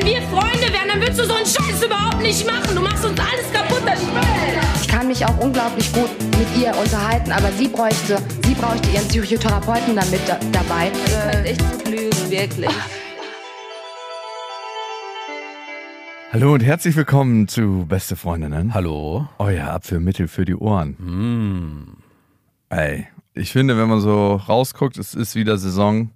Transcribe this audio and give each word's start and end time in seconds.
Wenn 0.00 0.06
wir 0.06 0.22
Freunde 0.22 0.72
wären, 0.72 0.88
dann 0.88 1.00
würdest 1.00 1.20
du 1.20 1.24
so 1.26 1.34
einen 1.34 1.44
Scheiß 1.44 1.84
überhaupt 1.84 2.22
nicht 2.22 2.46
machen. 2.46 2.74
Du 2.74 2.80
machst 2.80 3.04
uns 3.04 3.20
alles 3.20 3.52
kaputt. 3.52 3.82
Das 3.84 4.00
Ich 4.80 4.88
kann 4.88 5.08
mich 5.08 5.26
auch 5.26 5.36
unglaublich 5.38 5.92
gut 5.92 6.08
mit 6.38 6.48
ihr 6.58 6.74
unterhalten, 6.74 7.30
aber 7.30 7.52
sie 7.52 7.68
bräuchte, 7.68 8.16
sie 8.42 8.54
bräuchte 8.54 8.88
ihren 8.88 9.06
Psychotherapeuten 9.08 9.94
dann 9.94 10.10
mit 10.10 10.26
da, 10.26 10.40
dabei. 10.52 10.90
Du 10.90 11.30
könnt 11.30 11.46
echt 11.46 11.70
gut 11.70 11.88
lügen, 11.88 12.30
wirklich. 12.30 12.70
Hallo 16.32 16.54
und 16.54 16.60
herzlich 16.60 16.96
willkommen 16.96 17.46
zu 17.46 17.84
Beste 17.86 18.16
Freundinnen. 18.16 18.72
Hallo. 18.72 19.28
Euer 19.36 19.68
Abführmittel 19.68 20.28
für 20.28 20.46
die 20.46 20.54
Ohren. 20.54 20.96
Mm. 20.98 21.96
Ey, 22.70 23.06
ich 23.34 23.52
finde, 23.52 23.76
wenn 23.76 23.90
man 23.90 24.00
so 24.00 24.36
rausguckt, 24.36 24.96
es 24.96 25.12
ist 25.12 25.34
wieder 25.34 25.58
Saison. 25.58 26.10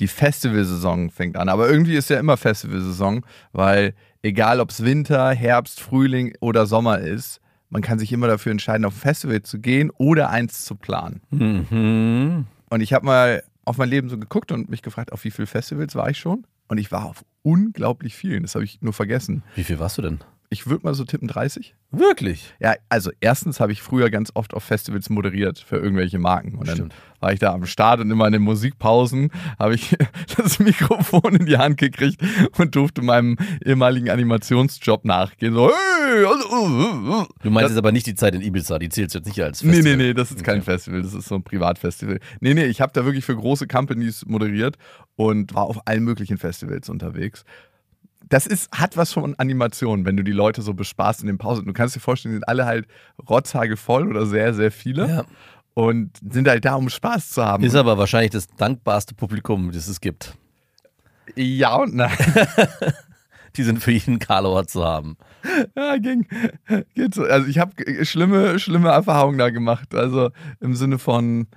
Die 0.00 0.08
Festivalsaison 0.08 1.10
fängt 1.10 1.36
an. 1.36 1.48
Aber 1.48 1.68
irgendwie 1.68 1.94
ist 1.94 2.10
ja 2.10 2.18
immer 2.18 2.36
Festivalsaison, 2.36 3.24
weil 3.52 3.94
egal 4.22 4.60
ob 4.60 4.70
es 4.70 4.84
Winter, 4.84 5.30
Herbst, 5.30 5.80
Frühling 5.80 6.34
oder 6.40 6.66
Sommer 6.66 6.98
ist, 6.98 7.40
man 7.68 7.82
kann 7.82 7.98
sich 7.98 8.12
immer 8.12 8.26
dafür 8.26 8.50
entscheiden, 8.50 8.84
auf 8.84 8.94
ein 8.94 9.00
Festival 9.00 9.42
zu 9.42 9.60
gehen 9.60 9.90
oder 9.90 10.30
eins 10.30 10.64
zu 10.64 10.74
planen. 10.74 11.20
Mhm. 11.30 12.46
Und 12.68 12.80
ich 12.80 12.92
habe 12.92 13.06
mal 13.06 13.42
auf 13.64 13.78
mein 13.78 13.88
Leben 13.88 14.08
so 14.08 14.18
geguckt 14.18 14.50
und 14.50 14.68
mich 14.68 14.82
gefragt, 14.82 15.12
auf 15.12 15.24
wie 15.24 15.30
viele 15.30 15.46
Festivals 15.46 15.94
war 15.94 16.10
ich 16.10 16.18
schon? 16.18 16.46
Und 16.68 16.78
ich 16.78 16.90
war 16.90 17.04
auf 17.04 17.24
unglaublich 17.42 18.16
vielen. 18.16 18.42
Das 18.42 18.54
habe 18.54 18.64
ich 18.64 18.80
nur 18.82 18.92
vergessen. 18.92 19.42
Wie 19.54 19.64
viel 19.64 19.78
warst 19.78 19.98
du 19.98 20.02
denn? 20.02 20.18
Ich 20.52 20.66
würde 20.66 20.84
mal 20.84 20.94
so 20.94 21.04
tippen 21.04 21.28
30. 21.28 21.76
Wirklich? 21.92 22.52
Ja, 22.58 22.74
also 22.88 23.12
erstens 23.20 23.60
habe 23.60 23.70
ich 23.70 23.82
früher 23.82 24.10
ganz 24.10 24.32
oft 24.34 24.52
auf 24.52 24.64
Festivals 24.64 25.08
moderiert 25.08 25.60
für 25.60 25.76
irgendwelche 25.76 26.18
Marken. 26.18 26.56
Und 26.56 26.66
dann 26.66 26.74
Stimmt. 26.74 26.94
war 27.20 27.32
ich 27.32 27.38
da 27.38 27.52
am 27.52 27.66
Start 27.66 28.00
und 28.00 28.10
immer 28.10 28.26
in 28.26 28.32
den 28.32 28.42
Musikpausen 28.42 29.30
habe 29.60 29.76
ich 29.76 29.96
das 30.36 30.58
Mikrofon 30.58 31.36
in 31.36 31.46
die 31.46 31.56
Hand 31.56 31.76
gekriegt 31.76 32.20
und 32.58 32.74
durfte 32.74 33.00
meinem 33.00 33.36
ehemaligen 33.64 34.10
Animationsjob 34.10 35.04
nachgehen. 35.04 35.54
So, 35.54 35.70
hey, 35.70 36.24
also, 36.24 36.48
uh, 36.48 36.66
uh, 36.66 37.20
uh. 37.22 37.26
Du 37.44 37.50
meinst 37.50 37.66
Das- 37.66 37.70
jetzt 37.72 37.78
aber 37.78 37.92
nicht 37.92 38.08
die 38.08 38.16
Zeit 38.16 38.34
in 38.34 38.42
Ibiza, 38.42 38.80
die 38.80 38.88
zählt 38.88 39.14
jetzt 39.14 39.26
nicht 39.26 39.40
als 39.40 39.62
Nee, 39.62 39.74
Festival. 39.74 39.96
nee, 39.98 40.02
nee, 40.08 40.14
das 40.14 40.32
ist 40.32 40.42
kein 40.42 40.56
Okay. 40.56 40.64
Festival, 40.64 41.02
das 41.02 41.14
ist 41.14 41.28
so 41.28 41.36
ein 41.36 41.44
Privatfestival. 41.44 42.18
Nee, 42.40 42.54
nee, 42.54 42.64
ich 42.64 42.80
habe 42.80 42.90
da 42.92 43.04
wirklich 43.04 43.24
für 43.24 43.36
große 43.36 43.68
Companies 43.68 44.26
moderiert 44.26 44.78
und 45.14 45.54
war 45.54 45.62
auf 45.64 45.86
allen 45.86 46.02
möglichen 46.02 46.38
Festivals 46.38 46.88
unterwegs. 46.88 47.44
Das 48.30 48.46
ist, 48.46 48.70
hat 48.72 48.96
was 48.96 49.12
von 49.12 49.34
Animation, 49.38 50.04
wenn 50.06 50.16
du 50.16 50.22
die 50.24 50.32
Leute 50.32 50.62
so 50.62 50.72
bespaßt 50.72 51.20
in 51.20 51.26
den 51.26 51.36
Pausen. 51.38 51.66
Du 51.66 51.72
kannst 51.72 51.94
dir 51.96 52.00
vorstellen, 52.00 52.32
die 52.32 52.36
sind 52.36 52.48
alle 52.48 52.64
halt 52.64 52.86
rotzhagevoll 53.28 54.08
oder 54.08 54.24
sehr, 54.24 54.54
sehr 54.54 54.70
viele 54.72 55.08
Ja. 55.08 55.24
und 55.74 56.16
sind 56.30 56.48
halt 56.48 56.64
da, 56.64 56.76
um 56.76 56.88
Spaß 56.88 57.30
zu 57.30 57.44
haben. 57.44 57.62
Ist 57.64 57.74
aber 57.74 57.98
wahrscheinlich 57.98 58.30
das 58.30 58.46
dankbarste 58.48 59.14
Publikum, 59.14 59.72
das 59.72 59.88
es 59.88 60.00
gibt. 60.00 60.34
ja 61.36 61.74
und 61.76 61.94
nein. 61.94 62.16
Die 63.56 63.64
sind 63.64 63.82
für 63.82 63.90
jeden 63.90 64.20
Karlauer 64.20 64.68
zu 64.68 64.84
haben. 64.84 65.16
Ja, 65.76 65.96
ging, 65.96 66.24
geht 66.94 67.14
so. 67.14 67.24
Also 67.24 67.48
ich 67.48 67.58
habe 67.58 67.72
schlimme, 68.06 68.60
schlimme 68.60 68.90
Erfahrungen 68.90 69.38
da 69.38 69.50
gemacht. 69.50 69.92
Also 69.92 70.30
im 70.60 70.76
Sinne 70.76 71.00
von 71.00 71.48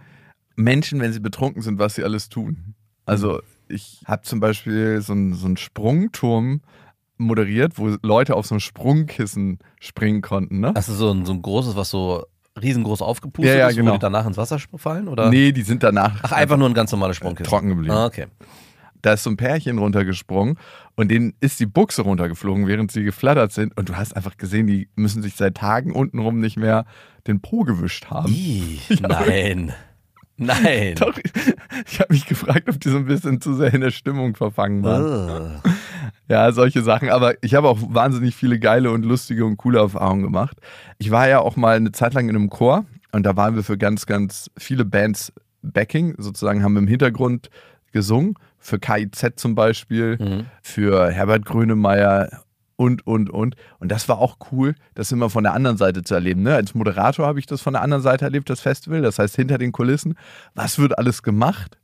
Menschen, 0.56 1.00
wenn 1.02 1.14
sie 1.14 1.20
betrunken 1.20 1.62
sind, 1.62 1.78
was 1.78 1.94
sie 1.94 2.04
alles 2.04 2.30
tun. 2.30 2.74
Also 3.06 3.42
ich 3.74 4.02
habe 4.06 4.22
zum 4.24 4.40
Beispiel 4.40 5.02
so 5.02 5.14
einen, 5.14 5.34
so 5.34 5.46
einen 5.46 5.58
Sprungturm 5.58 6.62
moderiert, 7.18 7.78
wo 7.78 7.96
Leute 8.02 8.36
auf 8.36 8.46
so 8.46 8.56
ein 8.56 8.60
Sprungkissen 8.60 9.60
springen 9.80 10.22
konnten. 10.22 10.60
Ne? 10.60 10.74
Hast 10.76 10.90
du 10.90 10.94
so 10.94 11.12
ein, 11.12 11.26
so 11.26 11.34
ein 11.34 11.42
großes, 11.42 11.76
was 11.76 11.90
so 11.90 12.26
riesengroß 12.62 13.02
aufgepustet 13.02 13.54
Ja, 13.54 13.60
ja, 13.62 13.68
ist, 13.70 13.76
genau. 13.76 13.92
wo 13.92 13.96
die 13.96 14.00
danach 14.00 14.26
ins 14.26 14.38
Wasser 14.38 14.60
fallen? 14.76 15.08
Oder? 15.08 15.30
Nee, 15.30 15.52
die 15.52 15.62
sind 15.64 15.84
danach 15.84 16.20
Ach, 16.24 16.32
einfach 16.32 16.58
nur 16.58 16.70
ein 16.70 16.74
ganz 16.74 16.92
normales 16.92 17.18
Sprungkissen. 17.18 17.50
trocken 17.50 17.70
geblieben. 17.70 17.94
Ah, 17.94 18.06
okay. 18.06 18.28
Da 19.02 19.14
ist 19.14 19.24
so 19.24 19.30
ein 19.30 19.38
Pärchen 19.38 19.80
runtergesprungen 19.80 20.58
und 20.96 21.12
denen 21.12 21.34
ist 21.42 21.60
die 21.60 21.66
Buchse 21.66 22.04
runtergeflogen, 22.04 22.68
während 22.68 22.92
sie 22.92 23.04
geflattert 23.04 23.52
sind. 23.52 23.76
Und 23.78 23.90
du 23.90 23.98
hast 23.98 24.16
einfach 24.16 24.38
gesehen, 24.38 24.66
die 24.68 24.88
müssen 24.96 25.22
sich 25.22 25.36
seit 25.36 25.56
Tagen 25.56 25.92
untenrum 25.92 26.40
nicht 26.40 26.56
mehr 26.58 26.86
den 27.28 27.42
Po 27.42 27.62
gewischt 27.64 28.06
haben. 28.10 28.32
Ih, 28.34 28.80
nein. 29.02 29.74
Nein. 30.38 30.96
Doch, 31.00 31.14
ich 31.86 32.00
habe 32.00 32.14
mich 32.14 32.26
gefragt, 32.26 32.68
ob 32.70 32.80
die 32.80 32.90
so 32.90 32.98
ein 32.98 33.06
bisschen 33.06 33.40
zu 33.42 33.54
sehr 33.54 33.74
in 33.74 33.82
der 33.82 33.92
Stimmung 33.92 34.36
verfangen 34.36 34.84
waren. 34.84 35.30
Ah. 35.64 35.64
Ja, 36.28 36.52
solche 36.52 36.82
Sachen. 36.82 37.10
Aber 37.10 37.36
ich 37.44 37.54
habe 37.56 37.68
auch 37.68 37.78
wahnsinnig 37.82 38.36
viele 38.36 38.58
geile 38.60 38.92
und 38.92 39.04
lustige 39.06 39.46
und 39.46 39.58
coole 39.58 39.80
Erfahrungen 39.80 40.24
gemacht. 40.24 40.58
Ich 40.98 41.12
war 41.12 41.28
ja 41.28 41.40
auch 41.40 41.56
mal 41.56 41.76
eine 41.76 41.92
Zeit 41.92 42.14
lang 42.14 42.30
in 42.30 42.36
einem 42.36 42.50
Chor 42.50 42.86
und 43.12 43.24
da 43.26 43.36
waren 43.36 43.56
wir 43.56 43.64
für 43.64 43.78
ganz, 43.78 44.06
ganz 44.06 44.50
viele 44.58 44.86
Bands 44.86 45.32
Backing. 45.62 46.16
Sozusagen 46.18 46.64
haben 46.64 46.74
wir 46.74 46.80
im 46.82 46.88
Hintergrund 46.88 47.50
gesungen. 47.92 48.34
Für 48.58 48.80
KIZ 48.80 49.34
zum 49.36 49.56
Beispiel, 49.56 50.18
Mhm. 50.20 50.46
für 50.62 51.12
Herbert 51.12 51.46
Grönemeyer 51.46 52.42
und, 52.76 53.06
und, 53.06 53.30
und. 53.30 53.56
Und 53.80 53.92
das 53.92 54.10
war 54.10 54.18
auch 54.18 54.38
cool, 54.52 54.76
das 54.96 55.12
immer 55.12 55.30
von 55.30 55.44
der 55.44 55.54
anderen 55.54 55.78
Seite 55.78 56.04
zu 56.04 56.14
erleben. 56.16 56.44
Ne? 56.44 56.56
Als 56.56 56.74
Moderator 56.76 57.26
habe 57.26 57.40
ich 57.40 57.46
das 57.46 57.62
von 57.62 57.74
der 57.74 57.82
anderen 57.82 58.04
Seite 58.04 58.26
erlebt, 58.26 58.50
das 58.50 58.62
Festival. 58.62 59.02
Das 59.02 59.20
heißt, 59.20 59.36
hinter 59.36 59.58
den 59.58 59.72
Kulissen. 59.72 60.16
Was 60.56 60.80
wird 60.80 60.98
alles 60.98 61.24
gemacht, 61.24 61.78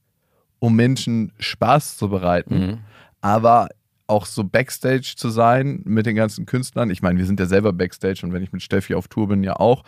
um 0.59 0.75
Menschen 0.75 1.31
Spaß 1.39 1.97
zu 1.97 2.09
bereiten? 2.09 2.59
Mhm. 2.59 2.77
aber 3.21 3.69
auch 4.07 4.25
so 4.25 4.43
Backstage 4.43 5.13
zu 5.15 5.29
sein 5.29 5.81
mit 5.85 6.05
den 6.05 6.15
ganzen 6.15 6.45
Künstlern. 6.45 6.89
Ich 6.89 7.01
meine, 7.01 7.19
wir 7.19 7.25
sind 7.25 7.39
ja 7.39 7.45
selber 7.45 7.73
Backstage 7.73 8.21
und 8.23 8.33
wenn 8.33 8.41
ich 8.41 8.51
mit 8.51 8.63
Steffi 8.63 8.95
auf 8.95 9.07
Tour 9.07 9.27
bin, 9.27 9.43
ja 9.43 9.55
auch. 9.57 9.83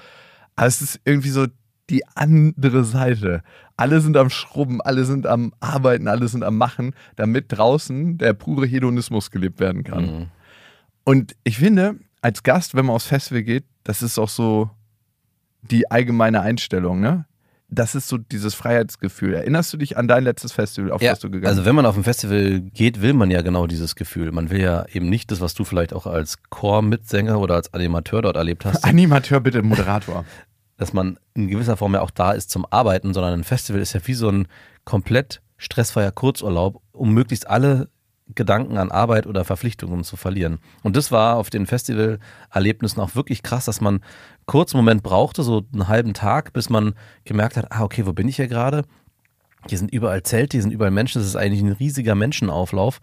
Aber 0.55 0.67
es 0.67 0.81
ist 0.81 0.99
irgendwie 1.05 1.29
so 1.29 1.47
die 1.89 2.05
andere 2.15 2.83
Seite. 2.83 3.41
Alle 3.77 3.99
sind 3.99 4.15
am 4.17 4.29
Schrubben, 4.29 4.79
alle 4.81 5.05
sind 5.05 5.25
am 5.25 5.53
Arbeiten, 5.59 6.07
alle 6.07 6.27
sind 6.27 6.43
am 6.43 6.57
Machen, 6.57 6.93
damit 7.15 7.45
draußen 7.49 8.17
der 8.17 8.33
pure 8.33 8.67
Hedonismus 8.67 9.31
gelebt 9.31 9.59
werden 9.59 9.83
kann. 9.83 10.05
Mhm. 10.05 10.27
Und 11.03 11.35
ich 11.43 11.57
finde, 11.57 11.95
als 12.21 12.43
Gast, 12.43 12.75
wenn 12.75 12.85
man 12.85 12.95
aufs 12.95 13.07
Festival 13.07 13.43
geht, 13.43 13.65
das 13.83 14.01
ist 14.01 14.19
auch 14.19 14.29
so 14.29 14.69
die 15.61 15.89
allgemeine 15.89 16.41
Einstellung, 16.41 16.99
ne? 16.99 17.25
Das 17.73 17.95
ist 17.95 18.09
so 18.09 18.17
dieses 18.17 18.53
Freiheitsgefühl. 18.53 19.33
Erinnerst 19.33 19.71
du 19.71 19.77
dich 19.77 19.95
an 19.97 20.09
dein 20.09 20.25
letztes 20.25 20.51
Festival, 20.51 20.91
auf 20.91 21.01
Ja, 21.01 21.11
das 21.11 21.19
du 21.19 21.31
gegangen 21.31 21.47
also 21.47 21.63
wenn 21.63 21.73
man 21.73 21.85
auf 21.85 21.95
ein 21.95 22.03
Festival 22.03 22.59
geht, 22.59 23.01
will 23.01 23.13
man 23.13 23.31
ja 23.31 23.41
genau 23.41 23.65
dieses 23.65 23.95
Gefühl. 23.95 24.33
Man 24.33 24.49
will 24.49 24.59
ja 24.59 24.85
eben 24.91 25.09
nicht 25.09 25.31
das, 25.31 25.39
was 25.39 25.53
du 25.53 25.63
vielleicht 25.63 25.93
auch 25.93 26.05
als 26.05 26.39
Chor-Mitsänger 26.49 27.39
oder 27.39 27.55
als 27.55 27.73
Animateur 27.73 28.21
dort 28.23 28.35
erlebt 28.35 28.65
hast, 28.65 28.83
Animateur, 28.83 29.39
bitte 29.39 29.61
Moderator. 29.61 30.25
dass 30.81 30.93
man 30.93 31.19
in 31.35 31.47
gewisser 31.47 31.77
Form 31.77 31.93
ja 31.93 32.01
auch 32.01 32.09
da 32.09 32.31
ist 32.31 32.49
zum 32.49 32.65
Arbeiten, 32.69 33.13
sondern 33.13 33.33
ein 33.33 33.43
Festival 33.43 33.79
ist 33.79 33.93
ja 33.93 34.01
wie 34.05 34.15
so 34.15 34.29
ein 34.29 34.47
komplett 34.83 35.41
stressfreier 35.57 36.11
Kurzurlaub, 36.11 36.81
um 36.91 37.13
möglichst 37.13 37.47
alle 37.47 37.87
Gedanken 38.35 38.77
an 38.77 38.91
Arbeit 38.91 39.27
oder 39.27 39.43
Verpflichtungen 39.45 40.03
zu 40.03 40.15
verlieren. 40.15 40.59
Und 40.83 40.95
das 40.95 41.11
war 41.11 41.37
auf 41.37 41.49
den 41.49 41.65
Festivalerlebnissen 41.65 43.01
auch 43.01 43.15
wirklich 43.15 43.43
krass, 43.43 43.65
dass 43.65 43.81
man 43.81 44.01
kurz 44.45 44.73
einen 44.73 44.83
Moment 44.83 45.03
brauchte, 45.03 45.43
so 45.43 45.63
einen 45.73 45.87
halben 45.87 46.13
Tag, 46.13 46.53
bis 46.53 46.69
man 46.69 46.93
gemerkt 47.25 47.57
hat, 47.57 47.71
ah, 47.71 47.83
okay, 47.83 48.05
wo 48.05 48.13
bin 48.13 48.27
ich 48.27 48.37
hier 48.37 48.47
gerade? 48.47 48.83
Hier 49.67 49.77
sind 49.77 49.93
überall 49.93 50.23
Zelte, 50.23 50.57
hier 50.57 50.63
sind 50.63 50.71
überall 50.71 50.91
Menschen, 50.91 51.19
das 51.19 51.27
ist 51.27 51.35
eigentlich 51.35 51.61
ein 51.61 51.71
riesiger 51.71 52.15
Menschenauflauf, 52.15 52.99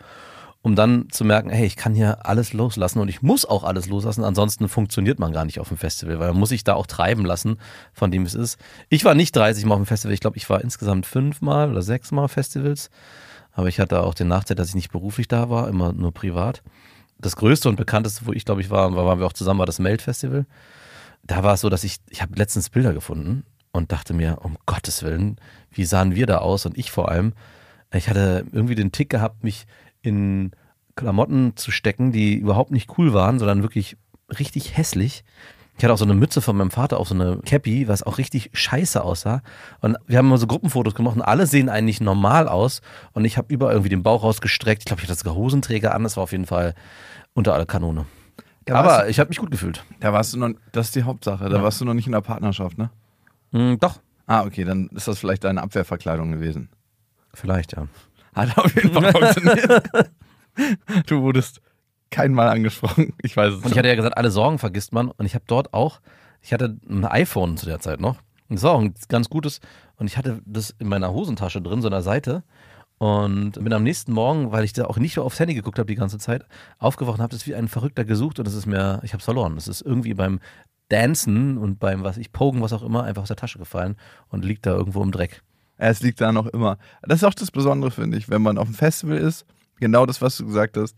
um 0.62 0.75
dann 0.75 1.08
zu 1.10 1.25
merken, 1.25 1.50
hey, 1.50 1.66
ich 1.66 1.76
kann 1.76 1.94
hier 1.94 2.26
alles 2.26 2.52
loslassen 2.52 2.98
und 2.98 3.08
ich 3.08 3.22
muss 3.22 3.44
auch 3.44 3.62
alles 3.62 3.88
loslassen, 3.88 4.25
ansonsten 4.25 4.69
funktioniert 4.69 5.20
man 5.20 5.32
gar 5.32 5.44
nicht 5.44 5.60
auf 5.60 5.69
dem 5.69 5.76
Festival, 5.76 6.19
weil 6.19 6.28
man 6.28 6.40
muss 6.40 6.48
sich 6.48 6.64
da 6.64 6.75
auch 6.75 6.86
treiben 6.86 7.25
lassen, 7.25 7.58
von 7.92 8.10
dem 8.10 8.25
es 8.25 8.34
ist. 8.34 8.58
Ich 8.88 9.04
war 9.04 9.14
nicht 9.14 9.36
30 9.36 9.64
Mal 9.66 9.75
auf 9.75 9.80
dem 9.80 9.86
Festival, 9.86 10.14
ich 10.14 10.20
glaube, 10.20 10.36
ich 10.36 10.50
war 10.50 10.60
insgesamt 10.62 11.06
fünfmal 11.06 11.70
oder 11.70 11.82
sechsmal 11.82 12.25
auf 12.25 12.32
Festivals, 12.32 12.90
aber 13.58 13.66
ich 13.66 13.81
hatte 13.81 14.05
auch 14.05 14.14
den 14.14 14.28
Nachteil, 14.28 14.55
dass 14.55 14.69
ich 14.69 14.76
nicht 14.76 14.93
beruflich 14.93 15.26
da 15.26 15.50
war, 15.50 15.69
immer 15.69 15.93
nur 15.93 16.14
privat. 16.14 16.62
Das 17.19 17.34
größte 17.34 17.69
und 17.69 17.75
bekannteste, 17.75 18.25
wo 18.25 18.32
ich 18.32 18.44
glaube 18.44 18.60
ich 18.60 18.70
war, 18.70 18.94
war, 18.94 19.05
waren 19.05 19.19
wir 19.19 19.26
auch 19.26 19.32
zusammen, 19.32 19.58
war 19.58 19.66
das 19.66 19.81
Melt-Festival. 19.81 20.46
da 21.25 21.43
war 21.43 21.55
es 21.55 21.62
so, 21.62 21.69
dass 21.69 21.82
ich, 21.82 21.96
ich 22.08 22.22
habe 22.22 22.37
letztens 22.37 22.70
Bilder 22.70 22.94
gefunden 22.94 23.43
und 23.72 23.90
dachte 23.90 24.14
mir, 24.14 24.38
um 24.43 24.56
Gottes 24.64 25.02
Willen, 25.02 25.40
wie 25.72 25.84
sahen 25.84 26.14
wir 26.14 26.26
da 26.26 26.38
aus 26.38 26.66
und 26.66 26.78
ich 26.78 26.93
vor 26.93 27.08
allem. 27.08 27.32
Ich 27.93 28.08
hatte 28.08 28.46
irgendwie 28.52 28.76
den 28.76 28.93
Tick 28.93 29.10
gehabt, 29.10 29.43
mich 29.43 29.66
in 30.02 30.52
Klamotten 30.94 31.56
zu 31.56 31.72
stecken, 31.72 32.12
die 32.12 32.37
überhaupt 32.37 32.70
nicht 32.70 32.96
cool 32.96 33.12
waren, 33.12 33.40
sondern 33.40 33.62
wirklich 33.62 33.96
richtig 34.38 34.76
hässlich. 34.76 35.25
Ich 35.78 35.84
hatte 35.84 35.94
auch 35.94 35.98
so 35.98 36.04
eine 36.04 36.14
Mütze 36.14 36.40
von 36.42 36.56
meinem 36.56 36.70
Vater, 36.72 36.98
auch 36.98 37.06
so 37.06 37.14
eine 37.14 37.38
Cappy, 37.46 37.86
was 37.88 38.02
auch 38.02 38.19
richtig 38.19 38.50
scheiße 38.52 39.02
aussah. 39.02 39.42
Und 39.80 39.96
wir 40.06 40.19
haben 40.19 40.26
immer 40.26 40.36
so 40.38 40.46
Gruppenfotos 40.48 40.94
gemacht 40.94 41.14
und 41.16 41.22
alle 41.22 41.46
sehen 41.46 41.69
eigentlich 41.69 42.00
normal 42.00 42.48
aus. 42.48 42.82
Und 43.12 43.25
ich 43.25 43.38
habe 43.38 43.52
überall 43.54 43.75
irgendwie 43.75 43.88
den 43.90 44.02
Bauch 44.02 44.25
rausgestreckt. 44.25 44.82
Ich 44.82 44.86
glaube, 44.86 45.00
ich 45.02 45.08
hatte 45.08 45.19
sogar 45.19 45.34
Hosenträger 45.36 45.94
an. 45.94 46.02
Das 46.02 46.16
war 46.16 46.25
auf 46.25 46.32
jeden 46.32 46.46
Fall 46.46 46.75
unter 47.32 47.54
aller 47.54 47.64
Kanone. 47.66 48.06
Da 48.64 48.75
Aber 48.75 49.04
du- 49.04 49.10
ich 49.10 49.20
habe 49.20 49.28
mich 49.28 49.38
gut 49.38 49.50
gefühlt. 49.52 49.84
Da 50.00 50.12
warst 50.12 50.34
du 50.34 50.38
noch, 50.38 50.50
das 50.72 50.86
ist 50.88 50.96
die 50.96 51.04
Hauptsache. 51.04 51.48
Da 51.48 51.62
warst 51.62 51.80
du 51.80 51.84
noch 51.84 51.94
nicht 51.94 52.06
in 52.06 52.12
der 52.12 52.20
Partnerschaft, 52.20 52.76
ne? 52.76 52.90
Hm, 53.52 53.78
doch, 53.78 54.00
Ah, 54.26 54.42
okay, 54.44 54.64
dann 54.64 54.88
ist 54.88 55.08
das 55.08 55.19
vielleicht 55.20 55.44
deine 55.44 55.62
Abwehrverkleidung 55.62 56.32
gewesen. 56.32 56.69
vielleicht, 57.32 57.72
ja. 57.76 57.86
Hat 58.34 58.58
auf 58.58 58.75
jeden 58.75 58.92
Fall 58.92 59.10
funktioniert. 59.12 59.90
du 61.06 61.22
wurdest 61.22 61.60
kein 62.10 62.32
Mal 62.32 62.49
angesprochen. 62.49 63.14
Ich 63.22 63.37
weiß 63.37 63.55
es 63.55 63.64
Und 63.64 63.72
ich 63.72 63.78
hatte 63.78 63.88
ja 63.88 63.94
gesagt, 63.94 64.16
alle 64.16 64.31
Sorgen 64.31 64.58
vergisst 64.58 64.93
man. 64.93 65.10
Und 65.10 65.26
ich 65.26 65.34
habe 65.34 65.44
dort 65.46 65.75
auch, 65.75 66.00
ich 66.40 66.52
hatte 66.52 66.76
ein 66.88 67.05
iPhone 67.05 67.56
zu 67.56 67.66
der 67.66 67.81
Zeit 67.81 68.00
noch. 68.00 68.19
Und 68.49 68.56
das 68.56 68.62
war 68.62 68.72
auch 68.72 68.81
ein 68.81 68.94
ganz 69.08 69.28
gutes. 69.28 69.60
Und 69.96 70.06
ich 70.06 70.16
hatte 70.16 70.40
das 70.46 70.75
in 70.78 70.88
meiner 70.88 71.12
Hosentasche 71.12 71.60
drin, 71.60 71.82
so 71.82 71.88
an 71.88 71.93
der 71.93 72.02
Seite. 72.02 72.44
Und 72.99 73.52
bin 73.52 73.72
am 73.72 73.84
nächsten 73.84 74.12
Morgen, 74.12 74.50
weil 74.50 74.64
ich 74.64 74.72
da 74.72 74.87
auch 74.87 74.99
nicht 74.99 75.19
aufs 75.19 75.38
Handy 75.38 75.55
geguckt 75.55 75.78
habe 75.78 75.87
die 75.87 75.94
ganze 75.94 76.19
Zeit, 76.19 76.44
aufgewacht 76.78 77.19
und 77.19 77.22
habe 77.22 77.31
das 77.31 77.46
wie 77.46 77.55
ein 77.55 77.69
Verrückter 77.69 78.05
gesucht 78.05 78.40
und 78.40 78.49
es 78.49 78.54
ist 78.54 78.66
mir, 78.66 79.00
ich 79.04 79.12
habe 79.12 79.20
es 79.20 79.25
verloren. 79.25 79.56
Es 79.56 79.69
ist 79.69 79.82
irgendwie 79.82 80.14
beim 80.14 80.40
Dancen 80.88 81.58
und 81.58 81.78
beim, 81.78 82.02
was 82.02 82.16
ich, 82.16 82.32
Pogen, 82.32 82.61
was 82.61 82.72
auch 82.72 82.82
immer, 82.82 83.04
einfach 83.04 83.22
aus 83.22 83.28
der 83.28 83.37
Tasche 83.37 83.61
gefallen 83.61 83.96
und 84.31 84.44
liegt 84.44 84.66
da 84.66 84.75
irgendwo 84.75 85.02
im 85.02 85.12
Dreck. 85.12 85.43
Es 85.76 86.02
liegt 86.02 86.20
da 86.20 86.32
noch 86.32 86.46
immer. 86.46 86.76
Das 87.02 87.19
ist 87.19 87.25
auch 87.25 87.34
das 87.34 87.52
Besondere, 87.52 87.93
finde 87.93 88.19
ich, 88.19 88.28
wenn 88.28 88.43
man 88.43 88.58
auf 88.58 88.66
dem 88.66 88.75
Festival 88.75 89.16
ist. 89.16 89.46
Genau 89.78 90.04
das, 90.06 90.20
was 90.20 90.37
du 90.37 90.46
gesagt 90.46 90.76
hast. 90.76 90.96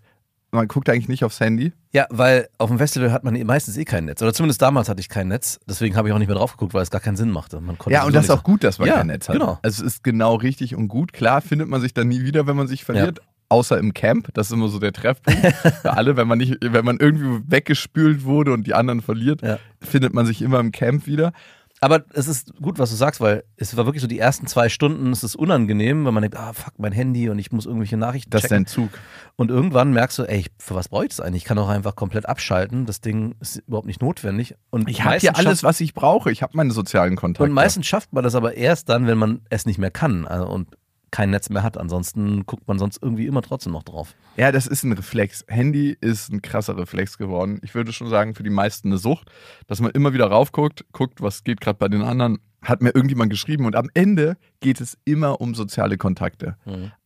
Man 0.53 0.67
guckt 0.67 0.89
eigentlich 0.89 1.09
nicht 1.09 1.23
aufs 1.25 1.39
Handy. 1.39 1.73
Ja, 1.93 2.07
weil 2.11 2.49
auf 2.59 2.69
dem 2.71 2.79
Festival 2.79 3.13
hat 3.13 3.23
man 3.23 3.41
meistens 3.47 3.77
eh 3.77 3.85
kein 3.85 4.05
Netz. 4.07 4.21
Oder 4.21 4.33
zumindest 4.35 4.61
damals 4.61 4.89
hatte 4.89 5.01
ich 5.01 5.09
kein 5.09 5.29
Netz. 5.29 5.61
Deswegen 5.69 5.95
habe 5.97 6.09
ich 6.09 6.15
auch 6.15 6.19
nicht 6.19 6.27
mehr 6.29 6.37
drauf 6.37 6.53
geguckt, 6.53 6.75
weil 6.75 6.83
es 6.83 6.91
gar 6.91 7.01
keinen 7.01 7.17
Sinn 7.17 7.31
machte. 7.31 7.61
Man 7.61 7.79
konnte 7.79 7.95
Ja, 7.95 8.05
und 8.05 8.15
das 8.15 8.25
ist 8.25 8.31
auch 8.31 8.43
gut, 8.43 8.65
dass 8.65 8.79
man 8.81 8.89
Ja, 8.89 8.97
kein 8.97 9.07
Netz 9.07 9.29
hat. 9.29 9.37
genau. 9.37 9.59
Also 9.63 9.85
es 9.85 9.95
ist 9.95 10.05
genau 10.05 10.35
richtig 10.35 10.75
und 10.75 10.89
gut. 10.89 11.13
Klar 11.13 11.41
findet 11.41 11.69
man 11.69 11.81
sich 11.81 11.95
dann 11.95 12.09
nie 12.09 12.23
wieder, 12.23 12.47
wenn 12.49 12.57
man 12.57 12.67
sich 12.67 12.85
verliert. 12.85 13.21
Außer 13.49 13.79
im 13.79 13.95
Camp. 13.95 14.29
Das 14.35 14.47
ist 14.49 14.53
immer 14.53 14.69
so 14.69 14.79
der 14.79 14.93
Treffpunkt. 14.93 15.41
Für 15.83 15.93
alle, 15.97 16.17
wenn 16.17 16.29
man 16.29 16.39
nicht, 16.39 16.59
wenn 16.63 16.85
man 16.85 16.99
irgendwie 16.99 17.43
weggespült 17.49 18.25
wurde 18.25 18.53
und 18.53 18.67
die 18.67 18.75
anderen 18.75 19.01
verliert, 19.03 19.43
Ja. 19.43 19.59
findet 19.81 20.15
man 20.15 20.25
sich 20.27 20.41
immer 20.43 20.61
im 20.61 20.71
Camp 20.73 21.07
wieder. 21.07 21.33
Aber 21.83 22.05
es 22.13 22.29
ist 22.29 22.55
gut, 22.61 22.79
was 22.79 22.91
du 22.91 22.97
sagst, 22.97 23.23
weil 23.23 23.43
es 23.57 23.75
war 23.75 23.87
wirklich 23.87 24.03
so 24.03 24.07
die 24.07 24.19
ersten 24.19 24.47
zwei 24.47 24.69
Stunden, 24.69 25.13
es 25.13 25.25
ist 25.25 25.35
unangenehm, 25.35 26.05
wenn 26.05 26.13
man 26.13 26.23
denkt, 26.23 26.37
ah 26.37 26.53
fuck, 26.53 26.75
mein 26.77 26.93
Handy 26.93 27.31
und 27.31 27.39
ich 27.39 27.53
muss 27.53 27.65
irgendwelche 27.65 27.97
Nachrichten 27.97 28.29
Das 28.31 28.45
ist 28.45 28.51
dein 28.51 28.67
Zug. 28.67 28.91
Und 29.37 29.51
irgendwann 29.51 29.93
merkst 29.93 30.19
du, 30.19 30.25
ey, 30.25 30.45
für 30.59 30.75
was 30.75 30.89
brauche 30.89 31.05
ich 31.05 31.09
das 31.11 31.21
eigentlich? 31.21 31.43
Ich 31.43 31.49
kann 31.49 31.59
auch 31.59 31.71
einfach 31.71 31.97
komplett 31.97 32.29
abschalten. 32.29 32.85
Das 32.85 33.01
Ding 33.01 33.35
ist 33.41 33.63
überhaupt 33.67 33.87
nicht 33.87 34.03
notwendig. 34.03 34.57
Und 34.69 34.91
Ich 34.91 35.03
habe 35.03 35.17
hier 35.17 35.37
alles, 35.37 35.63
was 35.63 35.81
ich 35.81 35.95
brauche. 35.95 36.31
Ich 36.31 36.43
habe 36.43 36.55
meine 36.55 36.71
sozialen 36.71 37.17
Kontakte. 37.17 37.45
Und 37.45 37.53
meistens 37.53 37.87
schafft 37.87 38.13
man 38.13 38.25
das 38.25 38.35
aber 38.35 38.59
erst 38.59 38.91
dann, 38.91 39.07
wenn 39.07 39.17
man 39.17 39.41
es 39.49 39.65
nicht 39.65 39.79
mehr 39.79 39.91
kann 39.91 40.27
also, 40.27 40.47
und 40.49 40.77
kein 41.11 41.31
Netz 41.31 41.51
mehr 41.51 41.63
hat. 41.63 41.77
Ansonsten 41.77 42.47
guckt 42.47 42.67
man 42.69 42.79
sonst 42.79 43.03
irgendwie 43.03 43.27
immer 43.27 43.43
trotzdem 43.43 43.73
noch 43.73 43.83
drauf. 43.83 44.15
Ja, 44.37 44.53
das 44.53 44.67
ist 44.67 44.85
ein 44.85 44.93
Reflex. 44.93 45.45
Handy 45.49 45.97
ist 46.01 46.33
ein 46.33 46.43
krasser 46.43 46.77
Reflex 46.77 47.19
geworden. 47.19 47.61
Ich 47.63 47.75
würde 47.75 47.93
schon 47.93 48.09
sagen, 48.09 48.35
für 48.35 48.43
die 48.43 48.51
meisten 48.51 48.89
eine 48.89 48.99
Sucht, 48.99 49.31
dass 49.67 49.81
man 49.81 49.91
immer 49.91 50.13
wieder 50.13 50.27
raufguckt, 50.27 50.85
guckt, 50.93 51.21
was 51.21 51.45
geht 51.45 51.61
gerade 51.61 51.79
bei 51.79 51.89
den 51.89 52.03
anderen. 52.03 52.39
Hat 52.63 52.83
mir 52.83 52.95
irgendjemand 52.95 53.31
geschrieben 53.31 53.65
und 53.65 53.75
am 53.75 53.89
Ende 53.95 54.37
geht 54.61 54.81
es 54.81 54.99
immer 55.05 55.41
um 55.41 55.55
soziale 55.55 55.97
Kontakte. 55.97 56.57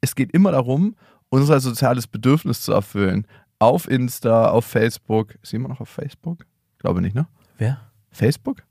Es 0.00 0.16
geht 0.16 0.32
immer 0.32 0.50
darum, 0.50 0.96
unser 1.28 1.60
soziales 1.60 2.06
Bedürfnis 2.06 2.60
zu 2.60 2.72
erfüllen. 2.72 3.26
Auf 3.60 3.88
Insta, 3.88 4.48
auf 4.48 4.64
Facebook. 4.64 5.36
Ist 5.42 5.52
jemand 5.52 5.74
noch 5.74 5.80
auf 5.80 5.88
Facebook? 5.88 6.44
Glaube 6.78 7.00
nicht, 7.00 7.14
ne? 7.14 7.26
Wer? 7.56 7.80
Facebook? 8.10 8.64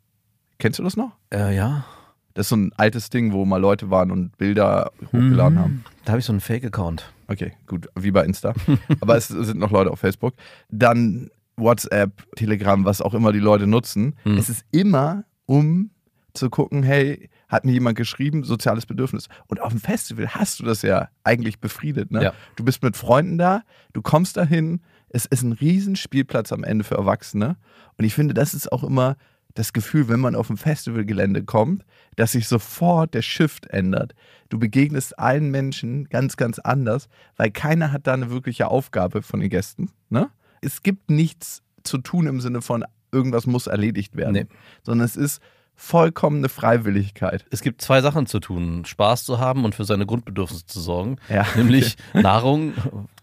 Kennst 0.59 0.79
du 0.79 0.83
das 0.83 0.97
noch? 0.97 1.11
Äh, 1.33 1.55
ja. 1.55 1.85
Das 2.33 2.45
ist 2.45 2.49
so 2.49 2.55
ein 2.55 2.71
altes 2.77 3.09
Ding, 3.09 3.31
wo 3.31 3.45
mal 3.45 3.57
Leute 3.57 3.89
waren 3.89 4.11
und 4.11 4.37
Bilder 4.37 4.91
hochgeladen 5.07 5.59
haben. 5.59 5.85
Da 6.05 6.13
habe 6.13 6.19
ich 6.19 6.25
so 6.25 6.33
einen 6.33 6.41
Fake-Account. 6.41 7.13
Okay, 7.27 7.53
gut, 7.67 7.87
wie 7.95 8.11
bei 8.11 8.25
Insta. 8.25 8.53
Aber 8.99 9.15
es 9.15 9.27
sind 9.27 9.59
noch 9.59 9.71
Leute 9.71 9.91
auf 9.91 9.99
Facebook. 9.99 10.33
Dann 10.69 11.29
WhatsApp, 11.55 12.11
Telegram, 12.35 12.83
was 12.85 13.01
auch 13.01 13.13
immer 13.13 13.31
die 13.31 13.39
Leute 13.39 13.67
nutzen. 13.67 14.15
Hm. 14.23 14.37
Es 14.37 14.49
ist 14.49 14.65
immer, 14.71 15.25
um 15.45 15.91
zu 16.33 16.49
gucken, 16.49 16.81
hey, 16.81 17.29
hat 17.47 17.65
mir 17.65 17.73
jemand 17.73 17.95
geschrieben, 17.95 18.43
soziales 18.43 18.87
Bedürfnis. 18.87 19.27
Und 19.47 19.61
auf 19.61 19.69
dem 19.69 19.79
Festival 19.79 20.29
hast 20.29 20.59
du 20.59 20.63
das 20.63 20.81
ja 20.81 21.09
eigentlich 21.23 21.59
befriedet. 21.59 22.11
Ne? 22.11 22.23
Ja. 22.23 22.33
Du 22.55 22.63
bist 22.63 22.81
mit 22.81 22.97
Freunden 22.97 23.37
da, 23.37 23.61
du 23.93 24.01
kommst 24.01 24.37
dahin, 24.37 24.81
es 25.09 25.25
ist 25.27 25.43
ein 25.43 25.51
Riesenspielplatz 25.51 26.51
am 26.51 26.63
Ende 26.63 26.83
für 26.83 26.95
Erwachsene. 26.95 27.57
Und 27.97 28.05
ich 28.05 28.15
finde, 28.15 28.33
das 28.33 28.55
ist 28.55 28.71
auch 28.71 28.83
immer 28.83 29.15
das 29.55 29.73
Gefühl, 29.73 30.07
wenn 30.09 30.19
man 30.19 30.35
auf 30.35 30.47
dem 30.47 30.57
Festivalgelände 30.57 31.43
kommt, 31.43 31.85
dass 32.15 32.31
sich 32.33 32.47
sofort 32.47 33.13
der 33.13 33.21
Shift 33.21 33.67
ändert. 33.67 34.13
Du 34.49 34.59
begegnest 34.59 35.17
allen 35.19 35.51
Menschen 35.51 36.05
ganz, 36.09 36.37
ganz 36.37 36.59
anders, 36.59 37.07
weil 37.37 37.51
keiner 37.51 37.91
hat 37.91 38.07
da 38.07 38.13
eine 38.13 38.29
wirkliche 38.29 38.67
Aufgabe 38.67 39.21
von 39.21 39.39
den 39.39 39.49
Gästen. 39.49 39.89
Ne? 40.09 40.29
Es 40.61 40.81
gibt 40.83 41.09
nichts 41.09 41.61
zu 41.83 41.97
tun 41.97 42.27
im 42.27 42.41
Sinne 42.41 42.61
von, 42.61 42.83
irgendwas 43.11 43.45
muss 43.45 43.67
erledigt 43.67 44.15
werden, 44.15 44.33
Nee. 44.33 44.45
sondern 44.83 45.05
es 45.05 45.15
ist 45.15 45.41
vollkommene 45.75 46.49
Freiwilligkeit. 46.49 47.45
Es 47.49 47.61
gibt 47.61 47.81
zwei 47.81 48.01
Sachen 48.01 48.25
zu 48.25 48.39
tun: 48.39 48.85
Spaß 48.85 49.23
zu 49.25 49.39
haben 49.39 49.65
und 49.65 49.75
für 49.75 49.85
seine 49.85 50.05
Grundbedürfnisse 50.05 50.65
zu 50.65 50.79
sorgen. 50.79 51.17
Ja, 51.29 51.45
Nämlich 51.55 51.95
Nahrung, 52.13 52.73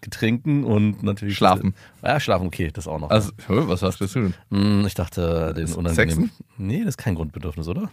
Getränken 0.01 0.65
und 0.65 1.03
natürlich 1.03 1.37
Schlafen. 1.37 1.75
Ja, 2.03 2.21
schlafen, 2.21 2.47
okay, 2.47 2.71
das 2.73 2.87
auch 2.89 2.99
noch. 2.99 3.11
Also, 3.11 3.33
was 3.49 3.83
hast 3.83 4.01
du 4.01 4.07
zu 4.07 4.21
tun? 4.21 4.35
Hm, 4.51 4.85
ich 4.87 4.95
dachte, 4.95 5.55
den 5.55 5.73
unangenehmen. 5.73 5.95
Sexen? 5.95 6.31
Nee, 6.59 6.81
das 6.81 6.89
ist 6.91 6.99
kein 6.99 7.15
Grundbedürfnis, 7.15 7.69
oder? 7.69 7.91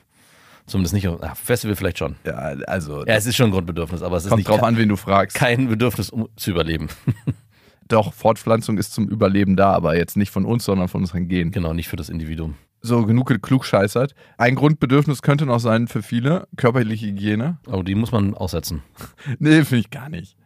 Zumindest 0.65 0.93
nicht. 0.93 1.07
ah, 1.07 1.33
Festival 1.35 1.77
vielleicht 1.77 1.97
schon. 1.97 2.17
Ja, 2.25 2.33
also, 2.67 3.05
Ja, 3.05 3.15
es 3.15 3.25
ist 3.25 3.37
schon 3.37 3.47
ein 3.49 3.51
Grundbedürfnis, 3.53 4.01
aber 4.01 4.17
es 4.17 4.25
ist 4.25 4.29
kommt 4.29 4.39
nicht 4.39 4.49
drauf 4.49 4.63
an, 4.63 4.75
wen 4.77 4.89
du 4.89 4.97
fragst. 4.97 5.37
kein 5.37 5.69
Bedürfnis, 5.69 6.09
um 6.09 6.27
zu 6.35 6.51
überleben. 6.51 6.89
Doch, 7.87 8.13
Fortpflanzung 8.13 8.77
ist 8.77 8.91
zum 8.93 9.07
Überleben 9.07 9.55
da, 9.55 9.71
aber 9.71 9.95
jetzt 9.95 10.17
nicht 10.17 10.29
von 10.29 10.43
uns, 10.43 10.65
sondern 10.65 10.89
von 10.89 11.01
unseren 11.01 11.29
Genen. 11.29 11.51
genau, 11.51 11.71
nicht 11.71 11.87
für 11.87 11.95
das 11.95 12.09
Individuum. 12.09 12.55
So, 12.87 13.05
genug 13.05 13.27
geklugscheißert. 13.27 14.15
Ein 14.37 14.55
Grundbedürfnis 14.55 15.21
könnte 15.21 15.45
noch 15.45 15.59
sein 15.59 15.89
für 15.89 16.01
viele, 16.01 16.47
körperliche 16.55 17.07
Hygiene. 17.07 17.57
Aber 17.67 17.83
die 17.83 17.95
muss 17.95 18.13
man 18.13 18.33
aussetzen. 18.33 18.81
Nee, 19.39 19.65
finde 19.65 19.79
ich 19.79 19.89
gar 19.89 20.07
nicht. 20.07 20.37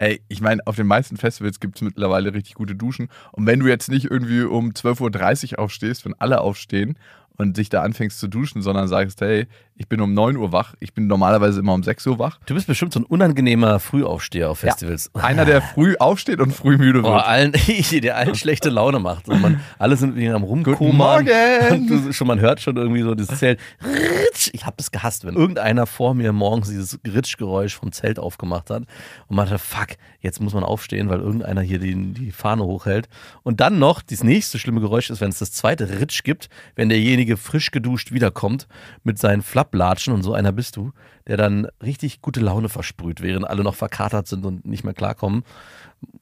Ey, 0.00 0.20
ich 0.26 0.40
meine, 0.40 0.66
auf 0.66 0.74
den 0.74 0.88
meisten 0.88 1.16
Festivals 1.16 1.60
gibt 1.60 1.76
es 1.76 1.82
mittlerweile 1.82 2.34
richtig 2.34 2.54
gute 2.54 2.74
Duschen. 2.74 3.10
Und 3.30 3.46
wenn 3.46 3.60
du 3.60 3.68
jetzt 3.68 3.88
nicht 3.88 4.10
irgendwie 4.10 4.42
um 4.42 4.70
12.30 4.70 5.52
Uhr 5.52 5.58
aufstehst, 5.60 6.04
wenn 6.04 6.14
alle 6.14 6.40
aufstehen 6.40 6.98
und 7.36 7.56
dich 7.56 7.68
da 7.68 7.82
anfängst 7.82 8.20
zu 8.20 8.28
duschen, 8.28 8.62
sondern 8.62 8.88
sagst, 8.88 9.20
hey, 9.20 9.46
ich 9.76 9.88
bin 9.88 10.00
um 10.00 10.14
9 10.14 10.36
Uhr 10.36 10.52
wach, 10.52 10.74
ich 10.78 10.94
bin 10.94 11.08
normalerweise 11.08 11.58
immer 11.58 11.74
um 11.74 11.82
6 11.82 12.06
Uhr 12.06 12.18
wach. 12.20 12.38
Du 12.46 12.54
bist 12.54 12.68
bestimmt 12.68 12.92
so 12.92 13.00
ein 13.00 13.04
unangenehmer 13.04 13.80
Frühaufsteher 13.80 14.50
auf 14.50 14.60
Festivals. 14.60 15.12
Einer, 15.14 15.44
der 15.44 15.62
früh 15.62 15.96
aufsteht 15.98 16.38
und 16.38 16.52
früh 16.52 16.78
müde 16.78 17.02
wird. 17.02 17.24
allen, 17.24 17.52
der 17.90 18.16
allen 18.16 18.36
schlechte 18.36 18.70
Laune 18.70 19.00
macht. 19.00 19.28
Und 19.28 19.42
man, 19.42 19.60
alle 19.78 19.96
sind 19.96 20.10
irgendwie 20.10 20.30
am 20.30 20.44
Rumkommen. 20.44 20.96
Morgen! 20.96 21.28
Und 21.70 21.88
du, 21.88 22.12
schon, 22.12 22.28
man 22.28 22.38
hört 22.38 22.60
schon 22.60 22.76
irgendwie 22.76 23.02
so 23.02 23.14
das 23.14 23.38
Zelt. 23.38 23.58
Ritsch. 23.82 24.50
Ich 24.52 24.64
habe 24.64 24.76
es 24.78 24.92
gehasst, 24.92 25.24
wenn 25.24 25.34
irgendeiner 25.34 25.86
vor 25.86 26.14
mir 26.14 26.32
morgens 26.32 26.68
dieses 26.68 27.00
Ritschgeräusch 27.04 27.74
vom 27.74 27.90
Zelt 27.90 28.18
aufgemacht 28.18 28.70
hat. 28.70 28.82
Und 29.26 29.36
man 29.36 29.46
dachte, 29.46 29.58
fuck, 29.58 29.88
jetzt 30.20 30.40
muss 30.40 30.54
man 30.54 30.62
aufstehen, 30.62 31.08
weil 31.08 31.18
irgendeiner 31.18 31.62
hier 31.62 31.80
die, 31.80 32.12
die 32.12 32.30
Fahne 32.30 32.64
hochhält. 32.64 33.08
Und 33.42 33.60
dann 33.60 33.80
noch, 33.80 34.02
das 34.02 34.22
nächste 34.22 34.58
schlimme 34.58 34.80
Geräusch 34.80 35.10
ist, 35.10 35.20
wenn 35.20 35.30
es 35.30 35.38
das 35.38 35.52
zweite 35.52 36.00
Ritsch 36.00 36.22
gibt, 36.22 36.48
wenn 36.76 36.88
derjenige 36.88 37.23
frisch 37.36 37.70
geduscht 37.70 38.12
wiederkommt 38.12 38.68
mit 39.02 39.18
seinen 39.18 39.42
Flapplatschen 39.42 40.14
und 40.14 40.22
so 40.22 40.34
einer 40.34 40.52
bist 40.52 40.76
du, 40.76 40.92
der 41.26 41.36
dann 41.36 41.66
richtig 41.82 42.20
gute 42.22 42.40
Laune 42.40 42.68
versprüht, 42.68 43.20
während 43.20 43.48
alle 43.48 43.62
noch 43.62 43.74
verkatert 43.74 44.28
sind 44.28 44.44
und 44.44 44.64
nicht 44.66 44.84
mehr 44.84 44.94
klarkommen. 44.94 45.44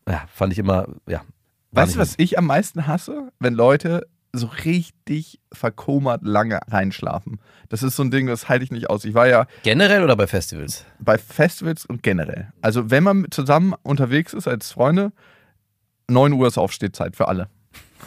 Ja, 0.09 0.25
fand 0.33 0.53
ich 0.53 0.59
immer, 0.59 0.87
ja. 1.09 1.23
Weißt 1.73 1.95
du, 1.95 1.99
was 1.99 2.15
ich 2.19 2.39
am 2.39 2.47
meisten 2.47 2.87
hasse? 2.87 3.33
Wenn 3.39 3.55
Leute 3.55 4.07
so 4.33 4.47
richtig 4.65 5.41
verkomert 5.53 6.23
lange 6.25 6.61
reinschlafen. 6.69 7.41
Das 7.69 7.83
ist 7.83 7.97
so 7.97 8.03
ein 8.03 8.11
Ding, 8.11 8.27
das 8.27 8.49
halte 8.49 8.65
ich 8.65 8.71
nicht 8.71 8.89
aus. 8.89 9.05
Ich 9.05 9.15
war 9.15 9.29
ja 9.29 9.47
Generell 9.63 10.03
oder 10.03 10.17
bei 10.17 10.27
Festivals? 10.27 10.87
bei 10.99 11.19
Festivals 11.19 11.85
und 11.85 12.03
generell. 12.03 12.53
Also 12.63 12.91
wenn 12.91 13.03
man 13.03 13.27
zusammen 13.31 13.75
unterwegs 13.83 14.33
ist 14.33 14.49
als 14.49 14.73
Freunde, 14.73 15.13
9 16.09 16.33
Uhr 16.33 16.47
ist 16.47 16.59
Aufstehzeit 16.59 17.15
für 17.17 17.29
alle. 17.29 17.49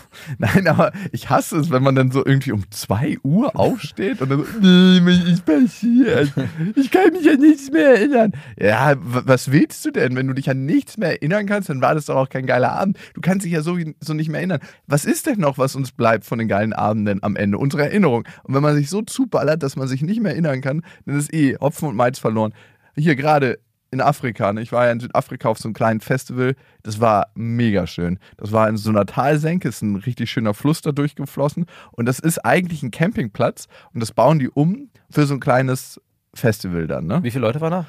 Nein, 0.37 0.67
aber 0.67 0.91
ich 1.11 1.29
hasse 1.29 1.57
es, 1.57 1.71
wenn 1.71 1.83
man 1.83 1.95
dann 1.95 2.11
so 2.11 2.25
irgendwie 2.25 2.51
um 2.51 2.63
2 2.69 3.17
Uhr 3.23 3.55
aufsteht 3.55 4.21
und 4.21 4.29
dann 4.29 4.39
so, 4.39 4.45
nee, 4.59 4.99
mir 4.99 5.27
ist 5.27 5.45
passiert. 5.45 6.33
Ich 6.75 6.91
kann 6.91 7.11
mich 7.13 7.29
an 7.29 7.39
nichts 7.39 7.71
mehr 7.71 7.97
erinnern. 7.97 8.31
Ja, 8.59 8.95
was 8.99 9.51
willst 9.51 9.85
du 9.85 9.91
denn? 9.91 10.15
Wenn 10.15 10.27
du 10.27 10.33
dich 10.33 10.49
an 10.49 10.65
nichts 10.65 10.97
mehr 10.97 11.11
erinnern 11.11 11.45
kannst, 11.45 11.69
dann 11.69 11.81
war 11.81 11.95
das 11.95 12.05
doch 12.05 12.15
auch 12.15 12.29
kein 12.29 12.45
geiler 12.45 12.73
Abend. 12.73 12.97
Du 13.13 13.21
kannst 13.21 13.45
dich 13.45 13.53
ja 13.53 13.61
so 13.61 13.75
nicht 13.75 14.29
mehr 14.29 14.39
erinnern. 14.39 14.59
Was 14.87 15.05
ist 15.05 15.27
denn 15.27 15.39
noch, 15.39 15.57
was 15.57 15.75
uns 15.75 15.91
bleibt 15.91 16.25
von 16.25 16.39
den 16.39 16.47
geilen 16.47 16.73
Abenden 16.73 17.23
am 17.23 17.35
Ende? 17.35 17.57
Unsere 17.57 17.83
Erinnerung. 17.83 18.25
Und 18.43 18.53
wenn 18.53 18.63
man 18.63 18.75
sich 18.75 18.89
so 18.89 19.01
zuballert, 19.01 19.63
dass 19.63 19.75
man 19.75 19.87
sich 19.87 20.01
nicht 20.01 20.21
mehr 20.21 20.31
erinnern 20.31 20.61
kann, 20.61 20.81
dann 21.05 21.17
ist 21.17 21.33
eh 21.33 21.57
Hopfen 21.57 21.89
und 21.89 21.95
Malz 21.95 22.19
verloren. 22.19 22.53
Hier 22.97 23.15
gerade 23.15 23.59
in 23.92 24.01
Afrika. 24.01 24.51
Ne? 24.54 24.62
Ich 24.62 24.72
war 24.72 24.86
ja 24.86 24.92
in 24.92 25.00
Südafrika 25.00 25.50
auf 25.50 25.58
so 25.58 25.68
einem 25.68 25.74
kleinen 25.74 26.01
Festival. 26.01 26.56
Das 26.84 27.00
war 27.00 27.27
mega 27.36 27.88
schön. 27.88 28.20
Das 28.38 28.51
war 28.51 28.68
in 28.68 28.77
so 28.77 28.89
einer 28.89 29.06
Talsenke, 29.06 29.70
ist 29.70 29.82
ein 29.82 29.96
richtig 29.96 30.30
schöner 30.30 30.54
Fluss 30.54 30.82
da 30.82 30.92
durchgeflossen. 30.92 31.65
Und 31.92 32.06
das 32.06 32.20
ist 32.20 32.39
eigentlich 32.39 32.84
ein 32.84 32.92
Campingplatz. 32.92 33.68
Und 33.94 34.01
das 34.01 34.12
bauen 34.12 34.39
die 34.39 34.50
um 34.50 34.89
für 35.10 35.25
so 35.25 35.34
ein 35.34 35.39
kleines 35.39 36.01
Festival 36.34 36.88
dann. 36.88 37.08
Ne? 37.08 37.24
Wie 37.24 37.32
viele 37.32 37.46
Leute 37.46 37.62
waren 37.62 37.72
da? 37.72 37.86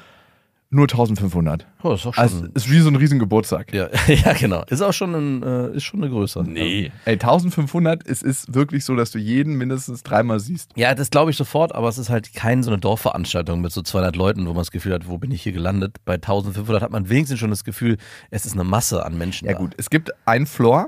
Nur 0.69 0.83
1500. 0.83 1.65
Oh, 1.81 1.91
das 1.91 2.01
ist 2.01 2.05
auch 2.07 2.13
schon. 2.13 2.21
Also 2.23 2.45
ist 2.53 2.69
wie 2.69 2.79
so 2.79 2.89
ein 2.89 2.97
riesen 2.97 3.19
Geburtstag. 3.19 3.73
ja, 3.73 3.87
ja, 4.07 4.33
genau. 4.33 4.63
Ist 4.69 4.81
auch 4.81 4.91
schon, 4.91 5.15
ein, 5.15 5.43
äh, 5.43 5.77
ist 5.77 5.83
schon 5.85 6.01
eine 6.03 6.09
Größe. 6.11 6.45
Ey, 6.55 6.91
1500, 7.05 8.05
es 8.05 8.21
ist 8.21 8.53
wirklich 8.53 8.83
so, 8.83 8.95
dass 8.95 9.11
du 9.11 9.17
jeden 9.19 9.55
mindestens 9.57 10.03
dreimal 10.03 10.41
siehst. 10.41 10.71
Ja, 10.75 10.93
das 10.93 11.09
glaube 11.09 11.31
ich 11.31 11.37
sofort, 11.37 11.73
aber 11.73 11.87
es 11.87 11.97
ist 11.97 12.09
halt 12.09 12.33
keine 12.33 12.63
so 12.63 12.69
eine 12.71 12.79
Dorfveranstaltung 12.79 13.61
mit 13.61 13.71
so 13.71 13.81
200 13.81 14.17
Leuten, 14.17 14.41
wo 14.45 14.49
man 14.49 14.57
das 14.57 14.71
Gefühl 14.71 14.93
hat, 14.93 15.07
wo 15.07 15.17
bin 15.17 15.31
ich 15.31 15.41
hier 15.43 15.53
gelandet? 15.53 15.97
Bei 16.03 16.15
1500 16.15 16.81
hat 16.83 16.91
man 16.91 17.07
wenigstens 17.09 17.39
schon 17.39 17.49
das 17.49 17.63
Gefühl, 17.63 17.97
es 18.29 18.45
ist 18.45 18.53
eine 18.53 18.65
Masse 18.65 19.05
an 19.05 19.17
Menschen 19.17 19.47
Ja 19.47 19.53
da. 19.53 19.59
gut, 19.59 19.73
es 19.77 19.89
gibt 19.89 20.11
einen 20.25 20.47
Floor. 20.47 20.87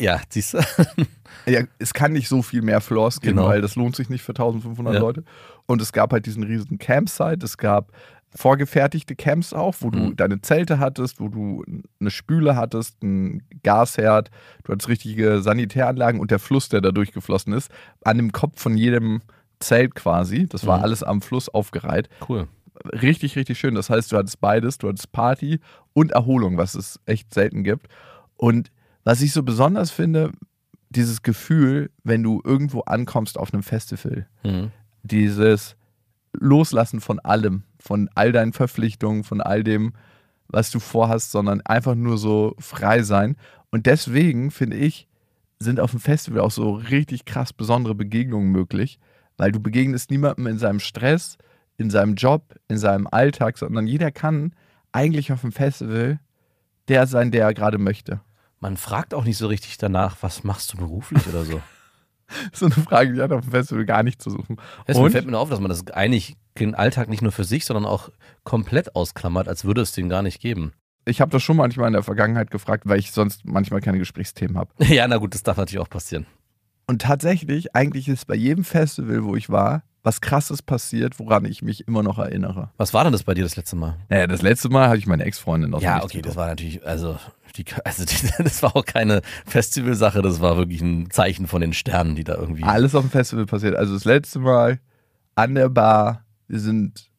Ja, 0.00 0.20
siehst 0.30 0.54
du? 0.54 0.58
Ja, 1.46 1.62
es 1.78 1.92
kann 1.92 2.12
nicht 2.12 2.28
so 2.28 2.42
viel 2.42 2.62
mehr 2.62 2.80
Floors 2.80 3.20
geben, 3.20 3.36
Genau. 3.38 3.48
weil 3.48 3.60
das 3.60 3.74
lohnt 3.74 3.96
sich 3.96 4.08
nicht 4.08 4.22
für 4.22 4.30
1500 4.32 4.94
Ja. 4.94 5.00
Leute. 5.00 5.24
Und 5.66 5.82
es 5.82 5.92
gab 5.92 6.12
halt 6.12 6.24
diesen 6.26 6.44
riesen 6.44 6.78
Campsite, 6.78 7.44
es 7.44 7.58
gab 7.58 7.90
vorgefertigte 8.34 9.14
Camps 9.14 9.52
auch, 9.52 9.76
wo 9.80 9.90
du 9.90 9.98
Mhm. 9.98 10.16
deine 10.16 10.40
Zelte 10.40 10.78
hattest, 10.78 11.20
wo 11.20 11.28
du 11.28 11.64
eine 12.00 12.10
Spüle 12.10 12.56
hattest, 12.56 12.96
einen 13.02 13.42
Gasherd, 13.62 14.30
du 14.64 14.72
hattest 14.72 14.88
richtige 14.88 15.40
Sanitäranlagen 15.40 16.20
und 16.20 16.30
der 16.30 16.38
Fluss, 16.40 16.68
der 16.68 16.80
da 16.80 16.90
durchgeflossen 16.90 17.52
ist, 17.52 17.70
an 18.02 18.16
dem 18.16 18.32
Kopf 18.32 18.60
von 18.60 18.76
jedem 18.76 19.22
Zelt 19.60 19.94
quasi. 19.94 20.46
Das 20.48 20.66
war 20.66 20.78
Mhm. 20.78 20.84
alles 20.84 21.02
am 21.02 21.20
Fluss 21.22 21.48
aufgereiht. 21.48 22.08
Cool. 22.28 22.48
Richtig, 22.92 23.36
richtig 23.36 23.58
schön. 23.58 23.76
Das 23.76 23.88
heißt, 23.88 24.10
du 24.10 24.16
hattest 24.16 24.40
beides, 24.40 24.78
du 24.78 24.88
hattest 24.88 25.12
Party 25.12 25.60
und 25.92 26.10
Erholung, 26.10 26.56
was 26.58 26.74
es 26.74 26.98
echt 27.06 27.32
selten 27.32 27.62
gibt. 27.62 27.86
Und 28.36 28.72
was 29.04 29.20
ich 29.22 29.32
so 29.32 29.44
besonders 29.44 29.92
finde, 29.92 30.32
dieses 30.90 31.22
Gefühl, 31.22 31.90
wenn 32.02 32.22
du 32.24 32.42
irgendwo 32.44 32.80
ankommst 32.80 33.38
auf 33.38 33.54
einem 33.54 33.62
Festival, 33.62 34.26
Mhm. 34.44 34.72
dieses 35.04 35.76
Loslassen 36.32 37.00
von 37.00 37.20
allem, 37.20 37.62
von 37.84 38.08
all 38.14 38.32
deinen 38.32 38.54
Verpflichtungen, 38.54 39.24
von 39.24 39.42
all 39.42 39.62
dem, 39.62 39.92
was 40.48 40.70
du 40.70 40.80
vorhast, 40.80 41.30
sondern 41.30 41.60
einfach 41.60 41.94
nur 41.94 42.16
so 42.16 42.54
frei 42.58 43.02
sein. 43.02 43.36
Und 43.70 43.84
deswegen 43.84 44.50
finde 44.50 44.78
ich, 44.78 45.06
sind 45.58 45.80
auf 45.80 45.90
dem 45.90 46.00
Festival 46.00 46.40
auch 46.40 46.50
so 46.50 46.72
richtig 46.72 47.26
krass 47.26 47.52
besondere 47.52 47.94
Begegnungen 47.94 48.50
möglich, 48.50 48.98
weil 49.36 49.52
du 49.52 49.60
begegnest 49.60 50.10
niemandem 50.10 50.46
in 50.46 50.58
seinem 50.58 50.80
Stress, 50.80 51.36
in 51.76 51.90
seinem 51.90 52.14
Job, 52.14 52.54
in 52.68 52.78
seinem 52.78 53.06
Alltag, 53.06 53.58
sondern 53.58 53.86
jeder 53.86 54.10
kann 54.10 54.54
eigentlich 54.92 55.30
auf 55.30 55.42
dem 55.42 55.52
Festival 55.52 56.20
der 56.88 57.06
sein, 57.06 57.30
der 57.30 57.44
er 57.44 57.54
gerade 57.54 57.78
möchte. 57.78 58.20
Man 58.60 58.78
fragt 58.78 59.12
auch 59.12 59.24
nicht 59.24 59.36
so 59.36 59.46
richtig 59.46 59.76
danach, 59.76 60.16
was 60.22 60.42
machst 60.42 60.72
du 60.72 60.78
beruflich 60.78 61.26
oder 61.26 61.44
so. 61.44 61.60
So 62.52 62.66
eine 62.66 62.74
Frage, 62.74 63.12
die 63.12 63.20
hat 63.20 63.32
auf 63.32 63.42
dem 63.42 63.50
Festival 63.50 63.84
gar 63.84 64.02
nicht 64.02 64.20
zu 64.20 64.30
suchen. 64.30 64.56
Und? 64.86 65.10
fällt 65.10 65.26
mir 65.26 65.32
nur 65.32 65.40
auf, 65.40 65.50
dass 65.50 65.60
man 65.60 65.68
das 65.68 65.86
eigentlich 65.88 66.36
den 66.58 66.74
Alltag 66.74 67.08
nicht 67.08 67.22
nur 67.22 67.32
für 67.32 67.44
sich, 67.44 67.64
sondern 67.64 67.84
auch 67.84 68.10
komplett 68.44 68.94
ausklammert, 68.96 69.48
als 69.48 69.64
würde 69.64 69.82
es 69.82 69.92
den 69.92 70.08
gar 70.08 70.22
nicht 70.22 70.40
geben. 70.40 70.72
Ich 71.06 71.20
habe 71.20 71.30
das 71.30 71.42
schon 71.42 71.56
manchmal 71.56 71.88
in 71.88 71.92
der 71.92 72.02
Vergangenheit 72.02 72.50
gefragt, 72.50 72.84
weil 72.86 72.98
ich 72.98 73.12
sonst 73.12 73.44
manchmal 73.44 73.80
keine 73.80 73.98
Gesprächsthemen 73.98 74.56
habe. 74.56 74.70
Ja, 74.84 75.06
na 75.06 75.18
gut, 75.18 75.34
das 75.34 75.42
darf 75.42 75.56
natürlich 75.56 75.84
auch 75.84 75.90
passieren. 75.90 76.26
Und 76.86 77.02
tatsächlich, 77.02 77.74
eigentlich 77.74 78.08
ist 78.08 78.26
bei 78.26 78.34
jedem 78.34 78.64
Festival, 78.64 79.24
wo 79.24 79.36
ich 79.36 79.50
war, 79.50 79.82
was 80.04 80.20
krasses 80.20 80.62
passiert, 80.62 81.18
woran 81.18 81.46
ich 81.46 81.62
mich 81.62 81.88
immer 81.88 82.02
noch 82.02 82.18
erinnere. 82.18 82.70
Was 82.76 82.92
war 82.92 83.04
denn 83.04 83.12
das 83.12 83.24
bei 83.24 83.32
dir 83.32 83.42
das 83.42 83.56
letzte 83.56 83.74
Mal? 83.74 83.96
Naja, 84.10 84.26
das 84.26 84.42
letzte 84.42 84.68
Mal 84.68 84.88
hatte 84.88 84.98
ich 84.98 85.06
meine 85.06 85.24
Ex-Freundin 85.24 85.74
aus 85.74 85.80
dem 85.80 85.86
Ja, 85.86 86.04
okay, 86.04 86.20
das 86.20 86.36
war 86.36 86.46
natürlich, 86.46 86.86
also, 86.86 87.18
die, 87.56 87.64
also 87.84 88.04
die, 88.04 88.42
das 88.42 88.62
war 88.62 88.76
auch 88.76 88.84
keine 88.84 89.22
Festivalsache, 89.46 90.20
das 90.20 90.40
war 90.40 90.58
wirklich 90.58 90.82
ein 90.82 91.10
Zeichen 91.10 91.46
von 91.46 91.62
den 91.62 91.72
Sternen, 91.72 92.14
die 92.14 92.22
da 92.22 92.34
irgendwie. 92.34 92.62
Alles 92.62 92.94
auf 92.94 93.02
dem 93.02 93.10
Festival 93.10 93.46
passiert. 93.46 93.74
Also 93.74 93.94
das 93.94 94.04
letzte 94.04 94.40
Mal 94.40 94.78
an 95.34 95.54
der 95.54 95.70
Bar, 95.70 96.24
wir 96.48 96.60
sind, 96.60 97.10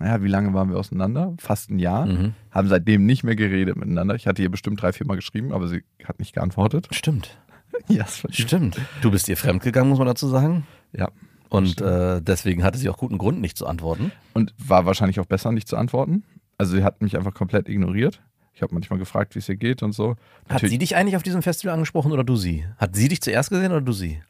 naja, 0.00 0.22
wie 0.24 0.28
lange 0.28 0.52
waren 0.52 0.70
wir 0.70 0.78
auseinander? 0.78 1.34
Fast 1.38 1.70
ein 1.70 1.78
Jahr. 1.78 2.06
Mhm. 2.06 2.34
Haben 2.50 2.68
seitdem 2.68 3.06
nicht 3.06 3.22
mehr 3.22 3.36
geredet 3.36 3.76
miteinander. 3.76 4.16
Ich 4.16 4.26
hatte 4.26 4.42
ihr 4.42 4.50
bestimmt 4.50 4.82
drei, 4.82 4.92
vier 4.92 5.06
Mal 5.06 5.14
geschrieben, 5.14 5.52
aber 5.52 5.68
sie 5.68 5.84
hat 6.04 6.18
nicht 6.18 6.34
geantwortet. 6.34 6.88
Stimmt, 6.90 7.38
Ja, 7.88 8.00
war 8.00 8.32
stimmt. 8.32 8.80
Du 9.02 9.12
bist 9.12 9.28
ihr 9.28 9.36
fremdgegangen, 9.36 9.88
muss 9.88 9.98
man 9.98 10.08
dazu 10.08 10.26
sagen. 10.26 10.66
Ja. 10.92 11.08
Und 11.52 11.80
äh, 11.80 12.20
deswegen 12.22 12.64
hatte 12.64 12.78
sie 12.78 12.88
auch 12.88 12.96
guten 12.98 13.18
Grund, 13.18 13.40
nicht 13.40 13.56
zu 13.56 13.66
antworten. 13.66 14.12
Und 14.34 14.54
war 14.58 14.86
wahrscheinlich 14.86 15.20
auch 15.20 15.26
besser, 15.26 15.52
nicht 15.52 15.68
zu 15.68 15.76
antworten. 15.76 16.24
Also 16.58 16.76
sie 16.76 16.84
hat 16.84 17.02
mich 17.02 17.16
einfach 17.16 17.34
komplett 17.34 17.68
ignoriert. 17.68 18.20
Ich 18.54 18.62
habe 18.62 18.74
manchmal 18.74 18.98
gefragt, 18.98 19.34
wie 19.34 19.38
es 19.40 19.48
ihr 19.48 19.56
geht 19.56 19.82
und 19.82 19.92
so. 19.92 20.10
Hat 20.10 20.18
Natürlich- 20.50 20.72
sie 20.72 20.78
dich 20.78 20.96
eigentlich 20.96 21.16
auf 21.16 21.22
diesem 21.22 21.42
Festival 21.42 21.74
angesprochen 21.74 22.12
oder 22.12 22.24
du 22.24 22.36
sie? 22.36 22.64
Hat 22.76 22.94
sie 22.94 23.08
dich 23.08 23.20
zuerst 23.20 23.50
gesehen 23.50 23.72
oder 23.72 23.80
du 23.80 23.92
sie? 23.92 24.22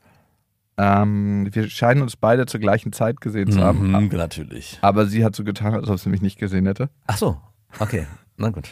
Ähm, 0.79 1.49
wir 1.52 1.69
scheinen 1.69 2.02
uns 2.02 2.17
beide 2.17 2.47
zur 2.47 2.59
gleichen 2.61 2.93
Zeit 2.93 3.21
gesehen 3.21 3.52
zu 3.52 3.61
haben. 3.61 3.88
Mhm, 3.93 4.09
natürlich. 4.17 4.79
Aber 4.81 5.07
sie 5.07 5.25
hat 5.25 5.37
so 5.37 5.45
getan, 5.45 5.75
als 5.75 5.88
ob 5.88 5.99
sie 5.99 6.09
mich 6.09 6.23
nicht 6.23 6.38
gesehen 6.38 6.67
hätte. 6.67 6.88
Ach 7.07 7.19
so, 7.19 7.38
okay. 7.79 8.07
Na 8.37 8.49
gut. 8.51 8.69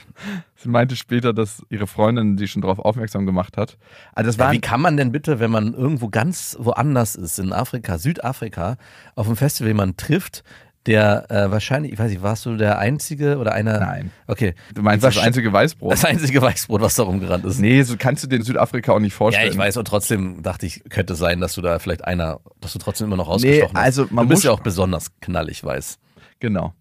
Sie 0.57 0.69
meinte 0.69 0.97
später, 0.97 1.33
dass 1.33 1.63
ihre 1.69 1.87
Freundin 1.87 2.39
sie 2.39 2.49
schon 2.49 2.63
darauf 2.63 2.79
aufmerksam 2.79 3.27
gemacht 3.27 3.57
hat. 3.57 3.77
Also 4.15 4.31
Ja, 4.39 4.53
wie 4.53 4.61
kann 4.61 4.81
man 4.81 4.97
denn 4.97 5.13
bitte, 5.13 5.39
wenn 5.39 5.51
man 5.51 5.75
irgendwo 5.75 6.09
ganz 6.09 6.57
woanders 6.59 7.15
ist, 7.15 7.39
in 7.39 7.53
Afrika, 7.53 7.99
Südafrika, 7.99 8.77
auf 9.15 9.27
einem 9.27 9.37
Festival 9.37 9.69
jemanden 9.69 9.97
trifft, 9.97 10.43
der 10.87 11.31
äh, 11.31 11.51
wahrscheinlich, 11.51 11.93
ich 11.93 11.99
weiß 11.99 12.11
nicht, 12.11 12.23
warst 12.23 12.47
du 12.47 12.57
der 12.57 12.79
Einzige 12.79 13.37
oder 13.37 13.53
einer? 13.53 13.79
Nein. 13.81 14.11
Okay. 14.27 14.55
Du 14.75 14.81
meinst 14.81 15.05
das 15.05 15.19
einzige 15.19 15.53
Weißbrot? 15.53 15.93
Das 15.93 16.07
einzige 16.07 16.41
Weißbrot, 16.41 16.81
was 16.81 16.95
da 16.95 17.03
rumgerannt 17.03 17.45
ist. 17.45 17.59
nee, 17.59 17.83
so 17.83 17.97
kannst 17.99 18.25
du 18.25 18.29
den 18.29 18.41
Südafrika 18.43 18.93
auch 18.93 18.99
nicht 18.99 19.13
Ja, 19.13 19.19
vorstellen. 19.19 19.53
ich 19.53 19.59
weiß, 19.59 19.77
und 19.77 19.85
trotzdem 19.87 20.43
dachte 20.43 20.65
ich, 20.65 20.83
könnte 20.89 21.15
sein, 21.17 21.39
dass 21.41 21.53
du 21.55 21.61
da 21.61 21.79
vielleicht 21.79 22.07
einer, 22.07 22.41
dass 22.63 22.73
du 22.73 22.79
trotzdem 22.79 23.09
immer 23.09 23.19
noch 23.19 23.27
Nee, 23.29 23.33
ausgestochen 23.35 23.77
hast. 23.77 23.85
also 23.85 24.07
man 24.11 24.25
du 24.27 24.31
bist 24.31 24.43
ja 24.45 24.53
auch 24.53 24.61
besonders 24.61 25.11
knallig 25.21 25.63
weiß. 25.63 25.99
Genau. 26.41 26.73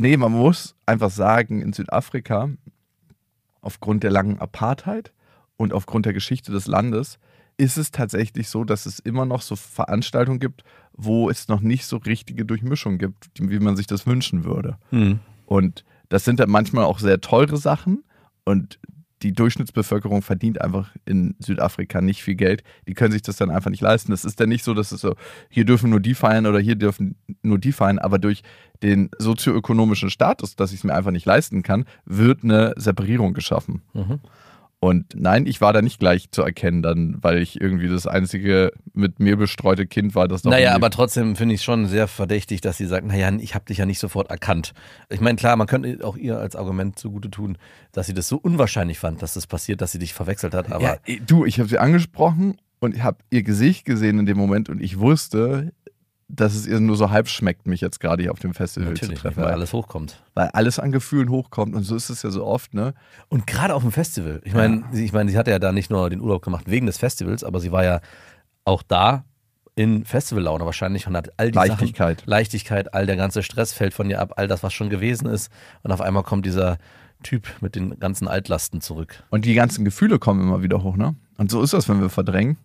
Nee, 0.00 0.16
man 0.16 0.30
muss 0.30 0.76
einfach 0.86 1.10
sagen, 1.10 1.60
in 1.60 1.72
Südafrika, 1.72 2.50
aufgrund 3.60 4.04
der 4.04 4.12
langen 4.12 4.38
Apartheid 4.38 5.12
und 5.56 5.72
aufgrund 5.72 6.06
der 6.06 6.12
Geschichte 6.12 6.52
des 6.52 6.68
Landes, 6.68 7.18
ist 7.56 7.76
es 7.76 7.90
tatsächlich 7.90 8.48
so, 8.48 8.62
dass 8.62 8.86
es 8.86 9.00
immer 9.00 9.24
noch 9.24 9.42
so 9.42 9.56
Veranstaltungen 9.56 10.38
gibt, 10.38 10.62
wo 10.92 11.28
es 11.28 11.48
noch 11.48 11.60
nicht 11.60 11.84
so 11.84 11.96
richtige 11.96 12.44
Durchmischung 12.44 12.98
gibt, 12.98 13.28
wie 13.40 13.58
man 13.58 13.76
sich 13.76 13.88
das 13.88 14.06
wünschen 14.06 14.44
würde. 14.44 14.78
Hm. 14.90 15.18
Und 15.46 15.84
das 16.08 16.24
sind 16.24 16.38
dann 16.38 16.48
manchmal 16.48 16.84
auch 16.84 17.00
sehr 17.00 17.20
teure 17.20 17.56
Sachen 17.56 18.04
und 18.44 18.78
die 19.22 19.32
Durchschnittsbevölkerung 19.32 20.22
verdient 20.22 20.60
einfach 20.60 20.90
in 21.04 21.34
Südafrika 21.38 22.00
nicht 22.00 22.22
viel 22.22 22.36
Geld. 22.36 22.62
Die 22.86 22.94
können 22.94 23.12
sich 23.12 23.22
das 23.22 23.36
dann 23.36 23.50
einfach 23.50 23.70
nicht 23.70 23.80
leisten. 23.80 24.10
Das 24.10 24.24
ist 24.24 24.40
dann 24.40 24.48
nicht 24.48 24.64
so, 24.64 24.74
dass 24.74 24.92
es 24.92 25.00
so, 25.00 25.14
hier 25.48 25.64
dürfen 25.64 25.90
nur 25.90 26.00
die 26.00 26.14
feiern 26.14 26.46
oder 26.46 26.60
hier 26.60 26.76
dürfen 26.76 27.16
nur 27.42 27.58
die 27.58 27.72
feiern, 27.72 27.98
aber 27.98 28.18
durch 28.18 28.42
den 28.82 29.10
sozioökonomischen 29.18 30.10
Status, 30.10 30.56
dass 30.56 30.72
ich 30.72 30.78
es 30.78 30.84
mir 30.84 30.94
einfach 30.94 31.10
nicht 31.10 31.26
leisten 31.26 31.62
kann, 31.62 31.84
wird 32.04 32.44
eine 32.44 32.74
Separierung 32.76 33.34
geschaffen. 33.34 33.82
Mhm. 33.92 34.20
Und 34.80 35.14
nein, 35.16 35.46
ich 35.46 35.60
war 35.60 35.72
da 35.72 35.82
nicht 35.82 35.98
gleich 35.98 36.30
zu 36.30 36.42
erkennen, 36.42 36.82
dann, 36.82 37.16
weil 37.20 37.38
ich 37.38 37.60
irgendwie 37.60 37.88
das 37.88 38.06
einzige 38.06 38.70
mit 38.92 39.18
mir 39.18 39.36
bestreute 39.36 39.86
Kind 39.86 40.14
war, 40.14 40.28
das 40.28 40.44
noch 40.44 40.52
Naja, 40.52 40.72
aber 40.72 40.90
trotzdem 40.90 41.34
finde 41.34 41.56
ich 41.56 41.60
es 41.60 41.64
schon 41.64 41.86
sehr 41.86 42.06
verdächtig, 42.06 42.60
dass 42.60 42.76
sie 42.76 42.86
sagt, 42.86 43.04
naja, 43.04 43.32
ich 43.40 43.56
habe 43.56 43.64
dich 43.64 43.78
ja 43.78 43.86
nicht 43.86 43.98
sofort 43.98 44.30
erkannt. 44.30 44.74
Ich 45.08 45.20
meine, 45.20 45.34
klar, 45.34 45.56
man 45.56 45.66
könnte 45.66 45.98
auch 46.04 46.16
ihr 46.16 46.38
als 46.38 46.54
Argument 46.54 46.96
zugute 46.96 47.28
tun, 47.28 47.58
dass 47.90 48.06
sie 48.06 48.14
das 48.14 48.28
so 48.28 48.36
unwahrscheinlich 48.36 49.00
fand, 49.00 49.20
dass 49.20 49.34
das 49.34 49.48
passiert, 49.48 49.80
dass 49.80 49.90
sie 49.90 49.98
dich 49.98 50.14
verwechselt 50.14 50.54
hat. 50.54 50.70
Aber 50.70 50.84
ja, 50.84 50.96
du, 51.26 51.44
ich 51.44 51.58
habe 51.58 51.68
sie 51.68 51.78
angesprochen 51.78 52.56
und 52.78 52.94
ich 52.94 53.02
habe 53.02 53.18
ihr 53.30 53.42
Gesicht 53.42 53.84
gesehen 53.84 54.20
in 54.20 54.26
dem 54.26 54.38
Moment 54.38 54.68
und 54.68 54.80
ich 54.80 55.00
wusste, 55.00 55.72
dass 56.28 56.54
es 56.54 56.66
ihr 56.66 56.78
nur 56.78 56.96
so 56.96 57.10
halb 57.10 57.28
schmeckt, 57.28 57.66
mich 57.66 57.80
jetzt 57.80 58.00
gerade 58.00 58.22
hier 58.22 58.32
auf 58.32 58.38
dem 58.38 58.52
Festival 58.54 58.90
natürlich, 58.90 59.16
zu 59.16 59.22
treffen, 59.22 59.42
weil 59.42 59.52
alles 59.52 59.72
hochkommt. 59.72 60.22
weil 60.34 60.48
alles 60.48 60.78
an 60.78 60.92
Gefühlen 60.92 61.30
hochkommt 61.30 61.74
und 61.74 61.82
so 61.84 61.96
ist 61.96 62.10
es 62.10 62.22
ja 62.22 62.30
so 62.30 62.44
oft, 62.44 62.74
ne? 62.74 62.92
Und 63.28 63.46
gerade 63.46 63.74
auf 63.74 63.82
dem 63.82 63.92
Festival. 63.92 64.40
Ich 64.44 64.52
meine, 64.54 64.84
sie- 64.92 65.04
ich 65.06 65.12
meine, 65.12 65.30
sie 65.30 65.38
hatte 65.38 65.50
ja 65.50 65.58
da 65.58 65.72
nicht 65.72 65.90
nur 65.90 66.10
den 66.10 66.20
Urlaub 66.20 66.42
gemacht 66.42 66.64
wegen 66.68 66.86
des 66.86 66.98
Festivals, 66.98 67.44
aber 67.44 67.60
sie 67.60 67.72
war 67.72 67.82
ja 67.84 68.00
auch 68.66 68.82
da 68.82 69.24
in 69.74 70.04
Festivallaune 70.04 70.64
wahrscheinlich 70.66 71.06
und 71.06 71.16
hat 71.16 71.30
all 71.38 71.50
die 71.50 71.56
Leichtigkeit. 71.56 72.18
Sachen, 72.20 72.30
Leichtigkeit, 72.30 72.94
all 72.94 73.06
der 73.06 73.16
ganze 73.16 73.42
Stress 73.42 73.72
fällt 73.72 73.94
von 73.94 74.10
ihr 74.10 74.20
ab, 74.20 74.32
all 74.36 74.48
das, 74.48 74.62
was 74.62 74.72
schon 74.74 74.90
gewesen 74.90 75.26
ist. 75.28 75.50
Und 75.82 75.92
auf 75.92 76.00
einmal 76.00 76.24
kommt 76.24 76.44
dieser, 76.46 76.78
Typ 77.24 77.48
mit 77.60 77.74
den 77.74 77.98
ganzen 77.98 78.28
Altlasten 78.28 78.80
zurück. 78.80 79.24
Und 79.30 79.44
die 79.44 79.54
ganzen 79.54 79.84
Gefühle 79.84 80.20
kommen 80.20 80.40
immer 80.40 80.62
wieder 80.62 80.84
hoch, 80.84 80.96
ne? 80.96 81.16
Und 81.36 81.50
so 81.50 81.60
ist 81.62 81.72
das, 81.72 81.88
wenn 81.88 82.00
wir 82.00 82.10
verdrängen. 82.10 82.58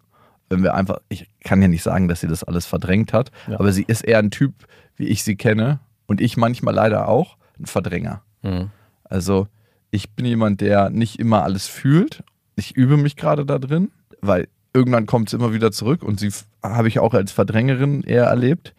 Wenn 0.53 0.63
wir 0.63 0.74
einfach, 0.75 1.00
ich 1.10 1.27
kann 1.43 1.62
ja 1.62 1.67
nicht 1.67 1.83
sagen, 1.83 2.07
dass 2.07 2.22
sie 2.22 2.27
das 2.27 2.43
alles 2.43 2.65
verdrängt 2.65 3.12
hat, 3.13 3.31
Ja. 3.48 3.60
aber 3.60 3.72
sie 3.72 3.83
ist 3.83 4.03
eher 4.03 4.19
ein 4.19 4.31
Typ, 4.31 4.53
wie 4.95 5.07
ich 5.07 5.24
sie 5.24 5.36
kenne. 5.36 5.79
Und 6.05 6.22
ich 6.22 6.38
manchmal 6.38 6.74
leider 6.75 7.07
auch, 7.07 7.38
ein 7.60 7.65
Verdränger. 7.65 8.22
Mhm. 8.43 8.69
Also 9.03 9.48
ich 9.91 10.12
bin 10.12 10.25
jemand, 10.25 10.62
der 10.62 10.89
nicht 10.89 11.19
immer 11.19 11.43
alles 11.43 11.67
fühlt. 11.67 12.24
Ich 12.55 12.75
übe 12.75 12.98
mich 12.98 13.15
gerade 13.15 13.45
da 13.45 13.57
drin, 13.60 13.91
weil 14.22 14.48
irgendwann 14.74 15.05
kommt 15.05 15.29
es 15.29 15.33
immer 15.33 15.53
wieder 15.53 15.72
zurück 15.72 16.03
und 16.03 16.19
sie 16.19 16.31
habe 16.63 16.88
ich 16.88 17.00
auch 17.00 17.13
als 17.13 17.31
Verdrängerin 17.31 18.03
eher 18.03 18.25
erlebt. 18.25 18.74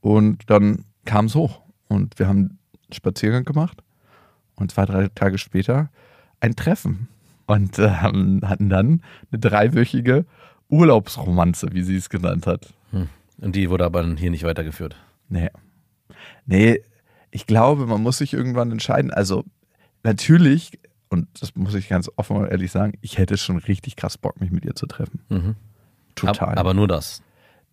Und 0.00 0.48
dann 0.50 0.84
kam 1.04 1.26
es 1.26 1.34
hoch 1.34 1.60
und 1.88 2.18
wir 2.18 2.28
haben 2.28 2.38
einen 2.38 2.58
Spaziergang 2.92 3.44
gemacht 3.44 3.82
und 4.54 4.70
zwei, 4.70 4.84
drei 4.86 5.08
Tage 5.14 5.38
später 5.38 5.90
ein 6.40 6.56
Treffen 6.56 7.08
und 7.46 7.78
äh, 7.78 7.90
haben- 7.90 8.40
hatten 8.44 8.68
dann 8.70 9.02
eine 9.32 9.40
dreiwöchige 9.40 10.24
Urlaubsromanze, 10.70 11.68
wie 11.72 11.82
sie 11.82 11.96
es 11.96 12.08
genannt 12.08 12.46
hat. 12.46 12.72
Und 13.40 13.56
die 13.56 13.70
wurde 13.70 13.84
aber 13.84 14.04
hier 14.16 14.30
nicht 14.30 14.44
weitergeführt. 14.44 14.96
Nee. 15.28 15.48
Nee, 16.46 16.82
ich 17.30 17.46
glaube, 17.46 17.86
man 17.86 18.02
muss 18.02 18.18
sich 18.18 18.34
irgendwann 18.34 18.70
entscheiden. 18.70 19.10
Also, 19.10 19.44
natürlich, 20.02 20.78
und 21.08 21.28
das 21.40 21.54
muss 21.54 21.74
ich 21.74 21.88
ganz 21.88 22.10
offen 22.16 22.36
und 22.36 22.48
ehrlich 22.48 22.70
sagen, 22.70 22.98
ich 23.00 23.18
hätte 23.18 23.38
schon 23.38 23.56
richtig 23.56 23.96
krass 23.96 24.18
Bock, 24.18 24.40
mich 24.40 24.50
mit 24.50 24.64
ihr 24.64 24.74
zu 24.74 24.86
treffen. 24.86 25.20
Mhm. 25.28 25.54
Total. 26.14 26.50
Ab, 26.50 26.58
aber 26.58 26.74
nur 26.74 26.88
das. 26.88 27.22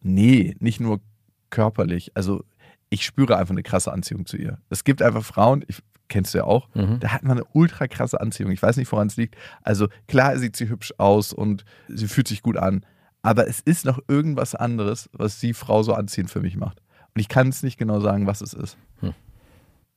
nee, 0.02 0.56
nicht 0.60 0.80
nur 0.80 1.02
körperlich. 1.50 2.12
Also, 2.14 2.44
ich 2.90 3.04
spüre 3.04 3.38
einfach 3.38 3.52
eine 3.52 3.64
krasse 3.64 3.92
Anziehung 3.92 4.26
zu 4.26 4.38
ihr. 4.38 4.60
Es 4.70 4.86
gibt 4.86 5.02
einfach 5.02 5.26
Frauen, 5.26 5.66
ich 5.68 5.84
kennst 6.10 6.34
du 6.34 6.40
ja 6.40 6.44
auch, 6.46 6.68
Mhm. 6.74 7.00
da 7.00 7.10
hat 7.10 7.24
man 7.24 7.38
eine 7.38 7.46
ultra 7.54 7.88
krasse 7.88 8.20
Anziehung. 8.22 8.52
Ich 8.52 8.62
weiß 8.62 8.78
nicht, 8.78 8.92
woran 8.92 9.08
es 9.08 9.18
liegt. 9.18 9.36
Also, 9.64 9.88
klar 10.08 10.38
sieht 10.38 10.56
sie 10.56 10.70
hübsch 10.70 10.94
aus 10.98 11.34
und 11.34 11.66
sie 11.88 12.08
fühlt 12.08 12.28
sich 12.28 12.42
gut 12.42 12.58
an. 12.58 12.86
Aber 13.22 13.48
es 13.48 13.60
ist 13.60 13.86
noch 13.86 14.00
irgendwas 14.08 14.56
anderes, 14.56 15.10
was 15.12 15.40
die 15.40 15.54
Frau 15.54 15.84
so 15.84 15.94
anziehend 15.94 16.30
für 16.30 16.40
mich 16.42 16.56
macht. 16.56 16.82
Und 17.14 17.20
ich 17.22 17.28
kann 17.28 17.50
es 17.50 17.64
nicht 17.64 17.78
genau 17.78 18.00
sagen, 18.00 18.28
was 18.28 18.42
es 18.42 18.54
ist. 18.54 18.78
Hm. 19.00 19.14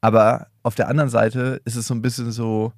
Aber 0.00 0.48
auf 0.62 0.74
der 0.74 0.88
anderen 0.88 1.10
Seite 1.10 1.60
ist 1.64 1.76
es 1.76 1.86
so 1.86 1.94
ein 1.94 2.02
bisschen 2.02 2.32
so 2.32 2.72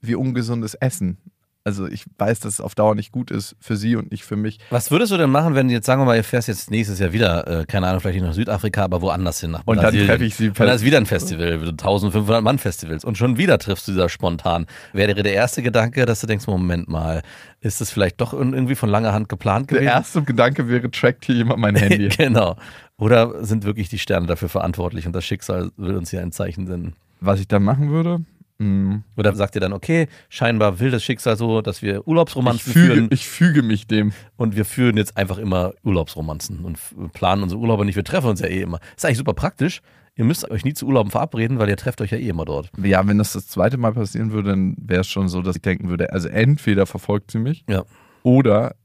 wie 0.00 0.14
ungesundes 0.14 0.74
Essen. 0.74 1.18
Also 1.66 1.86
ich 1.86 2.04
weiß, 2.18 2.40
dass 2.40 2.54
es 2.54 2.60
auf 2.60 2.74
Dauer 2.74 2.94
nicht 2.94 3.10
gut 3.10 3.30
ist 3.30 3.56
für 3.58 3.78
sie 3.78 3.96
und 3.96 4.10
nicht 4.10 4.22
für 4.24 4.36
mich. 4.36 4.58
Was 4.68 4.90
würdest 4.90 5.12
du 5.12 5.16
denn 5.16 5.30
machen, 5.30 5.54
wenn 5.54 5.70
jetzt, 5.70 5.86
sagen 5.86 6.02
wir 6.02 6.04
mal, 6.04 6.14
ihr 6.16 6.22
fährst 6.22 6.46
jetzt 6.46 6.70
nächstes 6.70 6.98
Jahr 6.98 7.14
wieder, 7.14 7.60
äh, 7.62 7.64
keine 7.64 7.86
Ahnung, 7.86 8.00
vielleicht 8.00 8.16
nicht 8.18 8.26
nach 8.26 8.34
Südafrika, 8.34 8.84
aber 8.84 9.00
woanders 9.00 9.40
hin, 9.40 9.52
nach 9.52 9.62
Und 9.64 9.82
dann 9.82 9.94
treffe 9.94 10.26
ich 10.26 10.34
sie 10.34 10.48
Und 10.48 10.60
dann 10.60 10.68
ist 10.68 10.84
wieder 10.84 10.98
ein 10.98 11.06
Festival, 11.06 11.52
1500 11.52 12.42
Mann 12.42 12.58
Festivals 12.58 13.02
und 13.02 13.16
schon 13.16 13.38
wieder 13.38 13.58
triffst 13.58 13.88
du 13.88 13.92
sie 13.92 13.98
da 13.98 14.10
spontan. 14.10 14.66
Wäre 14.92 15.14
der 15.14 15.32
erste 15.32 15.62
Gedanke, 15.62 16.04
dass 16.04 16.20
du 16.20 16.26
denkst, 16.26 16.46
Moment 16.46 16.88
mal, 16.88 17.22
ist 17.62 17.80
das 17.80 17.90
vielleicht 17.90 18.20
doch 18.20 18.34
irgendwie 18.34 18.74
von 18.74 18.90
langer 18.90 19.14
Hand 19.14 19.30
geplant 19.30 19.70
Der 19.70 19.78
gewesen? 19.78 19.94
erste 19.94 20.22
Gedanke 20.22 20.68
wäre, 20.68 20.90
trackt 20.90 21.24
hier 21.24 21.36
jemand 21.36 21.60
mein 21.60 21.76
Handy. 21.76 22.08
genau. 22.16 22.56
Oder 22.98 23.42
sind 23.42 23.64
wirklich 23.64 23.88
die 23.88 23.98
Sterne 23.98 24.26
dafür 24.26 24.50
verantwortlich 24.50 25.06
und 25.06 25.14
das 25.14 25.24
Schicksal 25.24 25.70
will 25.78 25.96
uns 25.96 26.10
hier 26.10 26.20
ein 26.20 26.30
Zeichen 26.30 26.66
senden? 26.66 26.92
Was 27.20 27.40
ich 27.40 27.48
dann 27.48 27.62
machen 27.62 27.90
würde? 27.90 28.20
Mh, 28.58 29.02
Oder 29.16 29.34
sagt 29.34 29.54
ihr 29.56 29.60
dann, 29.60 29.72
okay, 29.72 30.06
scheinbar 30.28 30.78
will 30.78 30.90
das 30.90 31.02
Schicksal 31.02 31.36
so, 31.36 31.60
dass 31.60 31.82
wir 31.82 31.98
Ich 32.00 32.06
Urlaubsromanzen 32.06 32.72
füge, 32.72 32.94
führen 32.94 33.08
ich 33.10 33.26
füge 33.26 33.62
mich 33.62 33.86
dem. 33.86 34.12
und 34.36 34.54
wir 34.56 34.64
führen 34.64 34.96
jetzt 34.96 35.16
einfach 35.16 35.38
immer 35.38 35.72
Urlaubsromanzen 35.82 36.64
und 36.64 36.78
planen 37.12 37.42
unsere 37.42 37.60
Urlaube 37.60 37.84
nicht. 37.84 37.96
Wir 37.96 38.04
treffen 38.04 38.28
uns 38.28 38.40
ja 38.40 38.46
eh 38.46 38.60
immer. 38.62 38.78
Ist 38.96 39.04
eigentlich 39.04 39.18
super 39.18 39.34
praktisch. 39.34 39.80
Ihr 40.16 40.24
müsst 40.24 40.48
euch 40.48 40.64
nie 40.64 40.74
zu 40.74 40.86
Urlauben 40.86 41.10
verabreden, 41.10 41.58
weil 41.58 41.68
ihr 41.68 41.76
trefft 41.76 42.00
euch 42.00 42.12
ja 42.12 42.18
eh 42.18 42.28
immer 42.28 42.44
dort. 42.44 42.70
Ja, 42.80 43.04
wenn 43.08 43.18
das 43.18 43.32
das 43.32 43.48
zweite 43.48 43.76
Mal 43.76 43.92
passieren 43.92 44.30
würde, 44.30 44.50
dann 44.50 44.76
wäre 44.78 45.00
es 45.00 45.08
schon 45.08 45.28
so, 45.28 45.42
dass 45.42 45.56
ich 45.56 45.62
denken 45.62 45.88
würde, 45.88 46.12
also 46.12 46.28
entweder 46.28 46.86
verfolgt 46.86 47.32
sie 47.32 47.38
mich 47.38 47.64
Ja. 47.68 47.82
oder 48.22 48.76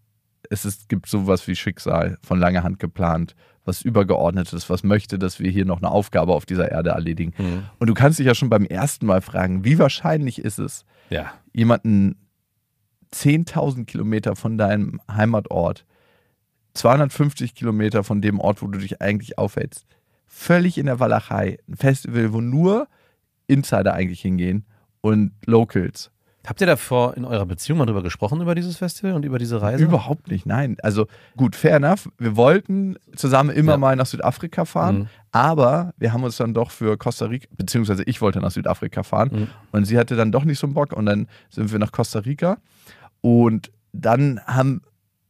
es 0.49 0.65
ist, 0.65 0.89
gibt 0.89 1.07
sowas 1.07 1.47
wie 1.47 1.55
Schicksal 1.55 2.17
von 2.23 2.39
langer 2.39 2.63
Hand 2.63 2.79
geplant, 2.79 3.35
was 3.69 3.81
übergeordnetes, 3.81 4.69
was 4.69 4.83
möchte, 4.83 5.17
dass 5.19 5.39
wir 5.39 5.49
hier 5.51 5.65
noch 5.65 5.77
eine 5.77 5.89
Aufgabe 5.91 6.33
auf 6.33 6.45
dieser 6.45 6.69
Erde 6.71 6.89
erledigen. 6.91 7.33
Mhm. 7.37 7.63
Und 7.79 7.87
du 7.87 7.93
kannst 7.93 8.19
dich 8.19 8.25
ja 8.25 8.35
schon 8.35 8.49
beim 8.49 8.65
ersten 8.65 9.05
Mal 9.05 9.21
fragen, 9.21 9.63
wie 9.63 9.79
wahrscheinlich 9.79 10.39
ist 10.39 10.59
es, 10.59 10.85
Ja. 11.09 11.31
jemanden 11.53 12.15
10.000 13.11 13.85
Kilometer 13.85 14.35
von 14.35 14.57
deinem 14.57 14.99
Heimatort, 15.11 15.85
250 16.73 17.55
Kilometer 17.55 18.03
von 18.03 18.21
dem 18.21 18.39
Ort, 18.39 18.61
wo 18.61 18.67
du 18.67 18.79
dich 18.79 19.01
eigentlich 19.01 19.37
aufhältst, 19.37 19.85
völlig 20.27 20.77
in 20.77 20.85
der 20.85 20.99
Walachei, 20.99 21.57
ein 21.67 21.75
Festival, 21.75 22.33
wo 22.33 22.41
nur 22.41 22.87
Insider 23.47 23.93
eigentlich 23.93 24.21
hingehen 24.21 24.65
und 25.01 25.31
Locals. 25.45 26.11
Habt 26.47 26.61
ihr 26.61 26.67
davor 26.67 27.17
in 27.17 27.25
eurer 27.25 27.45
Beziehung 27.45 27.79
mal 27.79 27.85
drüber 27.85 28.01
gesprochen, 28.01 28.39
über 28.41 28.55
dieses 28.55 28.77
Festival 28.77 29.13
und 29.13 29.25
über 29.25 29.37
diese 29.39 29.61
Reise? 29.61 29.83
Überhaupt 29.83 30.29
nicht, 30.31 30.45
nein. 30.45 30.77
Also 30.81 31.05
gut, 31.35 31.55
fair 31.55 31.75
enough. 31.75 32.09
Wir 32.17 32.35
wollten 32.37 32.95
zusammen 33.15 33.49
immer 33.49 33.73
Ja. 33.73 33.77
mal 33.77 33.95
nach 33.97 34.05
Südafrika 34.05 34.63
fahren, 34.65 34.97
Mhm. 34.99 35.07
aber 35.31 35.93
wir 35.97 36.13
haben 36.13 36.23
uns 36.23 36.37
dann 36.37 36.53
doch 36.53 36.71
für 36.71 36.97
Costa 36.97 37.25
Rica, 37.25 37.47
beziehungsweise 37.57 38.03
ich 38.03 38.21
wollte 38.21 38.39
nach 38.39 38.51
Südafrika 38.51 39.03
fahren 39.03 39.29
Mhm. 39.31 39.47
und 39.73 39.85
sie 39.85 39.97
hatte 39.97 40.15
dann 40.15 40.31
doch 40.31 40.45
nicht 40.45 40.59
so 40.59 40.65
einen 40.67 40.73
Bock 40.73 40.93
und 40.93 41.05
dann 41.05 41.27
sind 41.49 41.71
wir 41.71 41.77
nach 41.79 41.91
Costa 41.91 42.19
Rica 42.19 42.57
und 43.21 43.71
dann 43.91 44.39
haben 44.45 44.81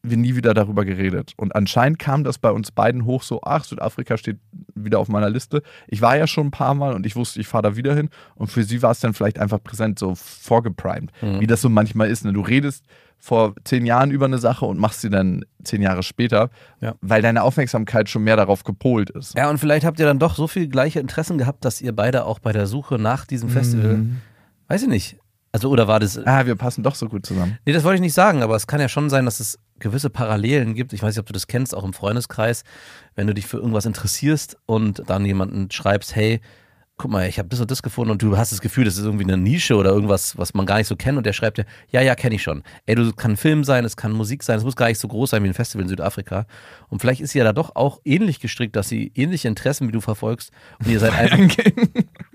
wir 0.02 0.16
nie 0.18 0.36
wieder 0.36 0.54
darüber 0.54 0.86
geredet. 0.86 1.34
Und 1.36 1.56
anscheinend 1.56 2.00
kam 2.00 2.24
das 2.24 2.38
bei 2.40 2.52
uns 2.52 2.72
beiden 2.72 3.04
hoch 3.06 3.22
so, 3.22 3.42
ach, 3.44 3.66
Südafrika 3.66 4.18
steht 4.18 4.38
wieder 4.74 4.98
auf 5.00 5.10
meiner 5.10 5.30
Liste. 5.30 5.62
Ich 5.88 6.02
war 6.02 6.16
ja 6.16 6.26
schon 6.26 6.48
ein 6.48 6.52
paar 6.52 6.74
Mal 6.74 6.94
und 6.94 7.06
ich 7.06 7.16
wusste, 7.18 7.42
ich 7.42 7.48
fahre 7.48 7.64
da 7.64 7.76
wieder 7.76 7.94
hin. 7.96 8.10
Und 8.36 8.48
für 8.48 8.64
sie 8.64 8.82
war 8.82 8.92
es 8.92 9.02
dann 9.02 9.14
vielleicht 9.14 9.40
einfach 9.40 9.62
präsent, 9.62 10.00
so 10.00 10.16
vorgeprimed, 10.16 11.12
Mhm. 11.22 11.42
wie 11.42 11.48
das 11.48 11.62
so 11.62 11.70
manchmal 11.70 12.10
ist. 12.10 12.24
Ne? 12.26 12.34
Du 12.34 12.42
redest 12.42 12.86
vor 13.18 13.54
zehn 13.66 13.86
Jahren 13.86 14.12
über 14.12 14.26
eine 14.26 14.38
Sache 14.38 14.66
und 14.66 14.80
machst 14.80 15.02
sie 15.02 15.10
dann 15.10 15.44
zehn 15.64 15.82
Jahre 15.82 16.04
später, 16.04 16.50
Ja. 16.80 16.96
weil 17.02 17.22
deine 17.22 17.44
Aufmerksamkeit 17.44 18.08
schon 18.08 18.24
mehr 18.24 18.38
darauf 18.38 18.64
gepolt 18.64 19.10
ist. 19.10 19.36
Ja, 19.36 19.50
und 19.50 19.58
vielleicht 19.58 19.86
habt 19.86 20.00
ihr 20.00 20.06
dann 20.06 20.20
doch 20.20 20.36
so 20.36 20.48
viel 20.48 20.68
gleiche 20.70 21.02
Interessen 21.02 21.38
gehabt, 21.38 21.66
dass 21.66 21.82
ihr 21.82 21.94
beide 21.94 22.24
auch 22.24 22.40
bei 22.40 22.54
der 22.54 22.66
Suche 22.68 22.98
nach 22.98 23.26
diesem 23.26 23.50
Festival, 23.50 23.98
Mhm. 23.98 24.18
weiß 24.70 24.84
ich 24.84 24.88
nicht. 24.88 25.18
Also, 25.52 25.70
oder 25.72 25.88
war 25.88 26.00
das. 26.00 26.18
Ah, 26.28 26.46
wir 26.46 26.56
passen 26.56 26.84
doch 26.84 26.94
so 26.96 27.10
gut 27.10 27.26
zusammen. 27.26 27.58
Nee, 27.66 27.74
das 27.74 27.84
wollte 27.84 27.96
ich 27.96 28.02
nicht 28.02 28.14
sagen, 28.14 28.44
aber 28.44 28.56
es 28.56 28.68
kann 28.68 28.80
ja 28.80 28.88
schon 28.88 29.10
sein, 29.10 29.26
dass 29.26 29.40
es 29.40 29.58
gewisse 29.80 30.10
Parallelen 30.10 30.74
gibt. 30.74 30.94
Ich 30.94 31.02
weiß 31.02 31.16
nicht, 31.16 31.20
ob 31.20 31.26
du 31.26 31.34
das 31.34 31.48
kennst, 31.48 31.76
auch 31.76 31.84
im 31.84 31.94
Freundeskreis, 31.94 32.64
wenn 33.16 33.28
du 33.28 33.34
dich 33.34 33.48
für 33.48 33.58
irgendwas 33.58 33.86
interessierst 33.86 34.58
und 34.66 35.04
dann 35.08 35.26
jemanden 35.26 35.72
schreibst, 35.72 36.16
hey, 36.16 36.42
guck 37.00 37.10
mal, 37.10 37.28
ich 37.28 37.40
habe 37.40 37.48
das 37.48 37.62
und 37.62 37.72
das 37.72 37.82
gefunden 37.82 38.12
und 38.12 38.22
du 38.22 38.38
hast 38.38 38.52
das 38.52 38.60
Gefühl, 38.60 38.84
das 38.84 38.98
ist 38.98 39.06
irgendwie 39.06 39.24
eine 39.24 39.38
Nische 39.38 39.76
oder 39.76 39.90
irgendwas, 39.90 40.38
was 40.38 40.54
man 40.54 40.66
gar 40.66 40.78
nicht 40.78 40.88
so 40.88 40.98
kennt 40.98 41.18
und 41.18 41.26
der 41.26 41.32
schreibt 41.32 41.58
dir, 41.58 41.66
ja, 41.90 42.02
ja, 42.02 42.14
kenne 42.14 42.36
ich 42.36 42.44
schon. 42.44 42.62
Ey, 42.86 42.96
du 42.96 43.14
kann 43.14 43.38
Film 43.38 43.64
sein, 43.64 43.86
es 43.86 43.96
kann 43.96 44.12
Musik 44.12 44.44
sein, 44.44 44.58
es 44.58 44.66
muss 44.66 44.76
gar 44.76 44.90
nicht 44.90 45.00
so 45.00 45.08
groß 45.08 45.30
sein 45.30 45.42
wie 45.44 45.48
ein 45.48 45.54
Festival 45.54 45.84
in 45.84 45.90
Südafrika. 45.90 46.46
Und 46.90 47.00
vielleicht 47.00 47.22
ist 47.22 47.32
sie 47.32 47.40
ja 47.40 47.46
da 47.46 47.54
doch 47.54 47.76
auch 47.76 48.02
ähnlich 48.04 48.42
gestrickt, 48.42 48.76
dass 48.76 48.90
sie 48.90 49.14
ähnliche 49.16 49.48
Interessen 49.48 49.88
wie 49.88 49.94
du 49.94 50.02
verfolgst 50.02 50.52
und 50.80 50.92
ihr 50.92 51.00
seid 51.00 51.14
einfach 51.14 51.64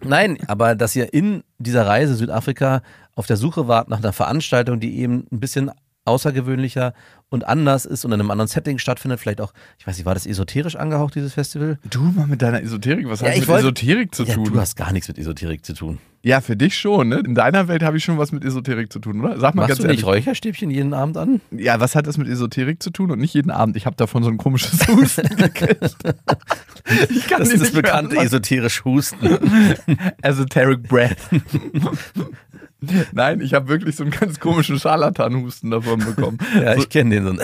Nein, 0.03 0.39
aber 0.49 0.75
dass 0.75 0.97
ihr 0.97 1.13
in 1.13 1.45
dieser 1.59 1.87
Reise 1.87 2.15
Südafrika 2.15 2.81
auf 3.15 3.27
der 3.27 3.37
Suche 3.37 3.69
wart 3.69 3.89
nach 3.91 3.99
einer 3.99 4.15
Veranstaltung, 4.15 4.81
die 4.81 4.99
eben 4.99 5.27
ein 5.31 5.41
bisschen 5.41 5.71
außergewöhnlicher 6.05 6.95
und 7.31 7.47
anders 7.47 7.85
ist 7.87 8.05
und 8.05 8.13
in 8.13 8.21
einem 8.21 8.31
anderen 8.31 8.49
Setting 8.49 8.79
stattfindet, 8.79 9.19
vielleicht 9.21 9.41
auch, 9.41 9.53
ich 9.79 9.87
weiß 9.87 9.97
nicht, 9.97 10.07
war 10.07 10.15
das 10.15 10.27
esoterisch 10.27 10.77
angehaucht, 10.77 11.15
dieses 11.15 11.35
Festival? 11.35 11.79
Du 11.91 12.01
mal 12.03 12.27
mit 12.27 12.43
deiner 12.43 12.63
Esoterik, 12.63 13.09
was 13.09 13.21
Ja, 13.21 13.27
hat 13.29 13.35
ich 13.35 13.41
mit 13.41 13.49
wollte- 13.49 13.65
Esoterik 13.67 14.15
zu 14.15 14.25
Ja, 14.25 14.35
tun? 14.35 14.45
du 14.53 14.61
hast 14.61 14.77
gar 14.77 14.93
nichts 14.93 15.09
mit 15.09 15.19
Esoterik 15.19 15.65
zu 15.65 15.73
tun. 15.73 15.99
Ja, 16.23 16.41
für 16.41 16.57
dich 16.57 16.79
schon, 16.79 17.09
ne? 17.11 17.17
In 17.27 17.35
deiner 17.35 17.69
Welt 17.69 17.83
habe 17.83 17.99
ich 17.99 18.05
schon 18.05 18.17
was 18.17 18.33
mit 18.33 18.45
Esoterik 18.45 18.91
zu 18.91 18.99
tun, 18.99 19.21
oder? 19.21 19.39
Sag 19.39 19.55
mal 19.55 19.63
Machst 19.63 19.69
ganz 19.71 19.81
du 19.81 19.87
nicht 19.89 20.05
ehrlich. 20.05 20.05
Räucherstäbchen 20.27 20.71
jeden 20.71 20.95
Abend 20.95 21.19
an? 21.19 21.43
Ja, 21.51 21.81
was 21.81 21.95
hat 21.95 22.07
das 22.07 22.17
mit 22.17 22.29
Esoterik 22.29 22.83
zu 22.83 22.89
tun 22.91 23.11
und 23.11 23.19
nicht 23.19 23.35
jeden 23.35 23.51
Abend? 23.51 23.77
Ich 23.77 23.85
habe 23.85 23.97
davon 23.97 24.23
so 24.23 24.31
ein 24.31 24.39
komisches 24.39 24.87
Husten 24.89 25.29
gekriegt. 25.37 25.97
ich 27.11 27.27
kann 27.27 27.41
Das 27.41 27.49
ist 27.49 27.61
das 27.61 27.61
nicht 27.61 27.75
bekannte 27.75 28.13
anmachen. 28.13 28.27
esoterisch 28.27 28.85
Husten. 28.87 29.19
Esoteric 30.23 30.83
Breath. 30.85 31.17
Nein, 33.13 33.41
ich 33.41 33.55
habe 33.55 33.69
wirklich 33.69 33.97
so 33.97 34.03
einen 34.05 34.13
ganz 34.13 34.41
komischen 34.41 34.79
Scharlatanhusten 34.79 35.71
davon 35.71 36.01
bekommen. 36.01 36.39
Ja, 36.55 36.75
ich 36.77 36.89
kenne 36.89 37.21
den 37.21 37.41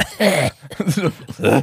so. 0.87 1.13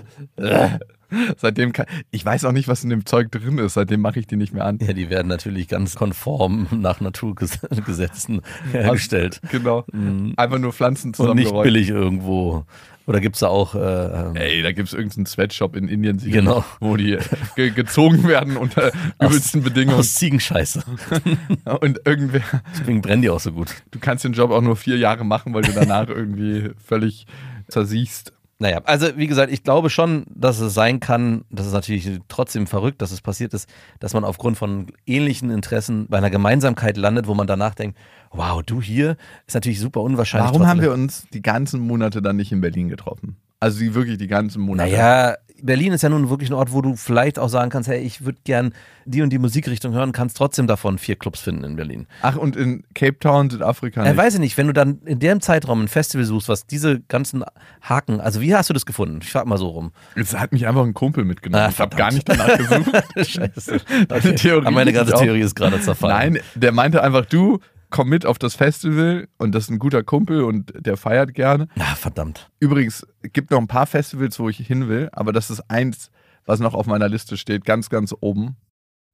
Seitdem 1.37 1.71
kann, 1.71 1.85
ich 2.11 2.25
weiß 2.25 2.43
auch 2.45 2.51
nicht, 2.51 2.67
was 2.67 2.83
in 2.83 2.89
dem 2.89 3.05
Zeug 3.05 3.31
drin 3.31 3.57
ist. 3.59 3.75
Seitdem 3.75 4.01
mache 4.01 4.19
ich 4.19 4.27
die 4.27 4.35
nicht 4.35 4.53
mehr 4.53 4.65
an. 4.65 4.77
Ja, 4.81 4.91
die 4.91 5.09
werden 5.09 5.27
natürlich 5.29 5.69
ganz 5.69 5.95
konform 5.95 6.67
nach 6.71 6.99
Naturgesetzen 6.99 8.41
hergestellt. 8.73 9.39
Genau. 9.49 9.85
Einfach 10.35 10.59
nur 10.59 10.73
Pflanzen 10.73 11.07
Und 11.07 11.11
nicht 11.11 11.15
zusammengerollt. 11.47 11.63
billig 11.63 11.89
irgendwo. 11.89 12.65
Oder 13.07 13.21
gibt 13.21 13.37
es 13.37 13.39
da 13.39 13.47
auch. 13.47 13.73
Äh, 13.73 13.79
ähm, 13.79 14.35
Ey, 14.35 14.61
da 14.61 14.71
gibt 14.73 14.89
es 14.89 14.93
irgendeinen 14.93 15.25
Sweatshop 15.25 15.75
in 15.77 15.87
Indien, 15.87 16.17
Genau. 16.19 16.63
wo 16.81 16.97
die 16.97 17.17
ge 17.55 17.71
gezogen 17.71 18.27
werden 18.27 18.57
unter 18.57 18.91
übelsten 19.21 19.63
Bedingungen. 19.63 19.97
aus 19.97 20.13
Ziegenscheiße. 20.15 20.83
Und 21.81 22.01
irgendwer, 22.05 22.41
Deswegen 22.77 23.01
brennen 23.01 23.21
die 23.21 23.29
auch 23.29 23.39
so 23.39 23.53
gut. 23.53 23.69
du 23.91 23.99
kannst 23.99 24.25
den 24.25 24.33
Job 24.33 24.51
auch 24.51 24.61
nur 24.61 24.75
vier 24.75 24.97
Jahre 24.97 25.23
machen, 25.23 25.53
weil 25.53 25.61
du 25.63 25.71
danach 25.71 26.07
irgendwie 26.09 26.71
völlig 26.85 27.25
zersiehst. 27.69 28.33
Naja, 28.59 28.81
also 28.85 29.15
wie 29.17 29.27
gesagt, 29.27 29.51
ich 29.53 29.61
glaube 29.63 29.91
schon, 29.91 30.25
dass 30.33 30.59
es 30.59 30.73
sein 30.73 30.99
kann, 30.99 31.45
das 31.51 31.67
ist 31.67 31.73
natürlich 31.73 32.09
trotzdem 32.27 32.65
verrückt, 32.65 33.01
dass 33.03 33.11
es 33.11 33.21
passiert 33.21 33.53
ist, 33.53 33.69
dass 33.99 34.13
man 34.15 34.23
aufgrund 34.23 34.57
von 34.57 34.87
ähnlichen 35.05 35.51
Interessen 35.51 36.07
bei 36.07 36.17
einer 36.17 36.31
Gemeinsamkeit 36.31 36.97
landet, 36.97 37.27
wo 37.27 37.35
man 37.35 37.45
danach 37.45 37.75
denkt, 37.75 37.97
wow, 38.31 38.63
du 38.63 38.81
hier, 38.81 39.15
ist 39.45 39.53
natürlich 39.53 39.79
super 39.79 40.01
unwahrscheinlich. 40.01 40.49
Warum 40.51 40.65
haben 40.67 40.79
trotzdem- 40.79 40.97
wir 40.97 41.03
uns 41.03 41.27
die 41.33 41.41
ganzen 41.43 41.81
Monate 41.81 42.21
dann 42.23 42.35
nicht 42.37 42.51
in 42.51 42.61
Berlin 42.61 42.89
getroffen? 42.89 43.37
Also 43.59 43.79
die 43.79 43.95
wirklich 43.95 44.17
die 44.17 44.27
ganzen 44.27 44.61
Monate. 44.61 44.91
Naja, 44.91 45.35
Berlin 45.61 45.93
ist 45.93 46.03
ja 46.03 46.09
nun 46.09 46.29
wirklich 46.29 46.49
ein 46.49 46.53
Ort, 46.53 46.71
wo 46.71 46.81
du 46.81 46.95
vielleicht 46.95 47.39
auch 47.39 47.49
sagen 47.49 47.69
kannst, 47.69 47.89
hey, 47.89 47.99
ich 47.99 48.23
würde 48.23 48.37
gern 48.43 48.73
die 49.05 49.21
und 49.21 49.31
die 49.31 49.39
Musikrichtung 49.39 49.93
hören, 49.93 50.11
kannst 50.11 50.37
trotzdem 50.37 50.67
davon 50.67 50.97
vier 50.97 51.15
Clubs 51.15 51.39
finden 51.39 51.63
in 51.63 51.75
Berlin. 51.75 52.07
Ach, 52.21 52.35
und 52.35 52.55
in 52.55 52.83
Cape 52.93 53.17
Town, 53.19 53.49
Südafrika. 53.49 54.03
Ja, 54.03 54.09
nicht. 54.11 54.17
weiß 54.17 54.35
ich 54.35 54.39
nicht, 54.39 54.57
wenn 54.57 54.67
du 54.67 54.73
dann 54.73 54.99
in 55.05 55.19
dem 55.19 55.41
Zeitraum 55.41 55.81
ein 55.81 55.87
Festival 55.87 56.25
suchst, 56.25 56.49
was 56.49 56.67
diese 56.67 56.99
ganzen 57.07 57.43
Haken, 57.81 58.19
also 58.19 58.41
wie 58.41 58.53
hast 58.53 58.69
du 58.69 58.73
das 58.73 58.85
gefunden? 58.85 59.19
Ich 59.21 59.31
frag 59.31 59.45
mal 59.45 59.57
so 59.57 59.69
rum. 59.69 59.91
Es 60.15 60.37
hat 60.37 60.51
mich 60.51 60.67
einfach 60.67 60.83
ein 60.83 60.93
Kumpel 60.93 61.25
mitgenommen. 61.25 61.63
Ah, 61.65 61.69
ich 61.69 61.79
habe 61.79 61.95
gar 61.95 62.11
nicht 62.11 62.27
danach 62.27 62.57
gesucht. 62.57 62.91
Scheiße. 63.15 63.81
Deine 64.07 64.35
Theorie 64.35 64.65
Aber 64.65 64.71
meine 64.71 64.93
ganze 64.93 65.13
Theorie 65.13 65.41
ist 65.41 65.55
gerade 65.55 65.81
zerfallen. 65.81 66.33
Nein, 66.33 66.43
der 66.55 66.71
meinte 66.71 67.01
einfach, 67.01 67.25
du 67.25 67.59
komm 67.89 68.09
mit 68.09 68.25
auf 68.25 68.37
das 68.37 68.55
Festival 68.55 69.27
und 69.37 69.53
das 69.53 69.65
ist 69.65 69.69
ein 69.69 69.79
guter 69.79 70.03
Kumpel 70.03 70.43
und 70.43 70.73
der 70.77 70.97
feiert 70.97 71.33
gerne. 71.33 71.67
Ah, 71.79 71.95
verdammt. 71.95 72.49
Übrigens, 72.59 73.05
es 73.21 73.33
gibt 73.33 73.51
noch 73.51 73.59
ein 73.59 73.67
paar 73.67 73.87
Festivals, 73.87 74.39
wo 74.39 74.49
ich 74.49 74.57
hin 74.57 74.87
will, 74.87 75.09
aber 75.11 75.33
das 75.33 75.49
ist 75.49 75.61
eins, 75.69 76.11
was 76.45 76.59
noch 76.59 76.73
auf 76.73 76.87
meiner 76.87 77.09
Liste 77.09 77.37
steht, 77.37 77.65
ganz, 77.65 77.89
ganz 77.89 78.13
oben. 78.19 78.55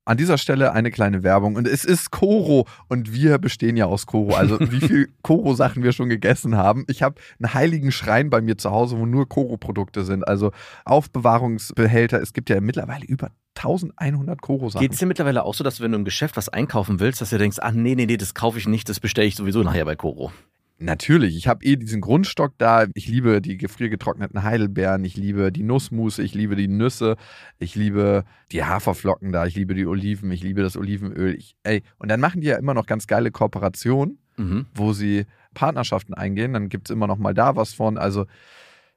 An 0.06 0.18
dieser 0.18 0.38
Stelle 0.38 0.74
eine 0.74 0.92
kleine 0.92 1.24
Werbung. 1.24 1.56
Und 1.56 1.66
es 1.66 1.86
ist 1.86 2.12
Koro 2.12 2.68
und 2.90 3.14
wir 3.14 3.38
bestehen 3.38 3.78
ja 3.78 3.86
aus 3.86 4.06
Koro. 4.06 4.36
Also 4.36 4.60
wie 4.72 4.82
viel 4.82 5.10
Koro-Sachen 5.22 5.82
wir 5.82 5.94
schon 5.94 6.10
gegessen 6.10 6.58
haben. 6.58 6.84
Ich 6.90 7.02
habe 7.02 7.22
einen 7.40 7.54
heiligen 7.54 7.92
Schrein 7.94 8.30
bei 8.30 8.42
mir 8.42 8.58
zu 8.58 8.72
Hause, 8.72 8.98
wo 8.98 9.06
nur 9.06 9.30
Koro-Produkte 9.30 10.04
sind. 10.04 10.28
Also 10.28 10.52
Aufbewahrungsbehälter. 10.84 12.22
Es 12.22 12.34
gibt 12.34 12.50
ja 12.50 12.60
mittlerweile 12.60 13.06
über 13.06 13.32
1100 13.56 14.42
Koro-Sachen. 14.42 14.82
Geht 14.82 14.94
es 14.94 15.00
dir 15.00 15.06
mittlerweile 15.06 15.44
auch 15.44 15.54
so, 15.54 15.64
dass 15.64 15.78
du, 15.78 15.84
wenn 15.84 15.92
du 15.92 15.98
im 15.98 16.06
Geschäft 16.06 16.38
was 16.38 16.50
einkaufen 16.50 17.00
willst, 17.00 17.22
dass 17.22 17.30
du 17.30 17.38
denkst, 17.38 17.58
ach 17.62 17.72
nee, 17.72 17.96
nee, 17.96 18.06
nee, 18.06 18.18
das 18.18 18.34
kaufe 18.34 18.58
ich 18.58 18.68
nicht, 18.68 18.90
das 18.90 19.00
bestelle 19.00 19.28
ich 19.28 19.36
sowieso 19.36 19.64
nachher 19.64 19.86
bei 19.86 19.96
Koro. 19.96 20.32
Natürlich, 20.80 21.38
ich 21.38 21.48
habe 21.48 21.64
eh 21.64 21.78
diesen 21.78 22.02
Grundstock 22.02 22.54
da. 22.58 22.88
Ich 22.94 23.08
liebe 23.08 23.42
die 23.42 23.58
gefriergetrockneten 23.58 24.44
Heidelbeeren, 24.44 25.06
ich 25.06 25.16
liebe 25.16 25.52
die 25.52 25.64
Nussmusse, 25.64 26.24
ich 26.24 26.34
liebe 26.34 26.56
die 26.56 26.68
Nüsse, 26.68 27.16
ich 27.60 27.76
liebe 27.76 28.26
die 28.52 28.64
Haferflocken 28.66 29.32
da, 29.32 29.46
ich 29.46 29.56
liebe 29.56 29.76
die 29.76 29.86
Oliven, 29.86 30.30
ich 30.32 30.44
liebe 30.44 30.62
das 30.62 30.76
Olivenöl. 30.76 31.36
Ich, 31.36 31.56
ey, 31.64 31.84
und 32.00 32.10
dann 32.10 32.20
machen 32.20 32.42
die 32.42 32.48
ja 32.48 32.58
immer 32.58 32.74
noch 32.74 32.86
ganz 32.86 33.08
geile 33.08 33.32
Kooperationen, 33.32 34.18
Mhm. 34.36 34.66
wo 34.74 34.94
sie 34.94 35.26
Partnerschaften 35.54 36.16
eingehen. 36.16 36.54
Dann 36.54 36.68
gibt 36.68 36.90
es 36.90 36.94
immer 36.94 37.06
noch 37.08 37.20
mal 37.20 37.36
da 37.36 37.56
was 37.56 37.74
von. 37.74 38.00
Also 38.00 38.26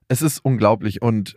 es 0.08 0.22
ist 0.22 0.38
unglaublich. 0.42 1.02
Und 1.02 1.36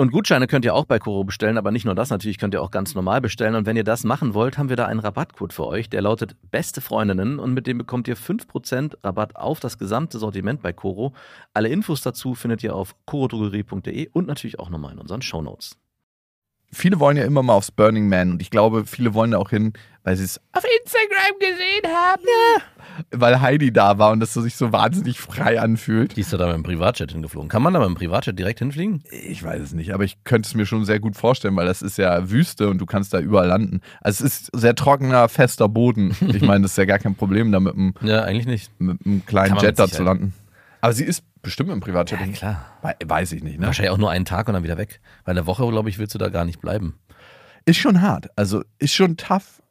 Und 0.00 0.12
Gutscheine 0.12 0.46
könnt 0.46 0.64
ihr 0.64 0.76
auch 0.76 0.84
bei 0.84 1.00
Koro 1.00 1.24
bestellen, 1.24 1.58
aber 1.58 1.72
nicht 1.72 1.84
nur 1.84 1.96
das, 1.96 2.10
natürlich 2.10 2.38
könnt 2.38 2.54
ihr 2.54 2.62
auch 2.62 2.70
ganz 2.70 2.94
normal 2.94 3.20
bestellen. 3.20 3.56
Und 3.56 3.66
wenn 3.66 3.76
ihr 3.76 3.82
das 3.82 4.04
machen 4.04 4.32
wollt, 4.32 4.56
haben 4.56 4.68
wir 4.68 4.76
da 4.76 4.86
einen 4.86 5.00
Rabattcode 5.00 5.52
für 5.52 5.66
euch, 5.66 5.90
der 5.90 6.02
lautet 6.02 6.36
Beste 6.52 6.80
Freundinnen 6.80 7.40
und 7.40 7.52
mit 7.52 7.66
dem 7.66 7.78
bekommt 7.78 8.06
ihr 8.06 8.16
5% 8.16 8.94
Rabatt 9.02 9.34
auf 9.34 9.58
das 9.58 9.76
gesamte 9.76 10.20
Sortiment 10.20 10.62
bei 10.62 10.72
Koro. 10.72 11.14
Alle 11.52 11.68
Infos 11.68 12.00
dazu 12.00 12.36
findet 12.36 12.62
ihr 12.62 12.76
auf 12.76 12.94
korodrogerie.de 13.06 14.10
und 14.12 14.28
natürlich 14.28 14.60
auch 14.60 14.70
nochmal 14.70 14.92
in 14.92 15.00
unseren 15.00 15.20
Shownotes. 15.20 15.76
Viele 16.72 17.00
wollen 17.00 17.16
ja 17.16 17.24
immer 17.24 17.42
mal 17.42 17.54
aufs 17.54 17.70
Burning 17.70 18.08
Man 18.08 18.32
und 18.32 18.42
ich 18.42 18.50
glaube, 18.50 18.84
viele 18.86 19.14
wollen 19.14 19.30
da 19.30 19.38
auch 19.38 19.50
hin, 19.50 19.72
weil 20.04 20.16
sie 20.16 20.24
es 20.24 20.38
auf 20.52 20.64
Instagram 20.82 21.38
gesehen 21.40 21.92
haben. 21.94 22.22
Weil 23.12 23.40
Heidi 23.40 23.72
da 23.72 23.98
war 23.98 24.10
und 24.10 24.20
das 24.20 24.34
so 24.34 24.40
sich 24.42 24.56
so 24.56 24.72
wahnsinnig 24.72 25.20
frei 25.20 25.60
anfühlt. 25.60 26.16
Die 26.16 26.20
ist 26.22 26.32
da 26.32 26.46
mit 26.46 26.56
dem 26.56 26.62
Privatjet 26.64 27.12
hingeflogen. 27.12 27.48
Kann 27.48 27.62
man 27.62 27.72
da 27.72 27.78
mit 27.80 27.88
dem 27.88 27.94
Privatjet 27.94 28.38
direkt 28.38 28.58
hinfliegen? 28.58 29.02
Ich 29.10 29.42
weiß 29.42 29.62
es 29.62 29.72
nicht, 29.72 29.94
aber 29.94 30.04
ich 30.04 30.24
könnte 30.24 30.46
es 30.48 30.54
mir 30.54 30.66
schon 30.66 30.84
sehr 30.84 30.98
gut 30.98 31.16
vorstellen, 31.16 31.54
weil 31.56 31.66
das 31.66 31.80
ist 31.80 31.96
ja 31.96 32.28
Wüste 32.28 32.68
und 32.68 32.78
du 32.78 32.86
kannst 32.86 33.14
da 33.14 33.20
überall 33.20 33.46
landen. 33.46 33.80
Also 34.00 34.24
es 34.26 34.40
ist 34.40 34.50
sehr 34.52 34.74
trockener, 34.74 35.28
fester 35.28 35.68
Boden. 35.68 36.16
Ich 36.26 36.42
meine, 36.42 36.62
das 36.62 36.72
ist 36.72 36.78
ja 36.78 36.84
gar 36.86 36.98
kein 36.98 37.14
Problem, 37.14 37.52
da 37.52 37.60
mit 37.60 37.74
einem, 37.74 37.94
Ja, 38.02 38.24
eigentlich 38.24 38.46
nicht. 38.46 38.70
mit 38.80 38.98
einem 39.06 39.24
kleinen 39.24 39.56
Jet 39.58 39.78
da 39.78 39.86
zu 39.88 40.02
landen. 40.02 40.34
Aber 40.80 40.92
sie 40.92 41.04
ist 41.04 41.22
bestimmt 41.42 41.70
im 41.70 41.80
Privatjet. 41.80 42.20
Ja, 42.20 42.26
klar. 42.28 42.66
We- 42.82 43.08
Weiß 43.08 43.32
ich 43.32 43.42
nicht, 43.42 43.58
ne? 43.58 43.66
Wahrscheinlich 43.66 43.90
auch 43.90 43.98
nur 43.98 44.10
einen 44.10 44.24
Tag 44.24 44.48
und 44.48 44.54
dann 44.54 44.62
wieder 44.64 44.78
weg. 44.78 45.00
Weil 45.24 45.32
eine 45.36 45.46
Woche, 45.46 45.66
glaube 45.68 45.88
ich, 45.88 45.98
willst 45.98 46.14
du 46.14 46.18
da 46.18 46.28
gar 46.28 46.44
nicht 46.44 46.60
bleiben. 46.60 46.98
Ist 47.64 47.78
schon 47.78 48.00
hart. 48.00 48.28
Also 48.36 48.62
ist 48.78 48.92
schon 48.94 49.16
tough. 49.16 49.62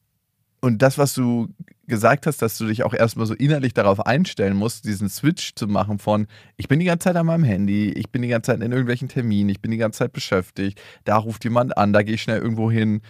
Und 0.59 0.81
das, 0.81 0.97
was 0.97 1.13
du 1.13 1.49
gesagt 1.85 2.25
hast, 2.27 2.41
dass 2.41 2.57
du 2.57 2.65
dich 2.65 2.83
auch 2.83 2.93
erstmal 2.93 3.25
so 3.27 3.33
innerlich 3.33 3.73
darauf 3.73 4.05
einstellen 4.05 4.57
musst, 4.57 4.85
diesen 4.85 5.07
Switch 5.07 5.53
zu 5.55 5.67
machen 5.67 5.99
von, 5.99 6.27
ich 6.57 6.67
bin 6.67 6.79
die 6.79 6.85
ganze 6.85 7.05
Zeit 7.05 7.15
an 7.15 7.27
meinem 7.27 7.43
Handy, 7.45 7.91
ich 7.91 8.09
bin 8.11 8.21
die 8.23 8.27
ganze 8.27 8.51
Zeit 8.51 8.61
in 8.61 8.71
irgendwelchen 8.71 9.07
Terminen, 9.07 9.49
ich 9.49 9.61
bin 9.61 9.71
die 9.71 9.77
ganze 9.77 9.99
Zeit 9.99 10.11
beschäftigt, 10.13 10.81
da 11.05 11.15
ruft 11.15 11.43
jemand 11.45 11.77
an, 11.77 11.93
da 11.93 12.01
gehe 12.03 12.15
ich 12.15 12.21
schnell 12.23 12.39
irgendwo 12.41 12.69
hin. 12.69 13.01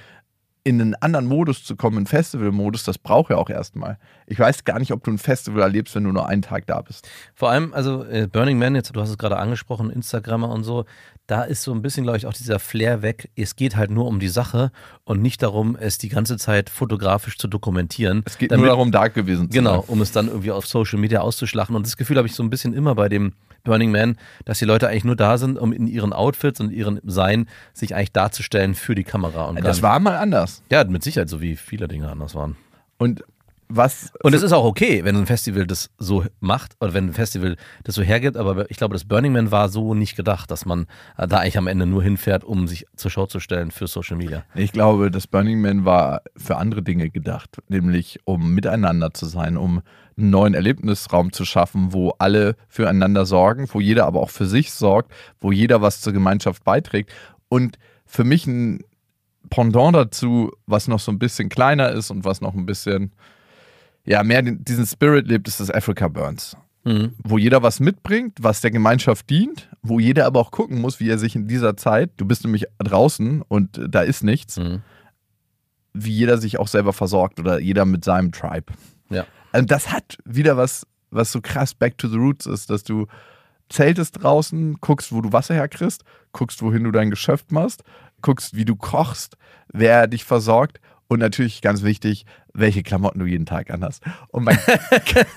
In 0.67 0.81
einen 0.81 0.95
anderen 0.95 1.27
Modus 1.27 1.63
zu 1.63 1.77
kommen, 1.77 1.95
einen 1.95 2.07
Festival-Modus, 2.07 2.83
das 2.83 2.97
braucht 2.97 3.29
ja 3.29 3.37
auch 3.37 3.49
erstmal. 3.49 3.97
Ich 4.25 4.37
weiß 4.37 4.65
gar 4.65 4.79
nicht, 4.79 4.91
ob 4.91 5.01
du 5.01 5.11
ein 5.11 5.17
Festival 5.17 5.61
erlebst, 5.61 5.95
wenn 5.95 6.03
du 6.03 6.11
nur 6.11 6.27
einen 6.27 6.41
Tag 6.41 6.67
da 6.67 6.81
bist. 6.81 7.07
Vor 7.35 7.51
allem, 7.51 7.73
also 7.73 8.03
äh, 8.03 8.27
Burning 8.29 8.59
Man, 8.59 8.75
jetzt, 8.75 8.93
du 8.93 8.99
hast 8.99 9.09
es 9.11 9.17
gerade 9.17 9.37
angesprochen, 9.37 9.89
Instagrammer 9.89 10.49
und 10.49 10.65
so, 10.65 10.83
da 11.27 11.43
ist 11.43 11.63
so 11.63 11.73
ein 11.73 11.81
bisschen, 11.81 12.03
glaube 12.03 12.17
ich, 12.17 12.25
auch 12.25 12.33
dieser 12.33 12.57
Flair 12.57 13.01
weg. 13.01 13.29
Es 13.35 13.55
geht 13.55 13.75
halt 13.75 13.91
nur 13.91 14.05
um 14.07 14.19
die 14.19 14.29
Sache 14.29 14.71
und 15.03 15.21
nicht 15.21 15.43
darum, 15.43 15.75
es 15.79 15.97
die 15.97 16.07
ganze 16.09 16.37
Zeit 16.37 16.69
fotografisch 16.69 17.37
zu 17.37 17.47
dokumentieren. 17.49 18.23
Es 18.25 18.37
geht 18.37 18.51
damit, 18.51 18.61
nur 18.65 18.69
darum, 18.69 18.91
da 18.91 19.09
gewesen 19.09 19.51
zu 19.51 19.53
Genau, 19.57 19.81
sein. 19.81 19.89
um 19.89 20.01
es 20.01 20.11
dann 20.13 20.27
irgendwie 20.27 20.51
auf 20.51 20.65
Social 20.65 20.97
Media 20.99 21.19
auszuschlachen. 21.21 21.75
Und 21.75 21.85
das 21.85 21.97
Gefühl 21.97 22.17
habe 22.17 22.27
ich 22.27 22.33
so 22.33 22.43
ein 22.43 22.49
bisschen 22.49 22.73
immer 22.73 22.95
bei 22.95 23.09
dem 23.09 23.33
Burning 23.65 23.91
Man, 23.91 24.17
dass 24.45 24.59
die 24.59 24.65
Leute 24.65 24.87
eigentlich 24.87 25.03
nur 25.03 25.17
da 25.17 25.37
sind, 25.37 25.59
um 25.59 25.73
in 25.73 25.87
ihren 25.87 26.13
Outfits 26.13 26.61
und 26.61 26.71
ihrem 26.71 27.01
Sein 27.03 27.47
sich 27.73 27.93
eigentlich 27.93 28.13
darzustellen 28.13 28.73
für 28.75 28.95
die 28.95 29.03
Kamera. 29.03 29.45
Und 29.45 29.61
Das 29.65 29.81
war 29.81 29.99
mal 29.99 30.15
anders. 30.15 30.63
ja, 30.71 30.85
mit 30.85 31.03
Sicherheit, 31.03 31.27
so 31.27 31.41
wie 31.41 31.57
viele 31.57 31.89
Dinge 31.89 32.09
anders 32.09 32.33
waren. 32.35 32.55
Und 32.97 33.23
was. 33.69 34.11
Und 34.23 34.33
es 34.33 34.43
ist 34.43 34.53
auch 34.53 34.63
okay, 34.63 35.03
wenn 35.03 35.15
ein 35.15 35.25
Festival 35.25 35.67
das 35.67 35.89
so 35.97 36.23
macht 36.39 36.75
oder 36.79 36.93
wenn 36.93 37.07
ein 37.07 37.13
Festival 37.13 37.57
das 37.83 37.95
so 37.95 38.01
hergibt, 38.01 38.37
aber 38.37 38.69
ich 38.71 38.77
glaube, 38.77 38.93
das 38.93 39.05
Burning 39.05 39.33
Man 39.33 39.51
war 39.51 39.69
so 39.69 39.93
nicht 39.93 40.15
gedacht, 40.15 40.49
dass 40.51 40.65
man 40.65 40.87
da 41.17 41.37
eigentlich 41.37 41.57
am 41.57 41.67
Ende 41.67 41.85
nur 41.85 42.03
hinfährt, 42.03 42.43
um 42.43 42.67
sich 42.67 42.85
zur 42.95 43.11
Show 43.11 43.25
zu 43.25 43.39
stellen 43.39 43.71
für 43.71 43.87
Social 43.87 44.17
Media. 44.17 44.43
Ich 44.55 44.71
glaube, 44.71 45.11
das 45.11 45.27
Burning 45.27 45.61
Man 45.61 45.85
war 45.85 46.21
für 46.35 46.57
andere 46.57 46.81
Dinge 46.81 47.09
gedacht, 47.09 47.57
nämlich 47.67 48.19
um 48.25 48.53
miteinander 48.53 49.13
zu 49.13 49.25
sein, 49.25 49.57
um 49.57 49.81
einen 50.17 50.29
neuen 50.29 50.53
Erlebnisraum 50.53 51.31
zu 51.31 51.45
schaffen, 51.45 51.93
wo 51.93 52.13
alle 52.17 52.55
füreinander 52.69 53.25
sorgen, 53.25 53.67
wo 53.71 53.79
jeder 53.79 54.05
aber 54.05 54.21
auch 54.21 54.31
für 54.31 54.47
sich 54.47 54.71
sorgt, 54.71 55.11
wo 55.39 55.51
jeder 55.51 55.81
was 55.81 56.01
zur 56.01 56.13
Gemeinschaft 56.13 56.63
beiträgt. 56.63 57.11
Und 57.49 57.77
für 58.05 58.23
mich 58.23 58.47
ein 58.47 58.83
Pendant 59.49 59.95
dazu, 59.95 60.51
was 60.65 60.87
noch 60.87 60.99
so 60.99 61.11
ein 61.11 61.19
bisschen 61.19 61.47
kleiner 61.47 61.91
ist 61.91 62.11
und 62.11 62.25
was 62.25 62.41
noch 62.41 62.53
ein 62.53 62.65
bisschen 62.65 63.13
ja, 64.07 64.23
mehr 64.23 64.41
den- 64.41 64.63
diesen 64.63 64.85
Spirit 64.87 65.27
lebt, 65.27 65.47
ist 65.47 65.59
das 65.59 65.69
Africa 65.69 66.07
Burns 66.07 66.55
Mhm. 66.85 67.11
wo 67.21 67.37
jeder 67.37 67.61
was 67.63 67.81
mitbringt, 67.81 68.37
was 68.39 68.61
der 68.61 68.71
Gemeinschaft 68.71 69.29
dient, 69.29 69.69
wo 69.81 69.99
jeder 69.99 70.25
aber 70.25 70.39
auch 70.39 70.51
gucken 70.51 70.79
muss, 70.79 71.01
wie 71.01 71.09
er 71.09 71.17
sich 71.17 71.35
in 71.35 71.45
dieser 71.47 71.75
Zeit, 71.75 72.11
du 72.15 72.25
bist 72.25 72.45
nämlich 72.45 72.63
draußen 72.79 73.41
und 73.41 73.77
äh, 73.77 73.89
da 73.89 74.01
ist 74.03 74.23
nichts, 74.23 74.57
Mhm. 74.57 74.81
wie 75.93 76.11
jeder 76.11 76.37
sich 76.37 76.59
auch 76.59 76.67
selber 76.67 76.93
versorgt 76.93 77.39
oder 77.39 77.59
jeder 77.59 77.83
mit 77.85 78.05
seinem 78.05 78.31
Tribe. 78.31 78.71
Ja. 79.09 79.25
Also 79.51 79.65
das 79.65 79.91
hat 79.91 80.17
wieder 80.25 80.55
was, 80.55 80.85
was 81.09 81.31
so 81.31 81.41
krass 81.41 81.73
back 81.73 81.97
to 81.97 82.07
the 82.07 82.17
roots 82.17 82.45
ist, 82.45 82.69
dass 82.69 82.83
du 82.83 83.07
zeltest 83.69 84.23
draußen, 84.23 84.75
guckst, 84.79 85.11
wo 85.11 85.19
du 85.21 85.33
Wasser 85.33 85.55
herkriegst, 85.55 86.03
guckst, 86.31 86.61
wohin 86.61 86.83
du 86.85 86.91
dein 86.91 87.09
Geschäft 87.09 87.51
machst, 87.51 87.83
guckst, 88.21 88.55
wie 88.55 88.63
du 88.65 88.75
kochst, 88.77 89.35
wer 89.73 90.07
dich 90.07 90.23
versorgt 90.23 90.79
und 91.09 91.19
natürlich 91.19 91.61
ganz 91.61 91.83
wichtig, 91.83 92.25
welche 92.57 92.83
Klamotten 92.83 93.19
du 93.19 93.25
jeden 93.25 93.45
Tag 93.45 93.71
anhast. 93.71 94.03
Und, 94.29 94.43
mein 94.43 94.57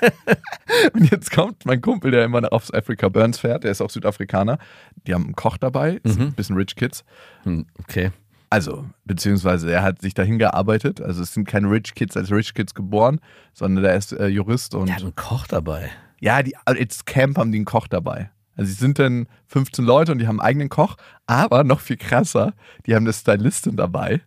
und 0.93 1.11
jetzt 1.11 1.31
kommt 1.31 1.65
mein 1.67 1.81
Kumpel, 1.81 2.11
der 2.11 2.25
immer 2.25 2.53
aufs 2.53 2.73
Africa 2.73 3.09
Burns 3.09 3.39
fährt, 3.39 3.65
der 3.65 3.71
ist 3.71 3.81
auch 3.81 3.91
Südafrikaner. 3.91 4.59
Die 5.07 5.15
haben 5.15 5.25
einen 5.25 5.37
Koch 5.37 5.57
dabei, 5.57 6.01
ist 6.03 6.19
ein 6.19 6.33
bisschen 6.33 6.57
Rich 6.57 6.77
Kids. 6.77 7.05
Hm, 7.45 7.67
Okay. 7.81 8.11
Also, 8.53 8.85
beziehungsweise 9.05 9.71
er 9.71 9.85
hat 9.85 10.01
sich 10.03 10.13
dahin 10.13 10.41
gearbeitet. 10.41 11.01
Also 11.01 11.23
es 11.23 11.33
sind 11.35 11.47
keine 11.47 11.71
Rich 11.71 11.95
Kids 11.95 12.17
als 12.17 12.33
Rich 12.33 12.53
Kids 12.55 12.75
geboren, 12.75 13.21
sondern 13.53 13.85
der 13.85 13.95
ist 13.95 14.13
äh, 14.13 14.27
Jurist 14.27 14.75
und 14.75 14.87
Der 14.87 14.97
hat 14.97 15.03
einen 15.03 15.15
Koch 15.15 15.47
dabei. 15.47 15.89
ja, 16.19 16.43
die 16.43 16.57
als 16.65 17.05
Camp 17.05 17.39
haben 17.39 17.53
die 17.53 17.59
einen 17.59 17.65
Koch 17.65 17.87
dabei. 17.87 18.31
Also 18.57 18.73
sie 18.73 18.77
sind 18.79 18.99
dann 18.99 19.29
15 19.47 19.85
Leute 19.85 20.11
und 20.11 20.19
die 20.19 20.27
haben 20.27 20.41
einen 20.41 20.49
eigenen 20.49 20.69
Koch, 20.69 20.97
aber 21.29 21.63
noch 21.63 21.79
viel 21.79 21.97
krasser, 21.97 22.55
die 22.87 22.97
haben 22.97 23.05
eine 23.05 23.13
Stylistin 23.13 23.77
dabei, 23.77 24.21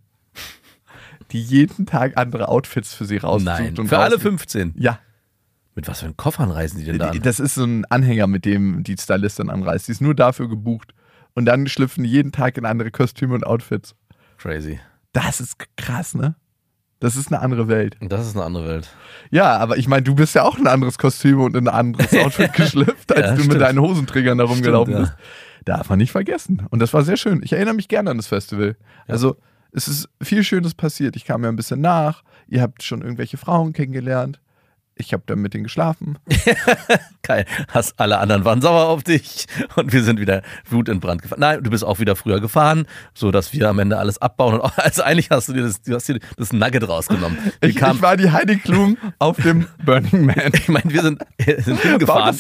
die 1.34 1.42
jeden 1.42 1.86
Tag 1.86 2.18
andere 2.18 2.48
Outfits 2.48 2.94
für 2.94 3.06
sie 3.06 3.18
raussucht. 3.18 3.46
Nein, 3.46 3.78
und 3.78 3.88
für 3.90 3.98
alle 3.98 4.16
rausgibt. 4.16 4.42
15. 4.42 4.76
Ja, 4.78 5.00
Mit 5.76 5.88
was 5.88 6.00
für 6.00 6.06
einen 6.06 6.16
Koffern 6.18 6.52
reisen 6.52 6.80
die 6.80 6.86
denn 6.86 7.00
da 7.00 7.10
an? 7.10 7.20
das 7.22 7.40
ist 7.40 7.56
so 7.56 7.64
ein 7.66 7.84
Anhänger, 7.86 8.28
mit 8.28 8.46
dem 8.46 8.84
die 8.84 8.96
Stylistin 8.98 9.50
anreist. 9.50 9.88
Die 9.88 9.92
ist 9.92 10.02
nur 10.02 10.16
dafür 10.16 10.48
gebucht. 10.48 10.94
Und 11.34 11.46
dann 11.46 11.68
schlüpfen 11.68 12.04
die 12.04 12.10
jeden 12.12 12.32
Tag 12.32 12.58
in 12.58 12.66
andere 12.66 12.92
Kostüme 12.92 13.34
und 13.34 13.46
Outfits. 13.46 13.96
Crazy. 14.38 14.80
Das 15.14 15.42
ist 15.42 15.56
krass, 15.78 16.14
ne? 16.16 16.36
Das 17.00 17.16
ist 17.18 17.32
eine 17.34 17.42
andere 17.42 17.68
Welt. 17.68 17.98
Das 18.02 18.26
ist 18.28 18.36
eine 18.36 18.46
andere 18.46 18.68
Welt. 18.68 18.90
Ja, 19.32 19.58
aber 19.58 19.78
ich 19.78 19.88
meine, 19.88 20.04
du 20.04 20.16
bist 20.16 20.36
ja 20.36 20.44
auch 20.44 20.58
in 20.58 20.68
ein 20.68 20.74
anderes 20.74 20.98
Kostüm 20.98 21.42
und 21.42 21.56
in 21.58 21.68
ein 21.68 21.74
anderes 21.74 22.14
Outfit 22.24 22.54
geschlüpft, 22.54 23.12
als 23.12 23.22
Ja, 23.22 23.32
du 23.32 23.38
stimmt. 23.40 23.54
mit 23.54 23.62
deinen 23.62 23.80
Hosenträgern 23.80 24.38
da 24.38 24.46
rumgelaufen 24.46 24.94
Stimmt, 24.94 25.08
ja. 25.10 25.14
bist. 25.16 25.66
Darf 25.66 25.90
man 25.90 25.98
nicht 25.98 26.12
vergessen. 26.12 26.66
Und 26.70 26.80
das 26.80 26.94
war 26.94 27.04
sehr 27.04 27.18
schön. 27.18 27.42
Ich 27.44 27.52
erinnere 27.54 27.74
mich 27.74 27.88
gerne 27.88 28.12
an 28.12 28.18
das 28.18 28.28
Festival. 28.28 28.76
Also, 29.08 29.38
es 29.74 29.88
ist 29.88 30.10
viel 30.22 30.44
Schönes 30.44 30.74
passiert. 30.76 31.16
Ich 31.16 31.26
kam 31.26 31.42
mir 31.42 31.50
ein 31.50 31.56
bisschen 31.56 31.82
nach. 31.82 32.24
Ihr 32.48 32.62
habt 32.62 32.84
schon 32.84 33.02
irgendwelche 33.02 33.38
Frauen 33.38 33.74
kennengelernt. 33.74 34.40
Ich 34.96 35.12
habe 35.12 35.24
dann 35.26 35.40
mit 35.40 35.54
denen 35.56 35.64
geschlafen. 35.64 36.20
Geil. 37.24 37.46
Hast 37.70 38.00
alle 38.00 38.20
anderen 38.20 38.46
waren 38.46 38.62
sauer 38.62 38.90
auf 38.90 39.02
dich 39.02 39.48
und 39.76 39.92
wir 39.92 40.04
sind 40.04 40.20
wieder 40.20 40.44
Wut 40.70 40.88
in 40.88 41.00
Brand 41.00 41.24
gefahren. 41.24 41.40
Nein, 41.40 41.64
du 41.64 41.72
bist 41.72 41.84
auch 41.84 42.00
wieder 42.00 42.16
früher 42.16 42.40
gefahren, 42.40 42.86
so 43.16 43.32
dass 43.32 43.54
wir 43.54 43.70
am 43.70 43.80
Ende 43.80 43.98
alles 43.98 44.22
abbauen. 44.22 44.56
Und 44.56 44.62
auch, 44.62 44.78
also 44.78 45.02
eigentlich 45.02 45.32
hast 45.32 45.50
du 45.50 45.54
dir 45.54 45.64
das, 45.64 45.82
du 45.82 45.96
hast 45.96 46.08
dir 46.08 46.20
das 46.38 46.54
Nugget 46.54 46.88
rausgenommen. 46.88 47.38
Wir 47.60 47.70
Ich, 47.70 47.76
kamen, 47.76 47.96
ich 47.96 48.02
war 48.04 48.18
die 48.18 48.30
Heidi 48.30 48.58
Klum 48.58 48.98
auf 49.18 49.38
dem 49.38 49.68
Burning 49.86 50.26
Man. 50.26 50.52
ich 50.54 50.68
meine, 50.68 50.92
wir 50.92 51.02
sind, 51.02 51.24
sind 51.58 51.80
hingefahren, 51.82 52.38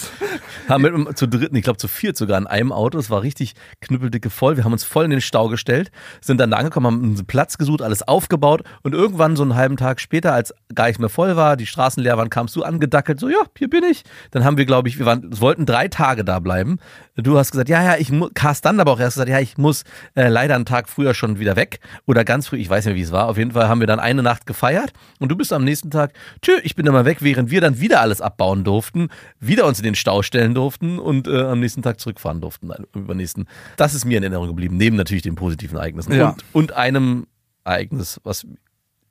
haben 0.69 0.81
mit, 0.81 1.17
zu 1.17 1.27
dritten, 1.27 1.55
ich 1.55 1.63
glaube 1.63 1.77
zu 1.77 1.87
viert 1.87 2.15
sogar 2.15 2.37
in 2.37 2.45
einem 2.45 2.71
Auto. 2.71 2.99
Es 2.99 3.09
war 3.09 3.23
richtig 3.23 3.53
knüppeldicke 3.81 4.29
voll. 4.29 4.57
Wir 4.57 4.63
haben 4.63 4.73
uns 4.73 4.83
voll 4.83 5.05
in 5.05 5.11
den 5.11 5.21
Stau 5.21 5.47
gestellt, 5.47 5.91
sind 6.21 6.39
dann 6.39 6.51
da 6.51 6.57
angekommen, 6.57 6.85
haben 6.85 7.03
einen 7.03 7.25
Platz 7.25 7.57
gesucht, 7.57 7.81
alles 7.81 8.03
aufgebaut 8.07 8.63
und 8.83 8.93
irgendwann 8.93 9.35
so 9.35 9.41
einen 9.43 9.55
halben 9.55 9.77
Tag 9.77 9.99
später, 9.99 10.33
als 10.33 10.53
gar 10.75 10.87
nicht 10.87 10.99
mehr 10.99 11.09
voll 11.09 11.35
war, 11.35 11.57
die 11.57 11.65
Straßen 11.65 12.03
leer 12.03 12.17
waren, 12.17 12.29
kamst 12.43 12.55
du 12.57 12.63
angedackelt, 12.63 13.21
so 13.21 13.29
ja, 13.29 13.37
hier 13.57 13.69
bin 13.69 13.85
ich. 13.85 14.03
Dann 14.31 14.43
haben 14.43 14.57
wir, 14.57 14.65
glaube 14.65 14.89
ich, 14.89 14.99
wir 14.99 15.05
waren, 15.05 15.39
wollten 15.39 15.65
drei 15.65 15.87
Tage 15.87 16.25
da 16.25 16.39
bleiben. 16.39 16.77
Du 17.15 17.37
hast 17.37 17.51
gesagt, 17.51 17.69
ja, 17.69 17.81
ja, 17.81 17.95
ich 17.97 18.11
muss, 18.11 18.31
Carst 18.33 18.65
dann 18.65 18.81
aber 18.81 18.91
auch 18.91 18.99
erst 18.99 19.15
gesagt, 19.15 19.29
ja, 19.29 19.39
ich 19.39 19.57
muss 19.57 19.83
äh, 20.15 20.27
leider 20.27 20.55
einen 20.55 20.65
Tag 20.65 20.89
früher 20.89 21.13
schon 21.13 21.39
wieder 21.39 21.55
weg 21.55 21.79
oder 22.05 22.25
ganz 22.25 22.47
früh, 22.49 22.57
ich 22.57 22.69
weiß 22.69 22.85
nicht, 22.87 22.95
wie 22.95 23.01
es 23.01 23.13
war. 23.13 23.29
Auf 23.29 23.37
jeden 23.37 23.51
Fall 23.51 23.69
haben 23.69 23.79
wir 23.79 23.87
dann 23.87 24.01
eine 24.01 24.23
Nacht 24.23 24.45
gefeiert 24.45 24.91
und 25.19 25.29
du 25.29 25.37
bist 25.37 25.53
am 25.53 25.63
nächsten 25.63 25.89
Tag, 25.89 26.11
tschö, 26.41 26.51
ich 26.63 26.75
bin 26.75 26.85
dann 26.85 26.93
mal 26.93 27.05
weg, 27.05 27.19
während 27.21 27.49
wir 27.49 27.61
dann 27.61 27.79
wieder 27.79 28.01
alles 28.01 28.19
abbauen 28.19 28.65
durften, 28.65 29.07
wieder 29.39 29.65
uns 29.65 29.79
in 29.79 29.85
den 29.85 29.95
Stau 29.95 30.21
stellen 30.21 30.53
durften 30.53 30.99
und 30.99 31.29
äh, 31.29 31.43
am 31.43 31.61
nächsten 31.61 31.81
Tag 31.81 32.01
zurückfahren 32.01 32.41
durften, 32.41 32.67
nein, 32.67 32.83
übernächsten. 32.93 33.47
Das 33.77 33.93
ist 33.93 34.03
mir 34.03 34.17
in 34.17 34.23
Erinnerung 34.23 34.47
geblieben, 34.47 34.75
neben 34.75 34.97
natürlich 34.97 35.23
den 35.23 35.35
positiven 35.35 35.77
Ereignissen 35.77 36.11
Ja. 36.13 36.31
und, 36.31 36.43
und 36.51 36.71
einem 36.73 37.27
Ereignis, 37.63 38.19
was 38.25 38.45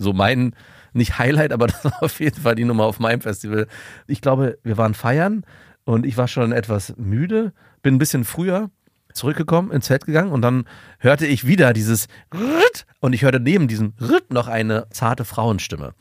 so 0.02 0.12
mein, 0.12 0.54
nicht 0.92 1.18
Highlight, 1.18 1.52
aber 1.52 1.66
das 1.68 1.84
war 1.84 2.02
auf 2.02 2.20
jeden 2.20 2.40
Fall 2.40 2.54
die 2.54 2.64
Nummer 2.64 2.84
auf 2.84 3.00
meinem 3.00 3.20
Festival. 3.20 3.66
Ich 4.06 4.20
glaube, 4.20 4.58
wir 4.62 4.76
waren 4.76 4.94
feiern 4.94 5.44
und 5.84 6.06
ich 6.06 6.16
war 6.16 6.28
schon 6.28 6.52
etwas 6.52 6.94
müde, 6.96 7.52
bin 7.82 7.94
ein 7.94 7.98
bisschen 7.98 8.24
früher 8.24 8.70
zurückgekommen, 9.14 9.70
ins 9.70 9.86
Zelt 9.86 10.06
gegangen 10.06 10.30
und 10.32 10.42
dann 10.42 10.64
hörte 10.98 11.26
ich 11.26 11.46
wieder 11.46 11.72
dieses 11.72 12.06
Rrrt 12.34 12.86
und 13.00 13.12
ich 13.12 13.22
hörte 13.22 13.40
neben 13.40 13.68
diesem 13.68 13.94
Rrrt 14.00 14.32
noch 14.32 14.48
eine 14.48 14.86
zarte 14.90 15.24
Frauenstimme 15.24 15.94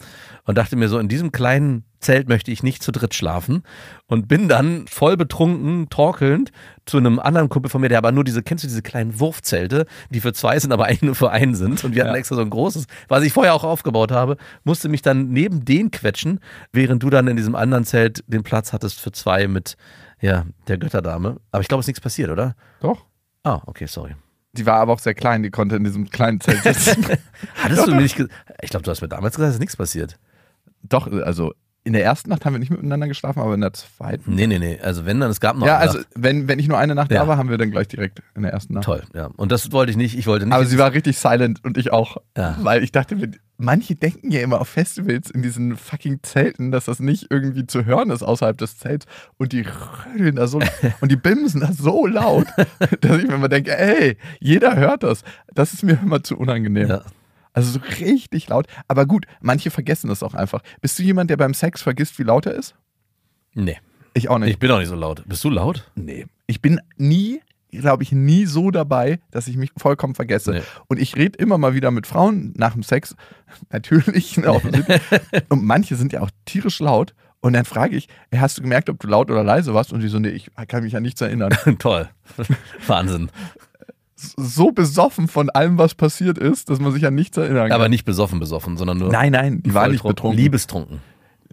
und 0.45 0.57
dachte 0.57 0.75
mir 0.75 0.89
so, 0.89 0.99
in 0.99 1.07
diesem 1.07 1.31
kleinen 1.31 1.83
Zelt 1.99 2.27
möchte 2.27 2.49
ich 2.49 2.63
nicht 2.63 2.81
zu 2.81 2.91
dritt 2.91 3.13
schlafen 3.13 3.61
und 4.07 4.27
bin 4.27 4.47
dann 4.47 4.87
voll 4.87 5.17
betrunken, 5.17 5.87
torkelnd 5.89 6.51
zu 6.87 6.97
einem 6.97 7.19
anderen 7.19 7.47
Kumpel 7.47 7.69
von 7.69 7.79
mir, 7.79 7.89
der 7.89 7.99
aber 7.99 8.11
nur 8.11 8.23
diese, 8.23 8.41
kennst 8.41 8.63
du 8.63 8.67
diese 8.67 8.81
kleinen 8.81 9.19
Wurfzelte, 9.19 9.85
die 10.09 10.19
für 10.19 10.33
zwei 10.33 10.57
sind, 10.59 10.71
aber 10.71 10.85
eigentlich 10.85 11.03
nur 11.03 11.13
für 11.15 11.29
einen 11.29 11.53
sind 11.53 11.83
und 11.83 11.93
wir 11.93 12.01
hatten 12.03 12.13
Ja. 12.13 12.17
extra 12.17 12.35
so 12.35 12.41
ein 12.41 12.49
großes, 12.49 12.85
was 13.07 13.23
ich 13.23 13.33
vorher 13.33 13.53
auch 13.53 13.63
aufgebaut 13.63 14.11
habe, 14.11 14.37
musste 14.63 14.89
mich 14.89 15.03
dann 15.03 15.29
neben 15.29 15.63
den 15.63 15.91
quetschen, 15.91 16.39
während 16.73 17.03
du 17.03 17.11
dann 17.11 17.27
in 17.27 17.37
diesem 17.37 17.53
anderen 17.53 17.85
Zelt 17.85 18.23
den 18.25 18.41
Platz 18.41 18.73
hattest 18.73 18.99
für 18.99 19.11
zwei 19.11 19.47
mit, 19.47 19.77
ja, 20.21 20.45
der 20.67 20.77
Götterdame. 20.77 21.37
Aber 21.51 21.61
ich 21.61 21.67
glaube, 21.67 21.79
es 21.79 21.85
ist 21.85 21.89
nichts 21.89 22.01
passiert, 22.01 22.29
oder? 22.29 22.55
Doch. 22.79 23.05
Ah, 23.43 23.61
okay, 23.65 23.87
sorry. 23.87 24.15
Die 24.53 24.65
war 24.65 24.75
aber 24.75 24.93
auch 24.93 24.99
sehr 24.99 25.13
klein, 25.13 25.43
die 25.43 25.49
konnte 25.49 25.75
in 25.77 25.83
diesem 25.83 26.09
kleinen 26.09 26.39
Zelt 26.41 26.63
sitzen. 26.63 27.05
Hattest 27.55 27.87
du 27.87 27.95
mir 27.95 28.01
nicht 28.01 28.17
ge 28.17 28.27
Ich 28.61 28.69
glaube, 28.69 28.83
du 28.83 28.91
hast 28.91 29.01
mir 29.01 29.07
damals 29.07 29.35
gesagt, 29.35 29.49
es 29.49 29.55
ist 29.55 29.61
nichts 29.61 29.77
passiert. 29.77 30.19
Doch, 30.83 31.11
also 31.11 31.53
in 31.83 31.93
der 31.93 32.03
ersten 32.03 32.29
Nacht 32.29 32.45
haben 32.45 32.53
wir 32.53 32.59
nicht 32.59 32.69
miteinander 32.69 33.07
geschlafen, 33.07 33.39
aber 33.39 33.55
in 33.55 33.61
der 33.61 33.73
zweiten. 33.73 34.35
Nee, 34.35 34.45
nee, 34.45 34.59
nee. 34.59 34.79
Also 34.81 35.05
wenn 35.05 35.19
dann, 35.19 35.31
es 35.31 35.39
gab 35.39 35.57
noch 35.57 35.65
Ja, 35.65 35.77
also 35.77 35.97
Nacht. 35.97 36.07
wenn, 36.15 36.47
wenn 36.47 36.59
ich 36.59 36.67
nur 36.67 36.77
eine 36.77 36.93
Nacht 36.93 37.11
Ja. 37.11 37.21
da 37.21 37.27
war, 37.27 37.37
haben 37.37 37.49
wir 37.49 37.57
dann 37.57 37.71
gleich 37.71 37.87
direkt 37.87 38.21
in 38.35 38.43
der 38.43 38.51
ersten 38.53 38.73
Nacht. 38.75 38.83
Toll, 38.83 39.01
ja. 39.15 39.29
Und 39.35 39.51
das 39.51 39.71
wollte 39.71 39.89
ich 39.91 39.97
nicht. 39.97 40.15
Ich 40.17 40.27
wollte 40.27 40.45
nicht. 40.45 40.53
Aber 40.53 40.65
sie 40.65 40.77
war 40.77 40.93
richtig 40.93 41.17
silent 41.17 41.59
und 41.63 41.77
ich 41.79 41.91
auch. 41.91 42.17
Ja. 42.37 42.55
Weil 42.61 42.83
ich 42.83 42.91
dachte, 42.91 43.17
manche 43.57 43.95
denken 43.95 44.29
ja 44.29 44.41
immer 44.41 44.61
auf 44.61 44.67
Festivals 44.69 45.31
in 45.31 45.41
diesen 45.41 45.75
fucking 45.75 46.19
Zelten, 46.21 46.71
dass 46.71 46.85
das 46.85 46.99
nicht 46.99 47.27
irgendwie 47.31 47.65
zu 47.65 47.83
hören 47.85 48.11
ist 48.11 48.21
außerhalb 48.21 48.57
des 48.59 48.77
Zelts. 48.77 49.07
Und 49.37 49.51
die 49.51 49.65
rödeln 50.13 50.35
da 50.35 50.45
so 50.45 50.59
und 51.01 51.11
die 51.11 51.15
bimsen 51.15 51.61
da 51.61 51.71
so 51.73 52.05
laut, 52.05 52.45
dass 53.01 53.17
ich 53.17 53.27
mir 53.27 53.33
immer 53.35 53.49
denke, 53.49 53.75
ey, 53.75 54.17
jeder 54.39 54.75
hört 54.75 55.01
das. 55.01 55.23
Das 55.53 55.73
ist 55.73 55.81
mir 55.83 55.97
immer 56.01 56.21
zu 56.23 56.37
unangenehm. 56.37 56.89
ja. 56.89 57.01
Also 57.53 57.71
so 57.71 57.79
richtig 57.99 58.47
laut. 58.47 58.67
Aber 58.87 59.05
gut, 59.05 59.25
manche 59.41 59.71
vergessen 59.71 60.07
das 60.07 60.23
auch 60.23 60.33
einfach. 60.33 60.61
Bist 60.81 60.97
du 60.99 61.03
jemand, 61.03 61.29
der 61.29 61.37
beim 61.37 61.53
Sex 61.53 61.81
vergisst, 61.81 62.17
wie 62.19 62.23
laut 62.23 62.45
er 62.45 62.53
ist? 62.53 62.75
Nee. 63.53 63.77
Ich 64.13 64.29
auch 64.29 64.37
nicht. 64.39 64.49
Ich 64.49 64.59
bin 64.59 64.71
auch 64.71 64.79
nicht 64.79 64.87
so 64.89 64.95
laut. 64.95 65.23
Bist 65.27 65.43
du 65.43 65.49
laut? 65.49 65.89
Nee. 65.95 66.25
Ich 66.47 66.61
bin 66.61 66.79
nie, 66.97 67.41
glaube 67.69 68.03
ich, 68.03 68.11
nie 68.11 68.45
so 68.45 68.71
dabei, 68.71 69.19
dass 69.31 69.47
ich 69.47 69.57
mich 69.57 69.71
vollkommen 69.77 70.15
vergesse. 70.15 70.51
Nee. 70.51 70.61
Und 70.87 70.99
ich 70.99 71.15
rede 71.15 71.37
immer 71.39 71.57
mal 71.57 71.73
wieder 71.73 71.91
mit 71.91 72.07
Frauen 72.07 72.53
nach 72.57 72.73
dem 72.73 72.83
Sex. 72.83 73.15
Natürlich. 73.69 74.37
ne, 74.37 74.51
und 75.49 75.63
manche 75.63 75.95
sind 75.95 76.13
ja 76.13 76.21
auch 76.21 76.29
tierisch 76.45 76.79
laut. 76.79 77.13
Und 77.43 77.53
dann 77.53 77.65
frage 77.65 77.95
ich, 77.95 78.07
"Ey, 78.29 78.39
hast 78.39 78.57
du 78.57 78.61
gemerkt, 78.61 78.89
ob 78.89 78.99
du 78.99 79.07
laut 79.07 79.31
oder 79.31 79.43
leise 79.43 79.73
warst? 79.73 79.91
Und 79.91 80.01
die 80.01 80.09
so, 80.09 80.19
nee, 80.19 80.29
ich 80.29 80.51
kann 80.67 80.83
mich 80.83 80.95
an 80.95 81.03
nichts 81.03 81.21
erinnern. 81.21 81.51
Toll. 81.79 82.07
Wahnsinn. 82.87 83.29
So 84.37 84.71
besoffen 84.71 85.27
von 85.27 85.49
allem, 85.49 85.77
was 85.77 85.95
passiert 85.95 86.37
ist, 86.37 86.69
dass 86.69 86.79
man 86.79 86.91
sich 86.91 87.05
an 87.05 87.15
nichts 87.15 87.37
erinnern 87.37 87.69
kann. 87.69 87.71
Aber 87.73 87.89
nicht 87.89 88.05
besoffen, 88.05 88.39
besoffen, 88.39 88.77
sondern 88.77 88.97
nur. 88.97 89.11
nein, 89.11 89.31
nein, 89.31 89.63
die 89.63 89.73
war 89.73 89.87
nicht 89.87 90.03
betrunken. 90.03 90.37
Liebestrunken. 90.37 90.99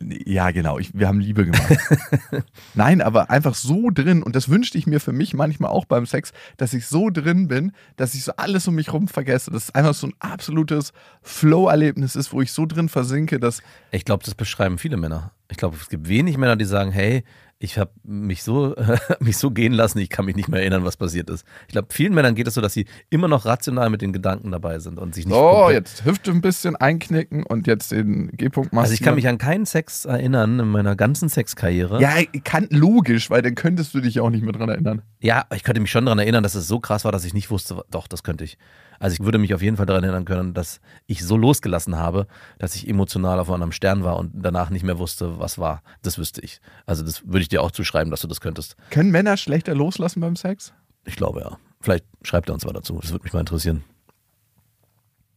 Ja, 0.00 0.50
genau. 0.52 0.78
Ich, 0.78 0.94
wir 0.94 1.08
haben 1.08 1.18
Liebe 1.18 1.44
gemacht. 1.44 1.76
Nein, 2.74 3.00
aber 3.00 3.30
einfach 3.30 3.54
so 3.54 3.90
drin. 3.90 4.22
Und 4.22 4.36
das 4.36 4.48
wünschte 4.48 4.78
ich 4.78 4.86
mir 4.86 5.00
für 5.00 5.12
mich 5.12 5.34
manchmal 5.34 5.70
auch 5.70 5.86
beim 5.86 6.06
Sex, 6.06 6.32
dass 6.56 6.72
ich 6.72 6.86
so 6.86 7.10
drin 7.10 7.48
bin, 7.48 7.72
dass 7.96 8.14
ich 8.14 8.22
so 8.22 8.32
alles 8.36 8.68
um 8.68 8.76
mich 8.76 8.92
rum 8.92 9.08
vergesse. 9.08 9.50
Dass 9.50 9.64
es 9.64 9.74
einfach 9.74 9.94
so 9.94 10.06
ein 10.06 10.14
absolutes 10.20 10.92
Flow-Erlebnis 11.22 12.14
ist, 12.14 12.32
wo 12.32 12.40
ich 12.40 12.52
so 12.52 12.64
drin 12.64 12.88
versinke, 12.88 13.40
dass. 13.40 13.60
Ich 13.90 14.04
glaube, 14.04 14.24
das 14.24 14.34
beschreiben 14.36 14.78
viele 14.78 14.96
Männer. 14.96 15.32
Ich 15.50 15.56
glaube, 15.56 15.76
es 15.80 15.88
gibt 15.88 16.08
wenig 16.08 16.38
Männer, 16.38 16.56
die 16.56 16.64
sagen, 16.64 16.92
hey, 16.92 17.24
ich 17.60 17.76
habe 17.76 17.90
mich 18.04 18.42
so, 18.42 18.74
mich 19.20 19.36
so 19.36 19.50
gehen 19.50 19.72
lassen, 19.72 19.98
ich 19.98 20.10
kann 20.10 20.24
mich 20.24 20.36
nicht 20.36 20.48
mehr 20.48 20.60
erinnern, 20.60 20.84
was 20.84 20.96
passiert 20.96 21.28
ist. 21.28 21.44
Ich 21.66 21.72
glaube, 21.72 21.88
vielen 21.90 22.14
Männern 22.14 22.34
geht 22.34 22.46
es 22.46 22.54
so, 22.54 22.60
dass 22.60 22.72
sie 22.72 22.86
immer 23.10 23.26
noch 23.26 23.46
rational 23.46 23.90
mit 23.90 24.00
den 24.00 24.12
Gedanken 24.12 24.52
dabei 24.52 24.78
sind 24.78 24.98
und 24.98 25.14
sich 25.14 25.26
nicht. 25.26 25.34
Oh, 25.34 25.68
jetzt 25.70 26.04
Hüfte 26.04 26.30
ein 26.30 26.40
bisschen 26.40 26.76
einknicken 26.76 27.42
und 27.42 27.66
jetzt 27.66 27.90
den 27.90 28.30
G-Punkt 28.32 28.72
machen. 28.72 28.84
Also 28.84 28.94
ich 28.94 29.02
kann 29.02 29.16
mich 29.16 29.26
an 29.26 29.38
keinen 29.38 29.66
Sex 29.66 30.04
erinnern 30.04 30.60
in 30.60 30.68
meiner 30.68 30.94
ganzen 30.94 31.28
Sexkarriere. 31.28 32.00
Ja, 32.00 32.14
kann 32.44 32.68
logisch, 32.70 33.28
weil 33.30 33.42
dann 33.42 33.56
könntest 33.56 33.92
du 33.94 34.00
dich 34.00 34.16
ja 34.16 34.22
auch 34.22 34.30
nicht 34.30 34.44
mehr 34.44 34.52
dran 34.52 34.68
erinnern. 34.68 35.02
Ja, 35.20 35.44
ich 35.52 35.64
könnte 35.64 35.80
mich 35.80 35.90
schon 35.90 36.06
daran 36.06 36.20
erinnern, 36.20 36.44
dass 36.44 36.54
es 36.54 36.68
so 36.68 36.78
krass 36.78 37.04
war, 37.04 37.12
dass 37.12 37.24
ich 37.24 37.34
nicht 37.34 37.50
wusste, 37.50 37.82
doch, 37.90 38.06
das 38.06 38.22
könnte 38.22 38.44
ich. 38.44 38.56
Also 38.98 39.14
ich 39.14 39.20
würde 39.20 39.38
mich 39.38 39.54
auf 39.54 39.62
jeden 39.62 39.76
Fall 39.76 39.86
daran 39.86 40.04
erinnern 40.04 40.24
können, 40.24 40.54
dass 40.54 40.80
ich 41.06 41.24
so 41.24 41.36
losgelassen 41.36 41.96
habe, 41.96 42.26
dass 42.58 42.74
ich 42.74 42.88
emotional 42.88 43.38
auf 43.38 43.50
einem 43.50 43.72
Stern 43.72 44.04
war 44.04 44.16
und 44.16 44.32
danach 44.34 44.70
nicht 44.70 44.84
mehr 44.84 44.98
wusste, 44.98 45.38
was 45.38 45.58
war. 45.58 45.82
Das 46.02 46.18
wüsste 46.18 46.40
ich. 46.40 46.60
Also 46.86 47.04
das 47.04 47.26
würde 47.26 47.40
ich 47.40 47.48
dir 47.48 47.62
auch 47.62 47.70
zuschreiben, 47.70 48.10
dass 48.10 48.20
du 48.20 48.28
das 48.28 48.40
könntest. 48.40 48.76
Können 48.90 49.10
Männer 49.10 49.36
schlechter 49.36 49.74
loslassen 49.74 50.20
beim 50.20 50.36
Sex? 50.36 50.72
Ich 51.04 51.16
glaube 51.16 51.40
ja. 51.40 51.58
Vielleicht 51.80 52.04
schreibt 52.22 52.50
er 52.50 52.54
uns 52.54 52.64
mal 52.64 52.72
dazu. 52.72 52.98
Das 53.00 53.12
würde 53.12 53.22
mich 53.24 53.32
mal 53.32 53.40
interessieren. 53.40 53.84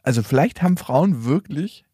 Also 0.03 0.23
vielleicht 0.23 0.63
haben 0.63 0.77
Frauen 0.77 1.25
wirklich 1.25 1.85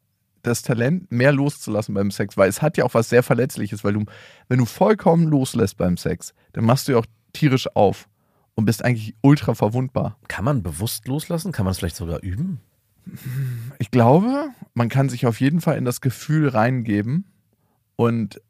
das 0.44 0.62
Talent, 0.62 1.12
mehr 1.12 1.34
loszulassen 1.34 1.94
beim 1.94 2.12
Sex, 2.12 2.38
weil 2.38 2.50
es 2.50 2.62
hat 2.62 2.78
ja 2.78 2.86
auch 2.86 2.94
was 2.94 3.10
sehr 3.10 3.24
Verletzliches, 3.24 3.84
weil 3.84 3.94
du, 3.94 4.06
wenn 4.48 4.60
du 4.60 4.66
vollkommen 4.66 5.28
loslässt 5.28 5.78
beim 5.78 5.98
Sex, 5.98 6.34
dann 6.54 6.64
machst 6.64 6.88
du 6.88 6.94
ja 6.94 7.00
auch 7.00 7.06
tierisch 7.34 7.68
auf 7.76 8.08
und 8.58 8.66
bist 8.66 8.84
eigentlich 8.84 9.16
ultra 9.22 9.54
verwundbar. 9.54 10.18
Kann 10.28 10.44
man 10.44 10.64
bewusst 10.64 11.08
loslassen? 11.08 11.52
Kann 11.52 11.64
man 11.64 11.72
es 11.74 11.78
vielleicht 11.78 11.96
sogar 11.96 12.24
üben? 12.24 12.60
Ich 13.78 13.92
glaube, 13.92 14.50
man 14.74 14.90
kann 14.90 15.10
sich 15.10 15.28
auf 15.28 15.40
jeden 15.40 15.62
Fall 15.62 15.78
in 15.78 15.86
das 15.86 16.02
Gefühl 16.02 16.50
reingeben 16.50 17.26
und 17.96 18.42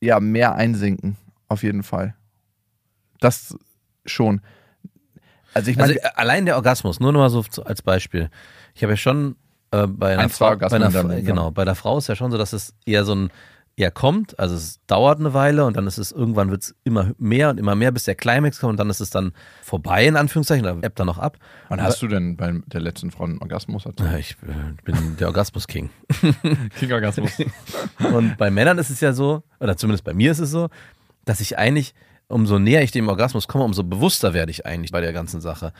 ja, 0.00 0.20
mehr 0.20 0.54
einsinken. 0.54 1.18
Auf 1.48 1.62
jeden 1.62 1.82
Fall. 1.82 2.16
Das 3.20 3.54
schon. 4.06 4.40
Also 5.52 5.70
ich 5.70 5.76
meine, 5.76 5.92
Also 5.92 6.16
allein 6.16 6.46
der 6.46 6.56
Orgasmus, 6.56 6.98
nur 6.98 7.12
noch 7.12 7.20
mal 7.20 7.28
so 7.28 7.44
als 7.62 7.82
Beispiel. 7.82 8.30
Ich 8.74 8.82
habe 8.82 8.94
ja 8.94 8.96
schon 8.96 9.36
äh, 9.70 9.86
bei 9.86 10.14
einer 10.14 10.22
Ein, 10.22 10.30
Frau, 10.30 10.56
bei 10.56 10.70
einer, 10.70 10.90
genau, 11.20 11.50
bei 11.50 11.66
der 11.66 11.74
Frau 11.74 11.98
ist 11.98 12.08
ja 12.08 12.16
schon 12.16 12.30
so, 12.30 12.38
dass 12.38 12.54
es 12.54 12.74
eher 12.86 13.04
so 13.04 13.14
ein 13.14 13.30
er 13.76 13.90
kommt, 13.90 14.38
also 14.38 14.54
es 14.54 14.80
dauert 14.86 15.18
eine 15.18 15.32
Weile 15.32 15.64
und 15.64 15.76
dann 15.76 15.86
ist 15.86 15.98
es 15.98 16.12
irgendwann 16.12 16.50
wird 16.50 16.62
es 16.62 16.74
immer 16.84 17.12
mehr 17.18 17.50
und 17.50 17.58
immer 17.58 17.74
mehr, 17.74 17.90
bis 17.90 18.04
der 18.04 18.14
Climax 18.14 18.60
kommt 18.60 18.72
und 18.72 18.76
dann 18.76 18.90
ist 18.90 19.00
es 19.00 19.10
dann 19.10 19.32
vorbei, 19.62 20.06
in 20.06 20.16
Anführungszeichen, 20.16 20.64
da 20.64 20.76
ebbt 20.82 20.98
er 20.98 21.04
noch 21.04 21.18
ab. 21.18 21.38
Wann 21.68 21.82
hast 21.82 22.02
du 22.02 22.08
denn 22.08 22.36
bei 22.36 22.52
der 22.66 22.80
letzten 22.80 23.10
Frau 23.10 23.24
einen 23.24 23.38
Orgasmus? 23.38 23.86
Hatte? 23.86 24.04
Ja, 24.04 24.16
ich 24.16 24.36
äh, 24.42 24.82
bin 24.84 25.16
der 25.16 25.28
Orgasmus-King. 25.28 25.90
King-Orgasmus. 26.78 27.32
Und 28.12 28.36
bei 28.36 28.50
Männern 28.50 28.78
ist 28.78 28.90
es 28.90 29.00
ja 29.00 29.12
so, 29.12 29.42
oder 29.58 29.76
zumindest 29.76 30.04
bei 30.04 30.12
mir 30.12 30.32
ist 30.32 30.40
es 30.40 30.50
so, 30.50 30.68
dass 31.24 31.40
ich 31.40 31.56
eigentlich, 31.56 31.94
umso 32.28 32.58
näher 32.58 32.82
ich 32.82 32.90
dem 32.90 33.08
Orgasmus 33.08 33.48
komme, 33.48 33.64
umso 33.64 33.84
bewusster 33.84 34.34
werde 34.34 34.50
ich 34.50 34.66
eigentlich 34.66 34.92
bei 34.92 35.00
der 35.00 35.12
ganzen 35.12 35.40
Sache. 35.40 35.72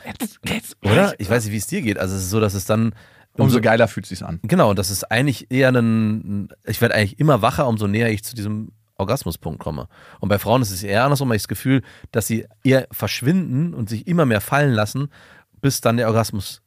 Oder? 0.83 1.15
Ich 1.19 1.29
weiß 1.29 1.45
nicht, 1.45 1.53
wie 1.53 1.59
es 1.59 1.67
dir 1.67 1.83
geht. 1.83 1.99
Also 1.99 2.17
es 2.17 2.23
ist 2.23 2.31
so, 2.31 2.41
dass 2.41 2.55
es 2.55 2.65
dann 2.65 2.95
Umso 3.37 3.61
geiler 3.61 3.88
fühlt 3.88 4.05
es 4.05 4.11
sich 4.11 4.25
an. 4.25 4.40
Genau, 4.42 4.75
das 4.75 4.90
ist 4.90 5.11
eigentlich 5.11 5.51
eher 5.51 5.71
ein, 5.71 6.49
ich 6.66 6.81
werde 6.81 6.95
eigentlich 6.95 7.18
immer 7.18 7.40
wacher, 7.42 7.66
umso 7.66 7.87
näher 7.87 8.11
ich 8.11 8.23
zu 8.25 8.35
diesem 8.35 8.73
Orgasmuspunkt 8.99 9.59
komme. 9.61 9.88
Und 10.21 10.29
bei 10.29 10.38
Frauen 10.38 10.61
ist 10.62 10.71
es 10.71 10.83
eher 10.83 11.05
andersrum, 11.05 11.29
weil 11.31 11.37
ich 11.37 11.42
das 11.42 11.49
Gefühl, 11.49 11.83
dass 12.12 12.27
sie 12.27 12.47
eher 12.62 12.87
verschwinden 12.92 13.73
und 13.75 13.88
sich 13.88 14.07
immer 14.07 14.27
mehr 14.27 14.40
fallen 14.42 14.73
lassen, 14.73 15.09
bis 15.61 15.81
dann 15.81 15.97
der 15.97 16.09
Orgasmus 16.09 16.61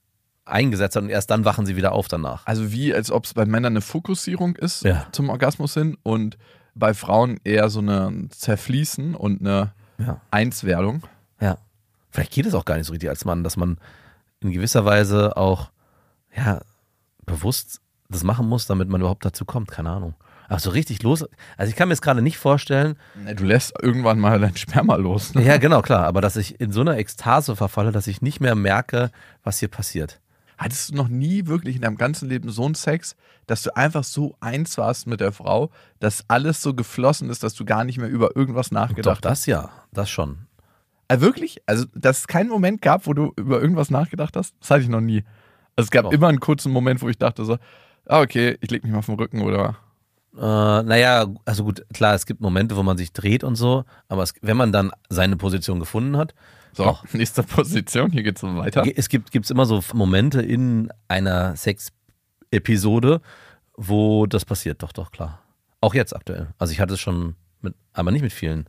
eingesetzt 0.44 0.96
hat 0.96 1.04
und 1.04 1.10
erst 1.10 1.30
dann 1.32 1.46
wachen 1.46 1.66
sie 1.66 1.76
wieder 1.76 1.92
auf 1.92 2.08
danach. 2.08 2.46
Also 2.46 2.72
wie, 2.72 2.94
als 2.94 3.12
ob 3.12 3.26
es 3.26 3.34
bei 3.34 3.46
Männern 3.46 3.74
eine 3.74 3.82
Fokussierung 3.82 4.56
ist 4.56 4.84
Ja. 4.84 5.08
zum 5.12 5.30
Orgasmus 5.30 5.74
hin 5.74 5.98
und 6.04 6.38
bei 6.76 6.94
Frauen 6.94 7.40
eher 7.44 7.70
so 7.70 7.80
eine 7.80 8.28
Zerfließen 8.30 9.16
und 9.16 9.40
eine 9.42 9.72
Ja. 9.98 10.20
Einswerdung. 10.32 11.04
Ja. 11.40 11.58
Vielleicht 12.10 12.32
geht 12.32 12.46
es 12.46 12.54
auch 12.54 12.66
gar 12.66 12.78
nicht 12.78 12.86
so 12.88 12.92
richtig 12.92 13.10
als 13.10 13.24
Mann, 13.26 13.44
dass 13.44 13.56
man 13.58 13.78
in 14.42 14.52
gewisser 14.52 14.84
Weise 14.86 15.36
auch, 15.38 15.70
ja, 16.36 16.62
bewusst 17.26 17.82
das 18.10 18.24
machen 18.24 18.48
muss, 18.48 18.68
damit 18.68 18.90
man 18.90 19.02
überhaupt 19.02 19.26
dazu 19.26 19.46
kommt. 19.46 19.70
Keine 19.70 19.90
Ahnung. 19.90 20.16
Aber 20.48 20.60
so 20.60 20.70
richtig 20.70 21.02
los. 21.02 21.26
Also 21.58 21.70
ich 21.72 21.76
kann 21.76 21.88
mir 21.88 21.94
jetzt 21.94 22.02
gerade 22.02 22.22
nicht 22.22 22.38
vorstellen, 22.38 22.98
Du 23.36 23.46
lässt 23.46 23.74
irgendwann 23.82 24.20
mal 24.20 24.40
dein 24.40 24.56
Sperma 24.56 24.96
los. 24.96 25.34
Ne? 25.34 25.44
ja 25.44 25.58
genau, 25.58 25.82
klar, 25.82 26.06
aber 26.06 26.22
dass 26.22 26.36
ich 26.36 26.60
in 26.60 26.72
so 26.72 26.82
einer 26.82 26.98
Ekstase 26.98 27.56
verfalle, 27.56 27.92
dass 27.92 28.06
ich 28.08 28.22
nicht 28.22 28.42
mehr 28.42 28.54
merke, 28.56 29.10
was 29.44 29.60
hier 29.60 29.70
passiert. 29.70 30.20
Hattest 30.58 30.92
du 30.92 30.96
noch 30.96 31.08
nie 31.10 31.48
wirklich 31.48 31.76
in 31.76 31.82
deinem 31.82 31.98
ganzen 31.98 32.30
Leben 32.30 32.50
so 32.50 32.64
einen 32.64 32.76
Sex, 32.76 33.16
dass 33.48 33.64
du 33.64 33.76
einfach 33.76 34.04
so 34.04 34.36
eins 34.40 34.78
warst 34.78 35.08
mit 35.08 35.20
der 35.20 35.32
Frau, 35.32 35.70
dass 36.00 36.24
alles 36.30 36.62
so 36.62 36.74
geflossen 36.74 37.30
ist, 37.30 37.44
dass 37.44 37.56
du 37.56 37.66
gar 37.66 37.84
nicht 37.84 37.98
mehr 37.98 38.08
über 38.08 38.36
irgendwas 38.36 38.70
Doch, 38.70 38.76
nachgedacht 38.76 39.26
hast? 39.26 39.42
das 39.42 39.46
ja, 39.48 39.70
das 39.92 40.10
schon. 40.10 40.46
Äh, 41.08 41.20
wirklich? 41.20 41.62
Also, 41.66 41.86
dass 41.94 42.20
es 42.20 42.28
keinen 42.28 42.50
Moment 42.50 42.82
gab, 42.82 43.06
wo 43.06 43.14
du 43.14 43.34
über 43.36 43.62
irgendwas 43.62 43.90
nachgedacht 43.90 44.38
hast? 44.38 44.56
Das 44.62 44.72
hatte 44.72 44.84
ich 44.84 44.90
noch 44.90 45.02
nie. 45.02 45.24
Also, 45.76 45.88
es 45.88 45.92
gab 45.92 46.06
Doch. 46.06 46.12
immer 46.12 46.28
einen 46.28 46.40
kurzen 46.40 46.72
Moment, 46.72 47.02
wo 47.02 47.10
ich 47.10 47.18
dachte 47.18 47.46
so, 47.46 47.58
ah, 48.06 48.22
okay, 48.22 48.58
ich 48.62 48.72
leg 48.72 48.84
mich 48.84 48.92
mal 48.92 49.00
auf 49.00 49.06
den 49.06 49.16
Rücken 49.16 49.42
oder 49.42 49.78
Äh, 50.36 50.40
naja, 50.40 51.28
also 51.46 51.64
gut, 51.64 51.86
klar, 51.94 52.14
es 52.14 52.26
gibt 52.26 52.42
Momente, 52.42 52.76
wo 52.76 52.84
man 52.84 52.98
sich 52.98 53.14
dreht 53.14 53.44
und 53.44 53.56
so, 53.56 53.86
aber 54.10 54.24
es, 54.24 54.34
wenn 54.42 54.58
man 54.58 54.72
dann 54.72 54.92
seine 55.10 55.38
Position 55.38 55.80
gefunden 55.80 56.18
hat, 56.18 56.34
so, 56.76 56.84
Doch. 56.84 57.06
nächste 57.14 57.42
Position, 57.44 58.12
hier 58.12 58.24
geht's 58.24 58.42
so 58.42 58.56
weiter. 58.58 58.84
Es 58.96 59.08
gibt 59.08 59.32
gibt's 59.32 59.50
immer 59.50 59.66
so 59.66 59.82
Momente 59.94 60.42
in 60.42 60.90
einer 61.08 61.56
Sex-Episode, 61.56 63.22
wo 63.78 64.26
das 64.26 64.44
passiert. 64.44 64.84
Doch, 64.84 64.92
doch, 64.92 65.12
klar. 65.12 65.40
Auch 65.80 65.94
jetzt 65.94 66.14
aktuell. 66.14 66.48
Also 66.58 66.74
ich 66.74 66.82
hatte 66.82 66.96
es 66.96 67.00
schon 67.00 67.36
mit, 67.62 67.76
aber 67.94 68.12
nicht 68.12 68.24
mit 68.24 68.34
vielen. 68.34 68.66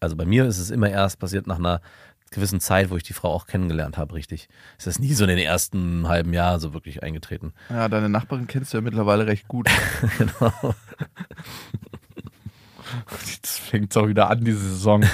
Also 0.00 0.16
bei 0.16 0.26
mir 0.26 0.44
ist 0.44 0.58
es 0.58 0.70
immer 0.70 0.90
erst 0.90 1.18
passiert 1.18 1.46
nach 1.46 1.58
einer 1.58 1.80
gewissen 2.30 2.60
Zeit, 2.60 2.90
wo 2.90 2.96
ich 2.96 3.02
die 3.02 3.12
Frau 3.12 3.32
auch 3.32 3.46
kennengelernt 3.46 3.96
habe, 3.96 4.14
richtig. 4.14 4.48
Es 4.78 4.86
ist 4.86 4.98
nie 4.98 5.14
so 5.14 5.24
in 5.24 5.30
den 5.30 5.38
ersten 5.38 6.08
halben 6.08 6.32
Jahr 6.32 6.60
so 6.60 6.72
wirklich 6.74 7.02
eingetreten. 7.02 7.52
Ja, 7.70 7.88
deine 7.88 8.08
Nachbarin 8.08 8.46
kennst 8.46 8.72
du 8.72 8.78
ja 8.78 8.80
mittlerweile 8.80 9.26
recht 9.26 9.48
gut. 9.48 9.68
genau. 10.18 10.74
Jetzt 13.26 13.60
fängt 13.60 13.90
es 13.90 13.96
auch 13.96 14.08
wieder 14.08 14.30
an, 14.30 14.44
diese 14.44 14.60
Saison. 14.60 15.04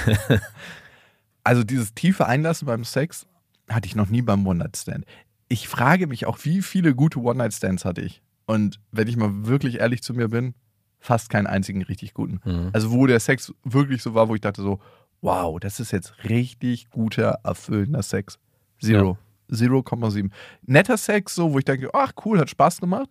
also 1.43 1.63
dieses 1.63 1.93
tiefe 1.93 2.25
Einlassen 2.25 2.65
beim 2.65 2.83
Sex 2.83 3.25
hatte 3.69 3.87
ich 3.87 3.95
noch 3.95 4.09
nie 4.09 4.21
beim 4.21 4.45
One-Night-Stand. 4.45 5.05
Ich 5.47 5.67
frage 5.67 6.07
mich 6.07 6.25
auch, 6.25 6.39
wie 6.43 6.61
viele 6.61 6.95
gute 6.95 7.19
One-Night-Stands 7.19 7.85
hatte 7.85 8.01
ich? 8.01 8.21
Und 8.45 8.79
wenn 8.91 9.07
ich 9.07 9.17
mal 9.17 9.45
wirklich 9.45 9.79
ehrlich 9.79 10.03
zu 10.03 10.13
mir 10.13 10.27
bin, 10.27 10.53
fast 10.99 11.29
keinen 11.29 11.47
einzigen 11.47 11.83
richtig 11.83 12.13
guten. 12.13 12.39
Mhm. 12.43 12.69
Also 12.73 12.91
wo 12.91 13.05
der 13.05 13.19
Sex 13.19 13.53
wirklich 13.63 14.01
so 14.01 14.13
war, 14.13 14.27
wo 14.27 14.35
ich 14.35 14.41
dachte 14.41 14.61
so, 14.61 14.79
wow, 15.25 15.59
das 15.59 15.79
ist 15.79 15.91
jetzt 15.91 16.13
richtig 16.29 16.89
guter, 16.91 17.39
erfüllender 17.43 18.03
Sex. 18.03 18.37
Zero. 18.79 19.17
0,7. 19.51 20.29
Netter 20.65 20.97
Sex, 20.97 21.35
so, 21.35 21.51
wo 21.53 21.59
ich 21.59 21.65
denke, 21.65 21.89
ach 21.93 22.13
cool, 22.25 22.39
hat 22.39 22.49
Spaß 22.49 22.79
gemacht. 22.79 23.09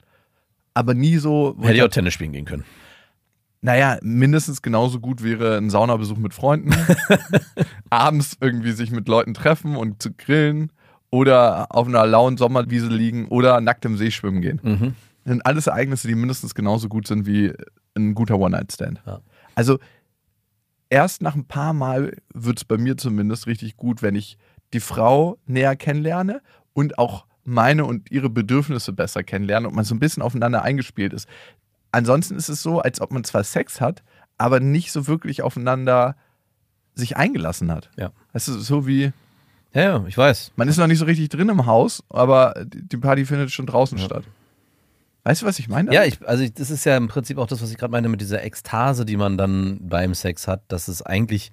Aber 0.72 0.94
nie 0.94 1.16
so, 1.18 1.56
Hätte 1.60 1.72
ich 1.72 1.78
ich 1.78 1.82
auch 1.82 1.88
Tennis 1.88 2.14
spielen 2.14 2.32
gehen 2.32 2.44
können. 2.44 2.64
naja, 3.60 3.98
mindestens 4.02 4.62
genauso 4.62 5.00
gut 5.00 5.22
wäre 5.22 5.56
ein 5.56 5.70
Saunabesuch 5.70 6.16
mit 6.16 6.34
Freunden. 6.34 6.72
Abends 7.90 8.36
irgendwie 8.40 8.72
sich 8.72 8.90
mit 8.90 9.08
Leuten 9.08 9.34
treffen 9.34 9.76
und 9.76 10.02
zu 10.02 10.12
grillen. 10.12 10.70
Oder 11.10 11.66
auf 11.70 11.86
einer 11.86 12.04
lauen 12.06 12.36
Sommerwiese 12.36 12.88
liegen 12.88 13.28
oder 13.28 13.60
nackt 13.60 13.84
im 13.84 13.96
See 13.96 14.10
schwimmen 14.10 14.40
gehen. 14.40 14.60
Mhm. 14.64 14.94
Das 15.22 15.32
sind 15.32 15.46
alles 15.46 15.68
Ereignisse, 15.68 16.08
die 16.08 16.16
mindestens 16.16 16.56
genauso 16.56 16.88
gut 16.88 17.06
sind 17.06 17.24
wie 17.24 17.52
ein 17.96 18.14
guter 18.14 18.36
One-Night-Stand. 18.38 19.00
Ja. 19.06 19.20
Also 19.54 19.78
erst 20.94 21.22
nach 21.22 21.34
ein 21.34 21.44
paar 21.44 21.72
Mal 21.72 22.16
wird 22.32 22.58
es 22.58 22.64
bei 22.64 22.78
mir 22.78 22.96
zumindest 22.96 23.48
richtig 23.48 23.76
gut, 23.76 24.00
wenn 24.00 24.14
ich 24.14 24.38
die 24.72 24.78
Frau 24.78 25.38
näher 25.44 25.74
kennenlerne 25.74 26.40
und 26.72 26.98
auch 26.98 27.26
meine 27.42 27.84
und 27.84 28.12
ihre 28.12 28.30
Bedürfnisse 28.30 28.92
besser 28.92 29.24
kennenlerne 29.24 29.66
und 29.66 29.74
man 29.74 29.84
so 29.84 29.92
ein 29.94 29.98
bisschen 29.98 30.22
aufeinander 30.22 30.62
eingespielt 30.62 31.12
ist. 31.12 31.28
Ansonsten 31.90 32.36
ist 32.36 32.48
es 32.48 32.62
so, 32.62 32.78
als 32.80 33.00
ob 33.00 33.10
man 33.10 33.24
zwar 33.24 33.42
Sex 33.42 33.80
hat, 33.80 34.04
aber 34.38 34.60
nicht 34.60 34.92
so 34.92 35.08
wirklich 35.08 35.42
aufeinander 35.42 36.14
sich 36.94 37.16
eingelassen 37.16 37.72
hat. 37.72 37.90
Ja. 37.96 38.12
Es 38.32 38.46
ist 38.46 38.64
so 38.64 38.86
wie, 38.86 39.12
Ja, 39.72 39.82
ja, 39.82 40.04
ich 40.06 40.16
weiß. 40.16 40.52
man 40.54 40.68
ist 40.68 40.76
noch 40.76 40.86
nicht 40.86 41.00
so 41.00 41.06
richtig 41.06 41.28
drin 41.28 41.48
im 41.48 41.66
Haus, 41.66 42.04
aber 42.08 42.54
die 42.64 42.86
die 42.88 42.96
Party 42.98 43.26
findet 43.26 43.50
schon 43.50 43.66
draußen 43.66 43.98
statt. 43.98 44.24
Weißt 45.24 45.42
du, 45.42 45.46
was 45.46 45.58
ich 45.58 45.68
meine? 45.68 45.92
Ja, 45.92 46.04
ich, 46.04 46.26
also 46.26 46.44
ich, 46.44 46.52
das 46.52 46.70
ist 46.70 46.84
ja 46.84 46.96
im 46.96 47.08
Prinzip 47.08 47.38
auch 47.38 47.46
das, 47.46 47.62
was 47.62 47.70
ich 47.70 47.78
gerade 47.78 47.90
meine 47.90 48.08
mit 48.08 48.20
dieser 48.20 48.44
Ekstase, 48.44 49.06
die 49.06 49.16
man 49.16 49.38
dann 49.38 49.78
beim 49.80 50.14
Sex 50.14 50.46
hat, 50.46 50.62
dass 50.68 50.86
es 50.88 51.00
eigentlich 51.02 51.50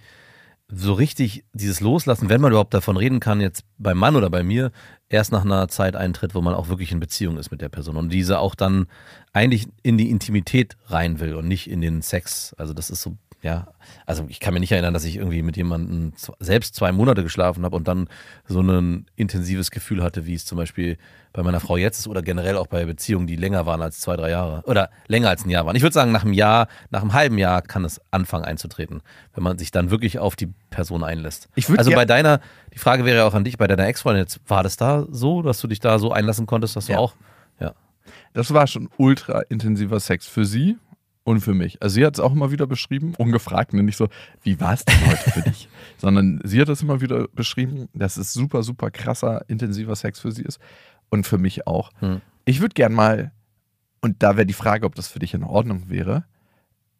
so 0.68 0.94
richtig 0.94 1.44
dieses 1.54 1.82
Loslassen, 1.82 2.30
wenn 2.30 2.42
man 2.42 2.52
überhaupt 2.52 2.74
davon 2.74 2.98
reden 2.98 3.20
kann, 3.20 3.42
jetzt 3.42 3.64
beim 3.78 3.98
Mann 3.98 4.16
oder 4.16 4.30
bei 4.30 4.44
mir, 4.44 4.72
erst 5.10 5.32
nach 5.32 5.44
einer 5.44 5.68
Zeit 5.68 5.96
eintritt, 5.96 6.34
wo 6.36 6.42
man 6.42 6.54
auch 6.54 6.70
wirklich 6.70 6.92
in 6.92 7.00
Beziehung 7.00 7.38
ist 7.38 7.52
mit 7.52 7.62
der 7.62 7.70
Person 7.70 7.98
und 7.98 8.10
diese 8.10 8.40
auch 8.40 8.56
dann 8.56 8.88
eigentlich 9.34 9.68
in 9.84 9.98
die 9.98 10.10
Intimität 10.10 10.78
rein 10.88 11.20
will 11.20 11.36
und 11.36 11.48
nicht 11.48 11.70
in 11.70 11.82
den 11.82 12.02
Sex. 12.02 12.54
Also 12.58 12.74
das 12.74 12.90
ist 12.90 13.02
so, 13.02 13.18
ja, 13.44 13.68
also 14.06 14.26
ich 14.30 14.40
kann 14.40 14.54
mir 14.54 14.60
nicht 14.60 14.72
erinnern, 14.72 14.94
dass 14.94 15.04
ich 15.04 15.16
irgendwie 15.16 15.42
mit 15.42 15.58
jemandem 15.58 16.14
selbst 16.40 16.76
zwei 16.76 16.92
Monate 16.92 17.24
geschlafen 17.24 17.64
habe 17.66 17.76
und 17.76 17.88
dann 17.88 18.08
so 18.48 18.62
ein 18.62 19.08
intensives 19.16 19.72
Gefühl 19.72 20.04
hatte, 20.04 20.26
wie 20.28 20.36
es 20.36 20.46
zum 20.46 20.58
Beispiel 20.58 20.98
bei 21.34 21.42
meiner 21.42 21.60
Frau 21.60 21.78
jetzt 21.78 21.98
ist 21.98 22.08
oder 22.08 22.22
generell 22.22 22.58
auch 22.58 22.68
bei 22.68 22.86
Beziehungen, 22.86 23.26
die 23.26 23.36
länger 23.36 23.66
waren 23.66 23.82
als 23.82 24.00
zwei, 24.00 24.16
drei 24.16 24.30
Jahre 24.30 24.62
oder 24.66 24.90
länger 25.08 25.30
als 25.30 25.46
ein 25.46 25.50
Jahr 25.50 25.66
waren. 25.66 25.76
Ich 25.76 25.82
würde 25.82 25.94
sagen, 25.94 26.12
nach 26.12 26.24
einem 26.24 26.34
Jahr, 26.34 26.68
nach 26.92 27.02
einem 27.02 27.14
halben 27.14 27.38
Jahr 27.38 27.62
kann 27.62 27.84
es 27.84 28.00
anfangen 28.12 28.46
einzutreten, 28.46 29.02
wenn 29.34 29.44
man 29.44 29.58
sich 29.58 29.72
dann 29.72 29.90
wirklich 29.90 30.20
auf 30.20 30.36
die 30.36 30.50
Person 30.70 31.04
einlässt. 31.04 31.50
Ich 31.56 31.70
also 31.70 31.92
bei 31.92 32.06
deiner, 32.06 32.42
die 32.74 32.80
Frage 32.80 33.06
wäre 33.06 33.20
ja 33.20 33.26
auch 33.26 33.34
an 33.34 33.44
dich, 33.44 33.58
bei 33.58 33.68
deiner 33.68 33.88
Ex-Freundin 33.88 34.24
jetzt, 34.24 34.40
war 34.48 34.62
das 34.62 34.78
da 34.78 35.08
so, 35.10 35.42
dass 35.42 35.60
du 35.62 35.68
dich 35.68 35.80
da 35.80 35.98
so 36.00 36.12
einlassen 36.12 36.46
konntest, 36.46 36.76
dass 36.76 36.86
du 36.86 36.94
Ja. 36.94 37.00
auch, 37.00 37.16
ja. 37.60 37.74
Das 38.34 38.54
war 38.54 38.68
schon 38.68 38.90
ultra 38.98 39.42
intensiver 39.50 40.00
Sex 40.00 40.28
für 40.28 40.46
sie 40.46 40.78
und 41.24 41.42
für 41.42 41.54
mich. 41.54 41.82
Also 41.82 41.96
sie 41.96 42.06
hat 42.06 42.16
es 42.16 42.20
auch 42.20 42.32
immer 42.32 42.52
wieder 42.52 42.68
beschrieben, 42.68 43.14
ungefragt, 43.18 43.74
ne? 43.74 43.84
nicht 43.84 43.98
so, 43.98 44.08
wie 44.44 44.60
war 44.60 44.74
es 44.74 44.86
denn 44.86 45.06
heute 45.06 45.32
für 45.32 45.42
dich? 45.42 45.70
Sondern 45.98 46.40
sie 46.44 46.60
hat 46.60 46.70
es 46.70 46.82
immer 46.82 47.02
wieder 47.02 47.28
beschrieben, 47.30 47.90
dass 47.94 48.18
es 48.18 48.34
super, 48.34 48.64
super 48.64 48.92
krasser, 48.92 49.46
intensiver 49.48 49.96
Sex 49.96 50.20
für 50.20 50.32
sie 50.32 50.44
ist 50.44 50.60
und 51.10 51.28
für 51.28 51.38
mich 51.38 51.68
auch. 51.68 51.92
Hm. 52.00 52.22
Ich 52.46 52.62
würde 52.62 52.74
gern 52.74 52.94
mal, 52.94 53.32
und 54.02 54.24
da 54.24 54.36
wäre 54.36 54.48
die 54.48 54.54
Frage, 54.54 54.86
ob 54.86 54.96
das 54.96 55.08
für 55.08 55.20
dich 55.20 55.34
in 55.34 55.44
Ordnung 55.44 55.90
wäre, 55.90 56.26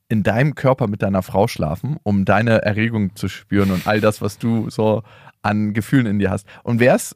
in 0.08 0.24
deinem 0.24 0.56
Körper 0.56 0.88
mit 0.88 1.02
deiner 1.02 1.24
Frau 1.24 1.48
schlafen, 1.48 1.98
um 2.04 2.26
deine 2.26 2.62
Erregung 2.62 3.16
zu 3.16 3.28
spüren 3.30 3.72
und 3.72 3.88
all 3.88 4.02
das, 4.02 4.22
was 4.22 4.38
du 4.38 4.70
so 4.70 5.04
an 5.42 5.74
Gefühlen 5.74 6.06
in 6.06 6.20
dir 6.20 6.30
hast. 6.30 6.46
Und 6.64 6.80
wäre 6.80 6.98
es 6.98 7.16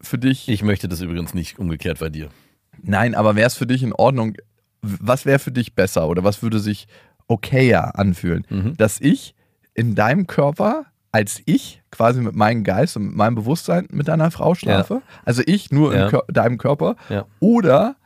für 0.00 0.18
dich 0.18 0.48
Ich 0.48 0.62
möchte 0.62 0.88
das 0.88 1.00
übrigens 1.00 1.34
nicht 1.34 1.58
umgekehrt 1.58 1.98
bei 1.98 2.08
dir. 2.08 2.30
Nein, 2.80 3.14
aber 3.14 3.36
wäre 3.36 3.46
es 3.46 3.56
für 3.56 3.66
dich 3.66 3.82
in 3.82 3.92
Ordnung? 3.92 4.34
Was 4.82 5.26
wäre 5.26 5.38
für 5.38 5.52
dich 5.52 5.74
besser 5.74 6.08
oder 6.08 6.24
was 6.24 6.42
würde 6.42 6.58
sich 6.60 6.86
okayer 7.26 7.98
anfühlen? 7.98 8.46
Mhm. 8.48 8.76
Dass 8.76 9.00
ich 9.00 9.34
in 9.74 9.94
deinem 9.94 10.26
Körper 10.26 10.86
als 11.10 11.40
ich 11.46 11.82
quasi 11.90 12.20
mit 12.20 12.34
meinem 12.36 12.64
Geist 12.64 12.96
und 12.96 13.06
mit 13.06 13.14
meinem 13.16 13.34
Bewusstsein 13.34 13.86
mit 13.90 14.08
deiner 14.08 14.30
Frau 14.30 14.54
schlafe? 14.54 15.02
Also 15.24 15.42
ich 15.46 15.70
nur 15.70 15.94
Ja. 15.94 16.04
in 16.04 16.10
Kör 16.10 16.24
deinem 16.28 16.58
Körper 16.58 16.96
Ja. 17.08 17.24
oder 17.40 17.96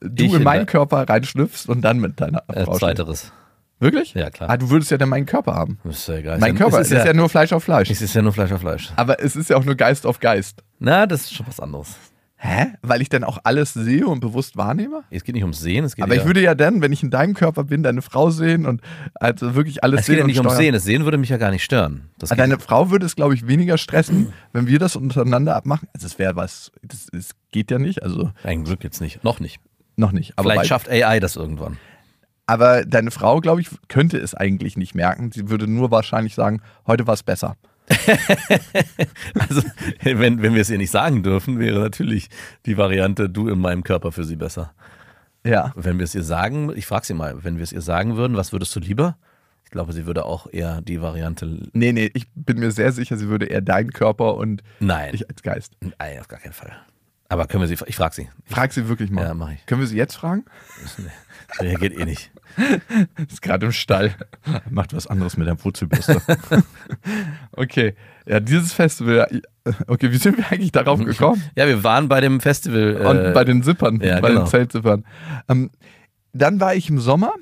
du 0.00 0.24
Ich 0.24 0.30
in 0.32 0.38
in 0.38 0.42
meinen 0.44 0.66
Körper 0.66 1.08
reinschlüpfst 1.08 1.68
und 1.68 1.82
dann 1.82 1.98
mit 1.98 2.20
deiner 2.20 2.38
Äh, 2.48 2.64
Frau 2.64 2.72
schläfst? 2.72 2.78
zweiteres. 2.80 3.32
Wirklich? 3.80 4.14
Ja, 4.14 4.30
klar. 4.30 4.50
Ah, 4.50 4.56
du 4.56 4.70
würdest 4.70 4.90
ja 4.90 4.96
dann 4.98 5.08
meinen 5.08 5.26
Körper 5.26 5.54
haben. 5.54 5.78
Das 5.84 5.98
ist 5.98 6.08
ja 6.08 6.14
egal. 6.16 6.38
mein 6.40 6.50
Es 6.50 6.54
ist 6.54 6.58
Körper, 6.58 6.76
ja, 6.76 6.80
es 6.82 6.90
ist 6.90 7.04
ja 7.06 7.12
nur 7.12 7.28
Fleisch 7.28 7.52
auf 7.52 7.62
Fleisch. 7.62 7.90
es 7.90 8.02
ist 8.02 8.14
ja 8.14 8.22
nur 8.22 8.32
Fleisch 8.32 8.50
auf 8.50 8.60
Fleisch. 8.60 8.90
Aber 8.96 9.22
es 9.22 9.36
ist 9.36 9.50
ja 9.50 9.56
auch 9.56 9.64
nur 9.64 9.76
Geist 9.76 10.04
auf 10.06 10.18
Geist. 10.18 10.64
Na, 10.80 11.06
das 11.06 11.22
ist 11.22 11.34
schon 11.34 11.46
was 11.46 11.60
anderes. 11.60 11.94
Hä? 12.40 12.66
Weil 12.82 13.02
ich 13.02 13.08
dann 13.08 13.24
auch 13.24 13.38
alles 13.42 13.74
sehe 13.74 14.06
und 14.06 14.20
bewusst 14.20 14.56
wahrnehme? 14.56 15.02
Es 15.10 15.24
geht 15.24 15.34
nicht 15.34 15.42
ums 15.42 15.60
Sehen, 15.60 15.84
es 15.84 15.96
geht 15.96 16.04
Aber 16.04 16.14
ich 16.14 16.24
würde 16.24 16.40
ja 16.40 16.54
dann, 16.54 16.80
wenn 16.80 16.92
ich 16.92 17.02
in 17.02 17.10
deinem 17.10 17.34
Körper 17.34 17.64
bin, 17.64 17.82
deine 17.82 18.00
Frau 18.00 18.30
sehen 18.30 18.64
und 18.64 18.80
also 19.14 19.56
wirklich 19.56 19.82
alles 19.82 20.00
es 20.00 20.06
sehen 20.06 20.14
geht 20.14 20.20
ja 20.20 20.26
nicht 20.28 20.38
ums. 20.38 20.56
Sehen. 20.56 20.72
Das 20.72 20.84
Sehen 20.84 21.02
würde 21.04 21.18
mich 21.18 21.30
ja 21.30 21.36
gar 21.36 21.50
nicht 21.50 21.64
stören. 21.64 22.10
Das 22.18 22.30
geht- 22.30 22.38
Deine 22.38 22.60
Frau 22.60 22.90
würde 22.90 23.06
es, 23.06 23.16
glaube 23.16 23.34
ich, 23.34 23.48
weniger 23.48 23.76
stressen, 23.76 24.32
wenn 24.52 24.68
wir 24.68 24.78
das 24.78 24.94
untereinander 24.94 25.56
abmachen. 25.56 25.88
Also 25.94 26.06
es 26.06 26.18
wäre 26.20 26.36
was, 26.36 26.70
das, 26.82 27.08
das 27.12 27.30
geht 27.50 27.72
ja 27.72 27.80
nicht, 27.80 28.04
also 28.04 28.30
Ein 28.44 28.62
Glück 28.62 28.84
jetzt 28.84 29.00
nicht. 29.00 29.24
Noch 29.24 29.40
nicht. 29.40 29.60
noch 29.96 30.12
nicht. 30.12 30.34
Aber, 30.36 30.50
Vielleicht 30.50 30.68
schafft 30.68 30.88
AI 30.88 31.18
das 31.18 31.34
irgendwann. 31.34 31.76
aber 32.46 32.84
deine 32.84 33.10
Frau, 33.10 33.40
glaube 33.40 33.62
ich, 33.62 33.68
könnte 33.88 34.16
es 34.16 34.34
eigentlich 34.34 34.76
nicht 34.76 34.94
merken. 34.94 35.32
Sie 35.32 35.50
würde 35.50 35.66
nur 35.66 35.90
wahrscheinlich 35.90 36.36
sagen, 36.36 36.62
heute 36.86 37.06
war 37.08 37.14
es 37.14 37.24
besser. 37.24 37.56
Also, 39.38 39.62
wenn, 40.02 40.42
wenn 40.42 40.54
wir 40.54 40.62
es 40.62 40.70
ihr 40.70 40.78
nicht 40.78 40.90
sagen 40.90 41.22
dürfen, 41.22 41.58
wäre 41.58 41.80
natürlich 41.80 42.28
die 42.66 42.76
Variante, 42.76 43.28
du 43.28 43.48
in 43.48 43.58
meinem 43.58 43.82
Körper 43.82 44.12
für 44.12 44.24
sie 44.24 44.36
besser. 44.36 44.72
Ja. 45.44 45.72
Wenn 45.76 45.98
wir 45.98 46.04
es 46.04 46.14
ihr 46.14 46.22
sagen, 46.22 46.72
ich 46.74 46.86
frage 46.86 47.06
sie 47.06 47.14
mal, 47.14 47.44
wenn 47.44 47.56
wir 47.56 47.62
es 47.62 47.72
ihr 47.72 47.80
sagen 47.80 48.16
würden, 48.16 48.36
was 48.36 48.52
würdest 48.52 48.74
du 48.76 48.80
lieber? 48.80 49.16
Ich 49.64 49.70
glaube, 49.70 49.92
sie 49.92 50.06
würde 50.06 50.24
auch 50.24 50.46
eher 50.50 50.80
die 50.80 51.02
Variante. 51.02 51.58
Nee, 51.72 51.92
nee, 51.92 52.10
ich 52.14 52.26
bin 52.34 52.58
mir 52.58 52.70
sehr 52.70 52.90
sicher, 52.92 53.16
sie 53.16 53.28
würde 53.28 53.46
eher 53.46 53.60
deinen 53.60 53.92
Körper 53.92 54.36
und 54.36 54.62
Nein. 54.80 55.14
ich 55.14 55.28
als 55.28 55.42
Geist. 55.42 55.74
Nein, 55.80 56.20
auf 56.20 56.28
gar 56.28 56.40
keinen 56.40 56.54
Fall. 56.54 56.74
Aber 57.28 57.46
können 57.46 57.62
wir 57.62 57.68
sie, 57.68 57.76
ich 57.86 57.96
frage 57.96 58.14
sie. 58.14 58.28
Frag 58.46 58.72
sie 58.72 58.88
wirklich 58.88 59.10
mal. 59.10 59.24
Ja, 59.24 59.34
mach 59.34 59.52
ich. 59.52 59.64
Können 59.66 59.82
wir 59.82 59.88
sie 59.88 59.98
jetzt 59.98 60.14
fragen? 60.14 60.46
Reagiert 61.60 61.98
eh 61.98 62.06
nicht. 62.06 62.30
Ist 63.28 63.42
gerade 63.42 63.66
im 63.66 63.72
Stall. 63.72 64.14
Macht 64.70 64.94
was 64.94 65.06
anderes 65.06 65.36
mit 65.36 65.46
der 65.46 65.62
Wurzelbürste. 65.62 66.20
okay. 67.52 67.94
Ja, 68.26 68.40
dieses 68.40 68.72
Festival. 68.72 69.42
Okay, 69.86 70.10
wie 70.12 70.16
sind 70.16 70.36
wir 70.36 70.50
eigentlich 70.50 70.72
darauf 70.72 71.02
gekommen? 71.02 71.42
Ja, 71.56 71.66
wir 71.66 71.84
waren 71.84 72.08
bei 72.08 72.20
dem 72.20 72.40
Festival. 72.40 72.96
Und 72.96 73.16
äh, 73.18 73.32
bei 73.32 73.44
den 73.44 73.62
Zippern, 73.62 74.00
ja, 74.00 74.20
bei 74.20 74.28
genau. 74.28 74.42
den 74.42 74.46
Zeltzippern. 74.48 75.04
Ähm, 75.48 75.70
dann 76.32 76.60
war 76.60 76.74
ich 76.74 76.88
im 76.90 76.98
Sommer, 76.98 77.32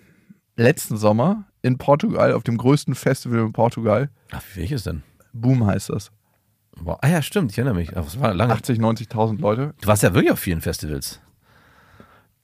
letzten 0.56 0.96
Sommer, 0.96 1.44
in 1.62 1.78
Portugal, 1.78 2.32
auf 2.32 2.44
dem 2.44 2.56
größten 2.56 2.94
Festival 2.94 3.40
in 3.40 3.52
Portugal. 3.52 4.10
Ach, 4.30 4.42
wie 4.54 4.60
welches 4.60 4.84
denn? 4.84 5.02
Boom 5.32 5.66
heißt 5.66 5.90
das. 5.90 6.10
Boah, 6.78 6.98
ah 7.00 7.08
ja, 7.08 7.22
stimmt, 7.22 7.52
ich 7.52 7.58
erinnere 7.58 7.74
mich. 7.74 7.96
Aber 7.96 8.06
es 8.06 8.20
war 8.20 8.34
lange. 8.34 8.52
80, 8.52 8.78
90.000 8.78 9.40
Leute. 9.40 9.74
Du 9.80 9.88
warst 9.88 10.02
ja 10.02 10.14
wirklich 10.14 10.32
auf 10.32 10.38
vielen 10.38 10.60
Festivals. 10.60 11.20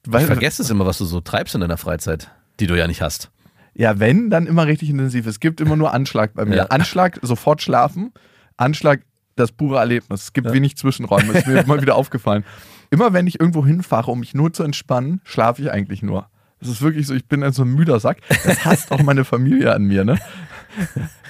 Weil, 0.04 0.22
Ich 0.22 0.26
vergesse 0.26 0.62
es 0.62 0.70
immer, 0.70 0.86
was 0.86 0.98
du 0.98 1.04
so 1.04 1.20
treibst 1.20 1.54
in 1.54 1.60
deiner 1.60 1.76
Freizeit, 1.76 2.30
die 2.60 2.66
du 2.66 2.76
ja 2.76 2.86
nicht 2.86 3.02
hast. 3.02 3.30
Ja, 3.74 3.98
wenn, 3.98 4.28
dann 4.30 4.46
immer 4.46 4.66
richtig 4.66 4.90
intensiv. 4.90 5.26
Es 5.26 5.40
gibt 5.40 5.60
immer 5.60 5.76
nur 5.76 5.94
Anschlag 5.94 6.34
bei 6.34 6.44
mir. 6.44 6.56
Ja. 6.56 6.66
Anschlag, 6.66 7.18
sofort 7.22 7.62
schlafen. 7.62 8.12
Anschlag, 8.58 9.00
das 9.36 9.50
pure 9.52 9.78
Erlebnis. 9.78 10.24
Es 10.24 10.32
gibt 10.34 10.48
Ja. 10.48 10.52
wenig 10.52 10.76
Zwischenräume. 10.76 11.32
Das 11.32 11.42
ist 11.42 11.46
mir 11.48 11.60
immer 11.60 11.80
wieder 11.80 11.96
aufgefallen. 11.96 12.44
Immer 12.90 13.14
wenn 13.14 13.26
ich 13.26 13.40
irgendwo 13.40 13.64
hinfahre, 13.64 14.10
um 14.10 14.20
mich 14.20 14.34
nur 14.34 14.52
zu 14.52 14.62
entspannen, 14.62 15.22
schlafe 15.24 15.62
ich 15.62 15.70
eigentlich 15.70 16.02
nur. 16.02 16.28
Das 16.60 16.68
ist 16.68 16.82
wirklich 16.82 17.06
so, 17.06 17.14
ich 17.14 17.26
bin 17.26 17.42
ein 17.42 17.52
so 17.52 17.62
ein 17.62 17.74
müder 17.74 17.98
Sack. 17.98 18.18
Das 18.44 18.64
hasst 18.66 18.92
auch 18.92 19.02
meine 19.02 19.24
Familie 19.24 19.74
an 19.74 19.84
mir, 19.84 20.04
ne? 20.04 20.18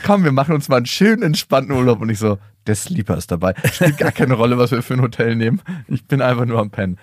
Komm, 0.05 0.25
wir 0.25 0.33
machen 0.33 0.55
uns 0.55 0.69
mal 0.69 0.77
einen 0.77 0.87
schönen, 0.87 1.23
entspannten 1.23 1.75
Urlaub. 1.75 2.01
Und 2.01 2.11
ich 2.11 2.19
so, 2.19 2.39
der 2.67 2.75
Sleeper 2.75 3.17
ist 3.17 3.31
dabei. 3.31 3.55
Spielt 3.73 3.99
gar 3.99 4.13
keine 4.13 4.35
Rolle, 4.35 4.59
was 4.59 4.73
wir 4.73 4.83
für 4.83 4.95
ein 4.95 5.01
Hotel 5.01 5.37
nehmen. 5.37 5.63
Ich 5.89 6.05
bin 6.07 6.21
einfach 6.21 6.45
nur 6.45 6.59
am 6.61 6.71
Pennen. 6.71 6.99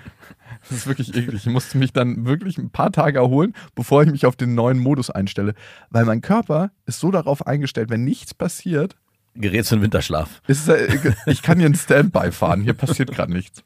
Das 0.67 0.79
ist 0.79 0.87
wirklich 0.87 1.15
eklig. 1.15 1.45
Ich 1.45 1.51
musste 1.51 1.77
mich 1.77 1.93
dann 1.93 2.25
wirklich 2.25 2.57
ein 2.57 2.69
paar 2.69 2.91
Tage 2.91 3.19
erholen, 3.19 3.53
bevor 3.75 4.03
ich 4.03 4.11
mich 4.11 4.25
auf 4.25 4.35
den 4.35 4.55
neuen 4.55 4.79
Modus 4.79 5.09
einstelle. 5.09 5.53
Weil 5.89 6.05
mein 6.05 6.21
Körper 6.21 6.71
ist 6.85 6.99
so 6.99 7.11
darauf 7.11 7.47
eingestellt, 7.47 7.89
wenn 7.89 8.03
nichts 8.03 8.33
passiert, 8.33 8.95
Gerätst 9.35 9.69
für 9.69 9.77
den 9.77 9.83
Winterschlaf. 9.83 10.41
ist, 10.47 10.69
ich 11.27 11.41
kann 11.41 11.59
hier 11.59 11.67
ein 11.67 11.75
Standby 11.75 12.31
fahren. 12.31 12.61
Hier 12.61 12.73
passiert 12.73 13.11
gerade 13.11 13.31
nichts. 13.31 13.63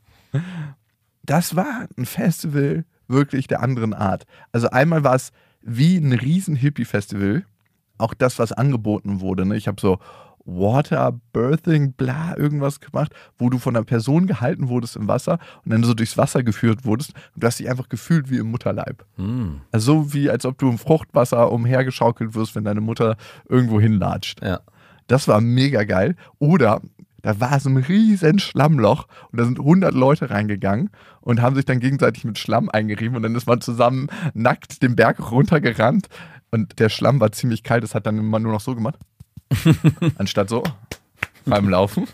Das 1.24 1.56
war 1.56 1.88
ein 1.98 2.06
Festival 2.06 2.86
wirklich 3.08 3.48
der 3.48 3.62
anderen 3.62 3.94
Art. 3.94 4.26
Also 4.52 4.70
einmal 4.70 5.04
war 5.04 5.16
es 5.16 5.32
wie 5.62 5.98
ein 5.98 6.14
riesen 6.14 6.56
Hippie-Festival. 6.56 7.46
Auch 7.98 8.14
das, 8.14 8.40
was 8.40 8.52
angeboten 8.52 9.22
wurde. 9.22 9.46
Ne? 9.46 9.56
Ich 9.56 9.68
habe 9.68 9.80
so 9.80 10.00
Water, 10.46 11.20
Birthing, 11.32 11.94
bla, 11.94 12.38
irgendwas 12.38 12.80
gemacht, 12.80 13.14
wo 13.38 13.50
du 13.50 13.58
von 13.58 13.76
einer 13.76 13.86
Person 13.86 14.28
gehalten 14.28 14.68
wurdest 14.68 14.96
im 14.96 15.08
Wasser 15.08 15.40
und 15.64 15.72
dann 15.72 15.84
so 15.84 15.94
durchs 15.94 16.18
Wasser 16.18 16.44
geführt 16.44 16.86
wurdest 16.86 17.14
und 17.34 17.44
du 17.44 17.48
hast 17.48 17.60
dich 17.60 17.70
einfach 17.70 17.90
gefühlt 17.90 18.30
wie 18.30 18.38
im 18.38 18.52
Mutterleib. 18.52 19.06
Hm. 19.16 19.62
Also 19.72 20.04
so 20.04 20.14
wie, 20.14 20.30
als 20.30 20.46
ob 20.46 20.58
du 20.58 20.70
im 20.70 20.78
Fruchtwasser 20.78 21.52
umhergeschaukelt 21.52 22.36
wirst, 22.36 22.56
wenn 22.56 22.64
deine 22.64 22.82
Mutter 22.82 23.18
irgendwo 23.48 23.80
hinlatscht. 23.80 24.42
Ja. 24.44 24.62
Das 25.08 25.28
war 25.28 25.42
mega 25.42 25.84
geil. 25.84 26.16
Oder 26.40 26.82
da 27.22 27.40
war 27.40 27.60
so 27.60 27.70
ein 27.70 27.78
riesen 27.78 28.40
Schlammloch 28.40 29.08
und 29.32 29.40
da 29.40 29.46
sind 29.46 29.60
100 29.60 29.94
Leute 29.94 30.30
reingegangen 30.30 30.90
und 31.22 31.42
haben 31.42 31.56
sich 31.56 31.66
dann 31.66 31.80
gegenseitig 31.80 32.26
mit 32.26 32.38
Schlamm 32.38 32.70
eingerieben 32.70 33.16
und 33.16 33.24
dann 33.24 33.36
ist 33.36 33.48
man 33.48 33.62
zusammen 33.62 34.08
nackt 34.34 34.84
den 34.84 34.96
Berg 34.96 35.32
runtergerannt 35.32 36.08
und 36.52 36.80
der 36.80 36.90
Schlamm 36.90 37.20
war 37.20 37.32
ziemlich 37.32 37.64
kalt. 37.64 37.84
Das 37.84 37.96
hat 37.96 38.06
dann 38.06 38.18
immer 38.18 38.40
nur 38.40 38.52
noch 38.52 38.62
so 38.62 38.76
gemacht. 38.76 39.00
Anstatt 40.18 40.50
so 40.50 40.64
beim 41.46 41.70
Laufen. 41.70 42.08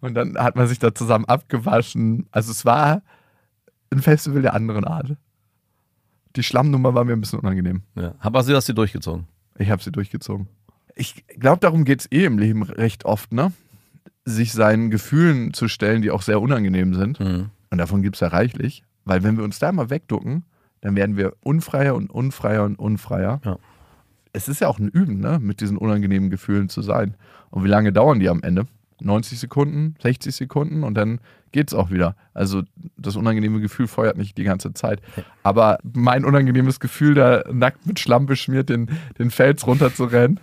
Und 0.00 0.14
dann 0.14 0.36
hat 0.38 0.56
man 0.56 0.66
sich 0.66 0.78
da 0.78 0.94
zusammen 0.94 1.24
abgewaschen. 1.24 2.26
Also 2.30 2.50
es 2.50 2.64
war 2.64 3.02
ein 3.90 4.02
Festival 4.02 4.42
der 4.42 4.54
anderen 4.54 4.84
Art. 4.84 5.16
Die 6.36 6.42
Schlammnummer 6.42 6.94
war 6.94 7.04
mir 7.04 7.12
ein 7.12 7.20
bisschen 7.20 7.38
unangenehm. 7.38 7.82
ja. 7.94 8.14
Aber 8.18 8.42
sie 8.42 8.54
hast 8.54 8.68
du 8.68 8.72
durchgezogen. 8.72 9.26
Ich 9.58 9.70
habe 9.70 9.82
sie 9.82 9.92
durchgezogen. 9.92 10.48
Ich 10.96 11.24
glaube, 11.38 11.60
darum 11.60 11.84
geht 11.84 12.00
es 12.00 12.12
eh 12.12 12.24
im 12.24 12.38
Leben 12.38 12.62
recht 12.62 13.04
oft, 13.04 13.32
ne? 13.32 13.52
Sich 14.24 14.52
seinen 14.52 14.90
Gefühlen 14.90 15.52
zu 15.52 15.68
stellen, 15.68 16.02
die 16.02 16.10
auch 16.10 16.22
sehr 16.22 16.40
unangenehm 16.40 16.94
sind. 16.94 17.20
Mhm. 17.20 17.50
Und 17.70 17.78
davon 17.78 18.02
gibt 18.02 18.16
es 18.16 18.20
ja 18.20 18.28
reichlich. 18.28 18.84
Weil 19.04 19.22
wenn 19.22 19.36
wir 19.36 19.44
uns 19.44 19.58
da 19.58 19.70
mal 19.70 19.90
wegducken, 19.90 20.44
dann 20.80 20.96
werden 20.96 21.16
wir 21.16 21.34
unfreier 21.42 21.94
und 21.94 22.10
unfreier 22.10 22.64
und 22.64 22.78
unfreier. 22.78 23.40
Ja. 23.44 23.58
Es 24.34 24.48
ist 24.48 24.60
ja 24.60 24.68
auch 24.68 24.78
ein 24.78 24.88
Üben, 24.88 25.20
ne? 25.20 25.38
Mit 25.40 25.62
diesen 25.62 25.78
unangenehmen 25.78 26.28
Gefühlen 26.28 26.68
zu 26.68 26.82
sein. 26.82 27.14
Und 27.50 27.64
wie 27.64 27.68
lange 27.68 27.92
dauern 27.92 28.20
die 28.20 28.28
am 28.28 28.42
Ende? 28.42 28.66
90 29.00 29.38
Sekunden, 29.38 29.96
60 30.02 30.34
Sekunden 30.34 30.82
und 30.82 30.94
dann 30.94 31.20
geht's 31.52 31.74
auch 31.74 31.90
wieder. 31.90 32.16
Also 32.32 32.62
das 32.96 33.16
unangenehme 33.16 33.60
Gefühl 33.60 33.86
feuert 33.86 34.16
nicht 34.16 34.36
die 34.38 34.44
ganze 34.44 34.74
Zeit. 34.74 35.00
Aber 35.42 35.78
mein 35.82 36.24
unangenehmes 36.24 36.80
Gefühl, 36.80 37.14
da 37.14 37.44
nackt 37.52 37.86
mit 37.86 37.98
Schlamm 38.00 38.26
beschmiert 38.26 38.68
den, 38.68 38.90
den 39.18 39.30
Fels 39.30 39.66
runterzurennen, 39.66 40.40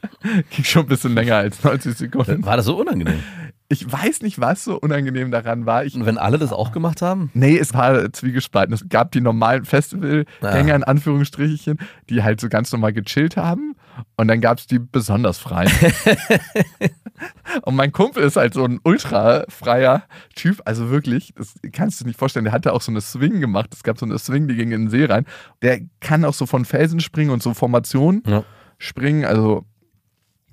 ging 0.50 0.64
schon 0.64 0.82
ein 0.82 0.88
bisschen 0.88 1.14
länger 1.14 1.36
als 1.36 1.62
90 1.62 1.96
Sekunden. 1.96 2.44
War 2.44 2.56
das 2.56 2.66
so 2.66 2.80
unangenehm? 2.80 3.20
Ich 3.72 3.90
weiß 3.90 4.22
nicht, 4.22 4.40
was 4.40 4.64
so 4.64 4.76
unangenehm 4.80 5.30
daran 5.30 5.64
war. 5.64 5.84
Ich, 5.84 5.94
Und 5.94 6.04
wenn 6.04 6.18
alle 6.18 6.38
das 6.38 6.52
auch 6.52 6.72
gemacht 6.72 7.02
haben? 7.02 7.30
nee, 7.34 7.56
es 7.56 7.72
war 7.72 8.12
zwiegespalten. 8.12 8.74
Es 8.74 8.88
gab 8.88 9.12
die 9.12 9.20
normalen 9.20 9.64
Festivalgänger 9.64 10.72
Ah. 10.72 10.76
in 10.76 10.82
Anführungsstrichen, 10.84 11.78
die 12.08 12.22
halt 12.24 12.40
so 12.40 12.48
ganz 12.48 12.72
normal 12.72 12.92
gechillt 12.92 13.36
haben. 13.36 13.76
Und 14.16 14.26
dann 14.28 14.40
gab 14.40 14.58
es 14.58 14.66
die 14.66 14.80
besonders 14.80 15.38
freien. 15.38 15.70
Und 17.62 17.76
mein 17.76 17.92
Kumpel 17.92 18.22
ist 18.22 18.36
halt 18.36 18.54
so 18.54 18.64
ein 18.64 18.80
ultra 18.82 19.44
freier 19.48 20.04
Typ. 20.34 20.62
Also 20.64 20.90
wirklich, 20.90 21.32
das 21.36 21.54
kannst 21.72 22.00
du 22.00 22.04
dir 22.04 22.08
nicht 22.08 22.18
vorstellen. 22.18 22.44
Der 22.44 22.52
hatte 22.52 22.72
auch 22.72 22.80
so 22.80 22.90
eine 22.90 23.00
Swing 23.00 23.40
gemacht. 23.40 23.70
Es 23.72 23.82
gab 23.82 23.98
so 23.98 24.06
eine 24.06 24.18
Swing, 24.18 24.48
die 24.48 24.54
ging 24.56 24.72
in 24.72 24.82
den 24.86 24.90
See 24.90 25.04
rein. 25.04 25.26
Der 25.62 25.80
kann 26.00 26.24
auch 26.24 26.34
so 26.34 26.46
von 26.46 26.64
Felsen 26.64 27.00
springen 27.00 27.30
und 27.30 27.42
so 27.42 27.52
Formationen 27.54 28.22
Ja. 28.26 28.44
springen. 28.78 29.24
Also 29.24 29.64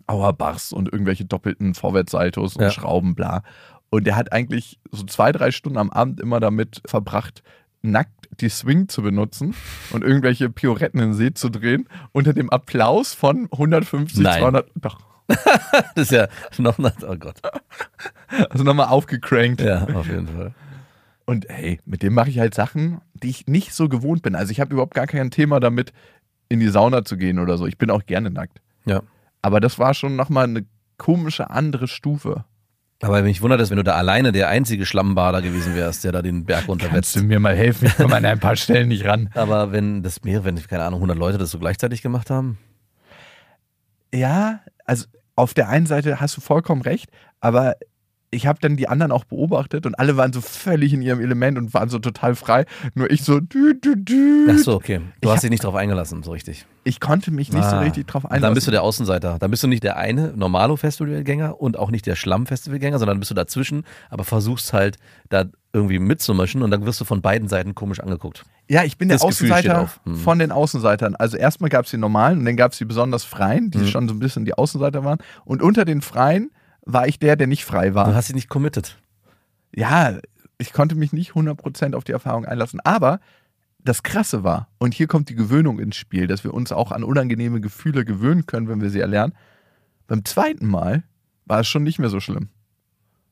Auerbachs 0.08 0.72
und 0.74 0.92
irgendwelche 0.92 1.26
doppelten 1.26 1.74
Vorwärtssaltos 1.74 2.56
und 2.56 2.64
Ja. 2.64 2.72
Schrauben, 2.72 3.14
bla. 3.16 3.44
Und 3.90 4.06
der 4.08 4.16
hat 4.16 4.32
eigentlich 4.34 4.80
so 4.92 5.04
zwei, 5.04 5.32
drei 5.32 5.52
Stunden 5.52 5.78
am 5.78 5.90
Abend 5.90 6.20
immer 6.20 6.40
damit 6.40 6.82
verbracht, 6.86 7.44
nackt 7.82 8.28
die 8.42 8.50
Swing 8.50 8.90
zu 8.90 9.02
benutzen 9.02 9.56
und 9.92 10.04
irgendwelche 10.04 10.50
Pioretten 10.50 11.00
in 11.00 11.10
den 11.10 11.14
See 11.14 11.34
zu 11.34 11.50
drehen, 11.50 11.88
unter 12.12 12.34
dem 12.34 12.50
Applaus 12.50 13.14
von 13.14 13.48
150, 13.52 14.24
Nein. 14.24 14.40
200, 14.42 14.70
doch, 14.76 15.00
Das 15.96 16.04
ist 16.10 16.12
ja 16.12 16.28
noch, 16.58 16.80
oh 16.80 17.16
Gott. 17.18 17.42
also 18.50 18.64
nochmal 18.64 18.88
aufgecrankt. 18.88 19.62
Ja, 19.62 19.84
auf 19.94 20.08
jeden 20.08 20.28
Fall. 20.28 20.54
Und 21.26 21.46
hey, 21.50 21.80
mit 21.86 22.04
dem 22.04 22.14
mache 22.14 22.30
ich 22.30 22.40
halt 22.40 22.54
Sachen, 22.54 23.02
die 23.14 23.30
ich 23.30 23.48
nicht 23.48 23.74
so 23.74 23.90
gewohnt 23.90 24.22
bin. 24.22 24.36
Also 24.36 24.52
ich 24.52 24.62
habe 24.62 24.74
überhaupt 24.74 24.94
gar 24.94 25.08
kein 25.08 25.30
Thema 25.30 25.60
damit, 25.60 25.92
in 26.50 26.62
die 26.62 26.70
Sauna 26.70 27.04
zu 27.04 27.18
gehen 27.18 27.40
oder 27.40 27.58
so. 27.58 27.68
Ich 27.68 27.78
bin 27.78 27.92
auch 27.92 28.06
gerne 28.06 28.30
nackt. 28.30 28.62
Ja. 28.86 29.02
Aber 29.42 29.60
das 29.60 29.80
war 29.80 29.94
schon 29.94 30.16
nochmal 30.16 30.46
eine 30.46 30.66
komische 30.98 31.50
andere 31.50 31.88
Stufe. 31.88 32.46
Aber 33.02 33.22
mich 33.22 33.42
wundert 33.42 33.62
es, 33.62 33.70
wenn 33.70 33.78
du 33.78 33.84
da 33.84 33.94
alleine 33.94 34.32
der 34.32 34.48
einzige 34.48 34.86
Schlammbader 34.86 35.44
gewesen 35.44 35.76
wärst, 35.76 36.04
der 36.04 36.12
da 36.12 36.24
den 36.24 36.46
Berg 36.46 36.68
runterwetzt. 36.68 37.22
mir 37.22 37.40
mal 37.40 37.56
helfen? 37.56 37.86
Ich 37.86 37.96
komme 37.96 38.16
an 38.16 38.26
ein 38.26 38.40
paar 38.40 38.56
Stellen 38.56 38.88
nicht 38.88 39.06
ran. 39.06 39.30
Aber 39.36 39.72
wenn 39.72 40.02
das 40.02 40.24
mehrere, 40.24 40.46
wenn, 40.46 40.68
keine 40.68 40.84
Ahnung, 40.84 40.98
100 40.98 41.18
Leute 41.18 41.38
das 41.38 41.52
so 41.52 41.60
gleichzeitig 41.60 42.02
gemacht 42.02 42.32
haben? 42.32 42.58
Ja, 44.12 44.62
also 44.86 45.06
auf 45.36 45.54
der 45.54 45.70
einen 45.70 45.86
Seite 45.86 46.20
hast 46.20 46.36
du 46.36 46.42
vollkommen 46.42 46.82
recht, 46.82 47.12
aber 47.40 47.76
ich 48.30 48.46
habe 48.46 48.60
dann 48.62 48.76
die 48.76 48.90
anderen 48.90 49.12
auch 49.14 49.24
beobachtet 49.24 49.86
und 49.86 49.96
alle 49.96 50.18
waren 50.18 50.34
so 50.34 50.42
völlig 50.42 50.92
in 50.94 51.02
ihrem 51.02 51.22
Element 51.22 51.58
und 51.58 51.74
waren 51.74 51.88
so 51.88 51.98
total 52.00 52.36
frei. 52.36 52.66
Nur 52.94 53.10
ich 53.10 53.24
so, 53.24 53.40
dü, 53.40 53.74
dü, 53.80 53.96
dü. 53.96 54.48
Ach 54.52 54.58
so, 54.58 54.74
okay. 54.76 55.00
Du 55.22 55.30
Ich 55.30 55.34
hast 55.34 55.44
dich 55.44 55.50
nicht 55.50 55.64
drauf 55.64 55.76
eingelassen, 55.76 56.24
so 56.24 56.32
richtig. 56.32 56.66
Ich 56.84 57.00
konnte 57.00 57.32
mich 57.32 57.52
nicht 57.54 57.64
so 57.64 57.76
Ah. 57.78 57.80
richtig 57.80 58.06
drauf 58.08 58.26
einlassen. 58.26 58.42
Dann 58.44 58.54
bist 58.54 58.68
du 58.68 58.72
der 58.72 58.84
Außenseiter. 58.84 59.38
Dann 59.40 59.50
bist 59.52 59.64
du 59.64 59.68
nicht 59.68 59.84
der 59.84 59.96
eine 59.98 60.34
Normalo-Festivalgänger 60.36 61.60
und 61.60 61.78
auch 61.80 61.90
nicht 61.92 62.06
der 62.06 62.16
Schlamm-Festivalgänger, 62.16 63.00
sondern 63.00 63.20
bist 63.20 63.32
du 63.32 63.36
dazwischen, 63.36 63.84
aber 64.10 64.24
versuchst 64.24 64.74
halt 64.74 64.98
da 65.30 65.46
irgendwie 65.74 66.00
mitzumischen 66.00 66.64
und 66.64 66.72
dann 66.72 66.86
wirst 66.86 67.00
du 67.02 67.06
von 67.06 67.22
beiden 67.22 67.48
Seiten 67.48 67.76
komisch 67.76 68.00
angeguckt. 68.00 68.44
Ja, 68.70 68.84
ich 68.84 68.98
bin 68.98 69.08
der 69.10 69.18
Das 69.20 69.28
Gefühl 69.28 69.48
steht 69.58 69.70
Außenseiter. 69.72 69.90
Hm. 70.06 70.16
von 70.18 70.40
den 70.40 70.52
Außenseitern. 70.52 71.16
Also 71.16 71.38
erstmal 71.38 71.70
gab 71.70 71.86
es 71.86 71.92
die 71.92 71.98
normalen 71.98 72.40
und 72.40 72.46
dann 72.46 72.58
gab 72.58 72.72
es 72.74 72.78
die 72.78 72.86
besonders 72.86 73.24
freien, 73.24 73.72
die 73.72 73.80
Hm. 73.80 73.88
schon 73.88 74.08
so 74.10 74.14
ein 74.14 74.20
bisschen 74.20 74.44
die 74.46 74.54
Außenseiter 74.54 75.04
waren. 75.04 75.20
Und 75.46 75.62
unter 75.62 75.86
den 75.86 76.02
freien 76.02 76.52
war 76.88 77.08
ich 77.08 77.20
der, 77.20 77.36
der 77.36 77.48
nicht 77.48 77.66
frei 77.66 77.90
Du 77.90 77.96
war. 77.96 78.16
hast 78.16 78.30
dich 78.30 78.36
nicht 78.36 78.50
committed. 78.50 78.98
Ja, 79.76 80.18
ich 80.58 80.74
konnte 80.74 80.96
mich 80.96 81.14
nicht 81.14 81.32
100% 81.34 81.94
auf 81.96 82.04
die 82.04 82.12
Erfahrung 82.14 82.46
einlassen. 82.46 82.80
Aber 82.84 83.20
das 83.84 84.04
Krasse 84.04 84.44
war, 84.44 84.68
und 84.80 84.94
hier 84.94 85.08
kommt 85.08 85.30
die 85.30 85.36
Gewöhnung 85.36 85.80
ins 85.80 85.96
Spiel, 85.96 86.28
dass 86.28 86.44
wir 86.44 86.54
uns 86.54 86.72
auch 86.72 86.92
an 86.92 87.04
unangenehme 87.04 87.62
Gefühle 87.62 88.06
gewöhnen 88.06 88.46
können, 88.46 88.68
wenn 88.68 88.82
wir 88.82 88.90
sie 88.90 89.00
erlernen. 89.00 89.34
Beim 90.08 90.26
zweiten 90.26 90.66
Mal 90.68 91.04
war 91.46 91.60
es 91.62 91.68
schon 91.68 91.84
nicht 91.84 92.00
mehr 92.00 92.10
so 92.10 92.20
schlimm. 92.20 92.50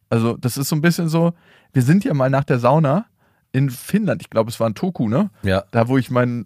Also, 0.10 0.38
das 0.38 0.58
ist 0.58 0.70
so 0.70 0.76
ein 0.76 0.82
bisschen 0.82 1.10
so, 1.10 1.34
wir 1.74 1.82
sind 1.82 2.04
ja 2.06 2.14
mal 2.14 2.30
nach 2.30 2.44
der 2.44 2.60
Sauna 2.60 3.06
in 3.52 3.70
Finnland, 3.70 4.22
ich 4.22 4.30
glaube, 4.30 4.50
es 4.50 4.60
war 4.60 4.68
in 4.68 4.76
Toku, 4.76 5.08
ne? 5.10 5.30
Ja. 5.42 5.64
Da, 5.72 5.88
wo 5.88 5.98
ich 5.98 6.12
meinen 6.12 6.46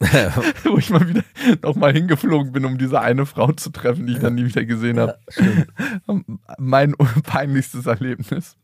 wo 0.64 0.78
ich 0.78 0.88
mal 0.90 1.06
wieder 1.06 1.22
nochmal 1.62 1.92
hingeflogen 1.92 2.52
bin, 2.52 2.64
um 2.64 2.78
diese 2.78 3.00
eine 3.00 3.26
Frau 3.26 3.52
zu 3.52 3.70
treffen, 3.70 4.06
die 4.06 4.14
ich 4.14 4.18
dann 4.18 4.34
nie 4.34 4.46
wieder 4.46 4.64
gesehen 4.64 4.98
habe. 4.98 5.18
mein 6.58 6.94
peinlichstes 7.22 7.86
Erlebnis 7.86 8.56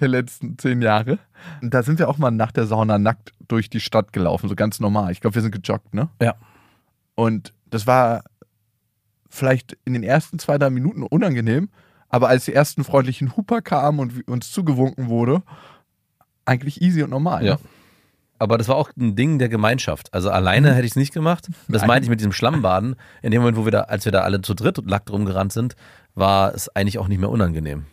der 0.00 0.08
letzten 0.08 0.58
zehn 0.58 0.82
Jahre. 0.82 1.18
Und 1.62 1.72
da 1.72 1.82
sind 1.82 1.98
wir 1.98 2.08
auch 2.08 2.18
mal 2.18 2.30
nach 2.30 2.52
der 2.52 2.66
Sauna 2.66 2.98
nackt 2.98 3.32
durch 3.48 3.70
die 3.70 3.80
Stadt 3.80 4.12
gelaufen, 4.12 4.48
so 4.48 4.54
ganz 4.54 4.80
normal. 4.80 5.12
Ich 5.12 5.20
glaube, 5.20 5.34
wir 5.34 5.42
sind 5.42 5.52
gejoggt, 5.52 5.94
ne? 5.94 6.10
Ja. 6.20 6.34
Und 7.14 7.54
das 7.70 7.86
war 7.86 8.24
vielleicht 9.30 9.78
in 9.84 9.94
den 9.94 10.02
ersten 10.02 10.38
zwei, 10.38 10.58
drei 10.58 10.70
Minuten 10.70 11.02
unangenehm, 11.02 11.70
aber 12.08 12.28
als 12.28 12.44
die 12.44 12.52
ersten 12.52 12.84
freundlichen 12.84 13.36
Huper 13.36 13.62
kamen 13.62 13.98
und 13.98 14.28
uns 14.28 14.52
zugewunken 14.52 15.08
wurde, 15.08 15.42
eigentlich 16.44 16.82
easy 16.82 17.02
und 17.02 17.10
normal. 17.10 17.44
Ja. 17.44 17.54
Ne? 17.54 17.60
Aber 18.40 18.56
das 18.56 18.68
war 18.68 18.76
auch 18.76 18.90
ein 18.98 19.16
Ding 19.16 19.38
der 19.38 19.50
Gemeinschaft. 19.50 20.12
Also 20.14 20.30
alleine 20.30 20.72
hätte 20.74 20.86
ich 20.86 20.92
es 20.92 20.96
nicht 20.96 21.12
gemacht. 21.12 21.46
Und 21.46 21.74
das 21.74 21.86
meinte 21.86 22.04
ich 22.04 22.10
mit 22.10 22.20
diesem 22.20 22.32
Schlammbaden. 22.32 22.96
In 23.20 23.30
dem 23.32 23.42
Moment, 23.42 23.58
wo 23.58 23.66
wir 23.66 23.70
da, 23.70 23.82
als 23.82 24.06
wir 24.06 24.12
da 24.12 24.22
alle 24.22 24.40
zu 24.40 24.54
dritt 24.54 24.78
und 24.78 24.88
nackt 24.88 25.10
rumgerannt 25.10 25.52
sind, 25.52 25.76
war 26.14 26.54
es 26.54 26.74
eigentlich 26.74 26.98
auch 26.98 27.06
nicht 27.06 27.20
mehr 27.20 27.28
unangenehm. 27.28 27.84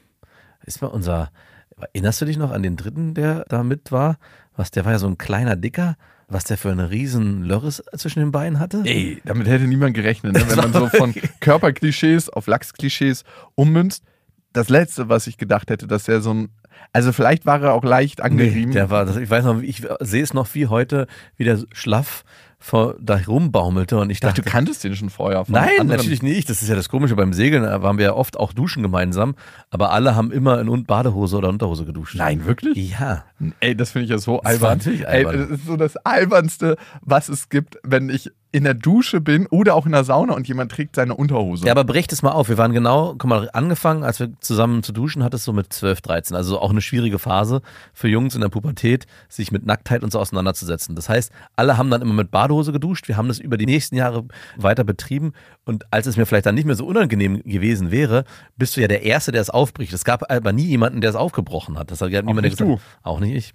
Ist 0.66 0.82
mal 0.82 0.88
unser, 0.88 1.32
erinnerst 1.76 2.22
du 2.22 2.26
dich 2.26 2.38
noch 2.38 2.52
an 2.52 2.64
den 2.64 2.78
dritten, 2.78 3.14
der 3.14 3.44
da 3.50 3.62
mit 3.62 3.92
war? 3.92 4.18
Was, 4.56 4.72
der 4.72 4.86
war 4.86 4.94
ja 4.94 5.00
so 5.00 5.08
ein 5.08 5.18
kleiner 5.18 5.58
Dicker, 5.58 5.98
was 6.30 6.46
der 6.46 6.58
für 6.58 6.72
eine 6.72 6.92
riesen 6.92 7.44
Lörres 7.44 7.84
zwischen 7.98 8.20
den 8.20 8.32
Beinen 8.32 8.58
hatte? 8.58 8.84
Ey, 8.86 9.22
damit 9.26 9.48
hätte 9.48 9.66
niemand 9.66 9.96
gerechnet, 9.96 10.34
ne? 10.34 10.46
wenn 10.48 10.56
man 10.56 10.72
so 10.72 10.88
von 10.88 11.14
Körperklischees 11.42 12.30
auf 12.30 12.48
Lachsklischees 12.48 13.26
ummünzt. 13.56 14.06
Das 14.54 14.70
letzte, 14.70 15.10
was 15.10 15.28
ich 15.28 15.38
gedacht 15.38 15.70
hätte, 15.70 15.88
dass 15.88 16.08
er 16.08 16.22
so 16.22 16.34
ein, 16.34 16.50
also 16.94 17.12
vielleicht 17.12 17.46
war 17.46 17.62
er 17.62 17.74
auch 17.74 17.84
leicht 17.84 18.20
Nee, 18.20 18.26
angerieben. 18.26 18.72
der 18.74 18.90
war, 18.90 19.06
das, 19.06 19.18
ich 19.18 19.30
weiß 19.30 19.46
noch, 19.46 19.62
ich 19.62 19.84
sehe 20.00 20.24
es 20.24 20.34
noch 20.34 20.48
wie 20.56 20.68
heute, 20.68 21.08
wie 21.36 21.44
der 21.44 21.60
schlaff 21.74 22.24
vor, 22.60 22.96
da 23.00 23.20
rumbaumelte 23.28 24.00
und 24.00 24.10
ich 24.10 24.20
dachte, 24.20 24.42
dachte, 24.42 24.50
du 24.50 24.52
kanntest 24.52 24.84
den 24.84 24.96
schon 24.96 25.12
vorher. 25.12 25.46
Von 25.46 25.54
Nein, 25.54 25.70
anderen. 25.80 25.98
natürlich 26.00 26.24
nicht. 26.24 26.50
Das 26.50 26.64
ist 26.64 26.70
ja 26.70 26.76
das 26.76 26.90
Komische 26.90 27.16
beim 27.16 27.32
Segeln. 27.32 27.62
Da 27.62 27.84
waren 27.84 28.00
wir 28.00 28.06
ja 28.06 28.14
oft 28.14 28.36
auch 28.40 28.52
duschen 28.52 28.82
gemeinsam, 28.82 29.36
aber 29.70 29.92
alle 29.92 30.16
haben 30.16 30.32
immer 30.32 30.60
in 30.60 30.84
Badehose 30.86 31.38
oder 31.38 31.50
Unterhose 31.50 31.86
geduscht. 31.86 32.16
Nein, 32.16 32.46
wirklich? 32.46 32.90
Ja. 32.90 33.26
Ey, 33.60 33.76
das 33.76 33.92
finde 33.92 34.06
ich 34.06 34.10
ja 34.10 34.18
so 34.18 34.42
Das 34.44 34.54
albern. 34.64 34.82
Ey, 34.88 35.06
albern. 35.06 35.38
das 35.50 35.60
ist 35.60 35.66
so 35.68 35.78
das 35.78 35.98
albernste, 35.98 36.78
was 37.02 37.30
es 37.30 37.50
gibt, 37.50 37.78
wenn 37.84 38.10
ich 38.10 38.32
in 38.52 38.64
der 38.64 38.74
Dusche 38.74 39.20
bin 39.20 39.46
oder 39.48 39.76
auch 39.76 39.86
in 39.86 39.92
der 39.92 40.04
Sauna 40.04 40.34
und 40.34 40.48
jemand 40.48 40.72
trägt 40.72 40.96
seine 40.96 41.16
Unterhose. 41.16 41.66
Ja, 41.66 41.74
aber 41.74 41.84
brecht 41.84 42.14
es 42.14 42.24
mal 42.24 42.32
auf. 42.32 42.48
Wir 42.48 42.58
waren 42.58 42.72
genau, 42.72 43.16
guck 43.18 43.26
mal, 43.26 43.50
angefangen, 43.52 44.04
als 44.04 44.20
wir 44.20 44.32
zusammen 44.40 44.84
zu 44.84 44.94
duschen, 44.94 45.24
hat 45.24 45.34
es 45.34 45.44
so 45.44 45.52
mit 45.52 45.74
12, 45.74 46.02
13. 46.02 46.36
Also 46.36 46.60
auch 46.60 46.70
eine 46.70 46.82
schwierige 46.82 47.20
Phase 47.20 47.62
für 47.94 48.08
Jungs 48.08 48.36
in 48.36 48.42
der 48.42 48.50
Pubertät, 48.50 49.06
sich 49.28 49.52
mit 49.52 49.66
Nacktheit 49.66 50.02
und 50.02 50.12
so 50.12 50.20
auseinanderzusetzen. 50.20 50.96
Das 50.96 51.10
heißt, 51.10 51.32
alle 51.56 51.78
haben 51.78 51.90
dann 51.90 52.02
immer 52.02 52.14
mit 52.14 52.32
Badehose 52.32 52.72
geduscht. 52.72 53.08
Wir 53.08 53.18
haben 53.18 53.28
das 53.28 53.40
über 53.40 53.58
die 53.58 53.66
nächsten 53.66 53.96
Jahre 53.96 54.26
weiter 54.56 54.86
betrieben. 54.86 55.34
Und 55.66 55.86
als 55.92 56.08
es 56.08 56.16
mir 56.16 56.26
vielleicht 56.26 56.46
dann 56.46 56.56
nicht 56.56 56.66
mehr 56.66 56.76
so 56.76 56.86
unangenehm 56.86 57.44
gewesen 57.44 57.92
wäre, 57.92 58.24
bist 58.56 58.78
du 58.78 58.82
ja 58.82 58.88
der 58.88 59.04
Erste, 59.04 59.34
der 59.34 59.42
es 59.42 59.50
aufbricht. 59.50 59.92
Es 59.92 60.06
gab 60.06 60.32
aber 60.32 60.54
nie 60.54 60.66
jemanden, 60.66 61.02
der 61.02 61.10
es 61.10 61.16
aufgebrochen 61.16 61.78
hat. 61.78 61.92
Das 61.92 62.02
hat 62.02 62.12
ja 62.12 62.22
niemand 62.22 62.50
gesagt. 62.50 62.62
du. 62.62 62.80
Auch 63.04 63.20
nicht 63.20 63.36
ich. 63.36 63.54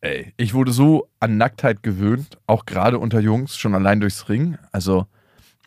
Ey, 0.00 0.32
ich 0.36 0.54
wurde 0.54 0.72
so 0.72 1.08
an 1.18 1.38
Nacktheit 1.38 1.82
gewöhnt, 1.82 2.38
auch 2.46 2.66
gerade 2.66 2.98
unter 2.98 3.20
Jungs, 3.20 3.56
schon 3.56 3.74
allein 3.74 4.00
durchs 4.00 4.28
Ring. 4.28 4.56
Also, 4.70 5.06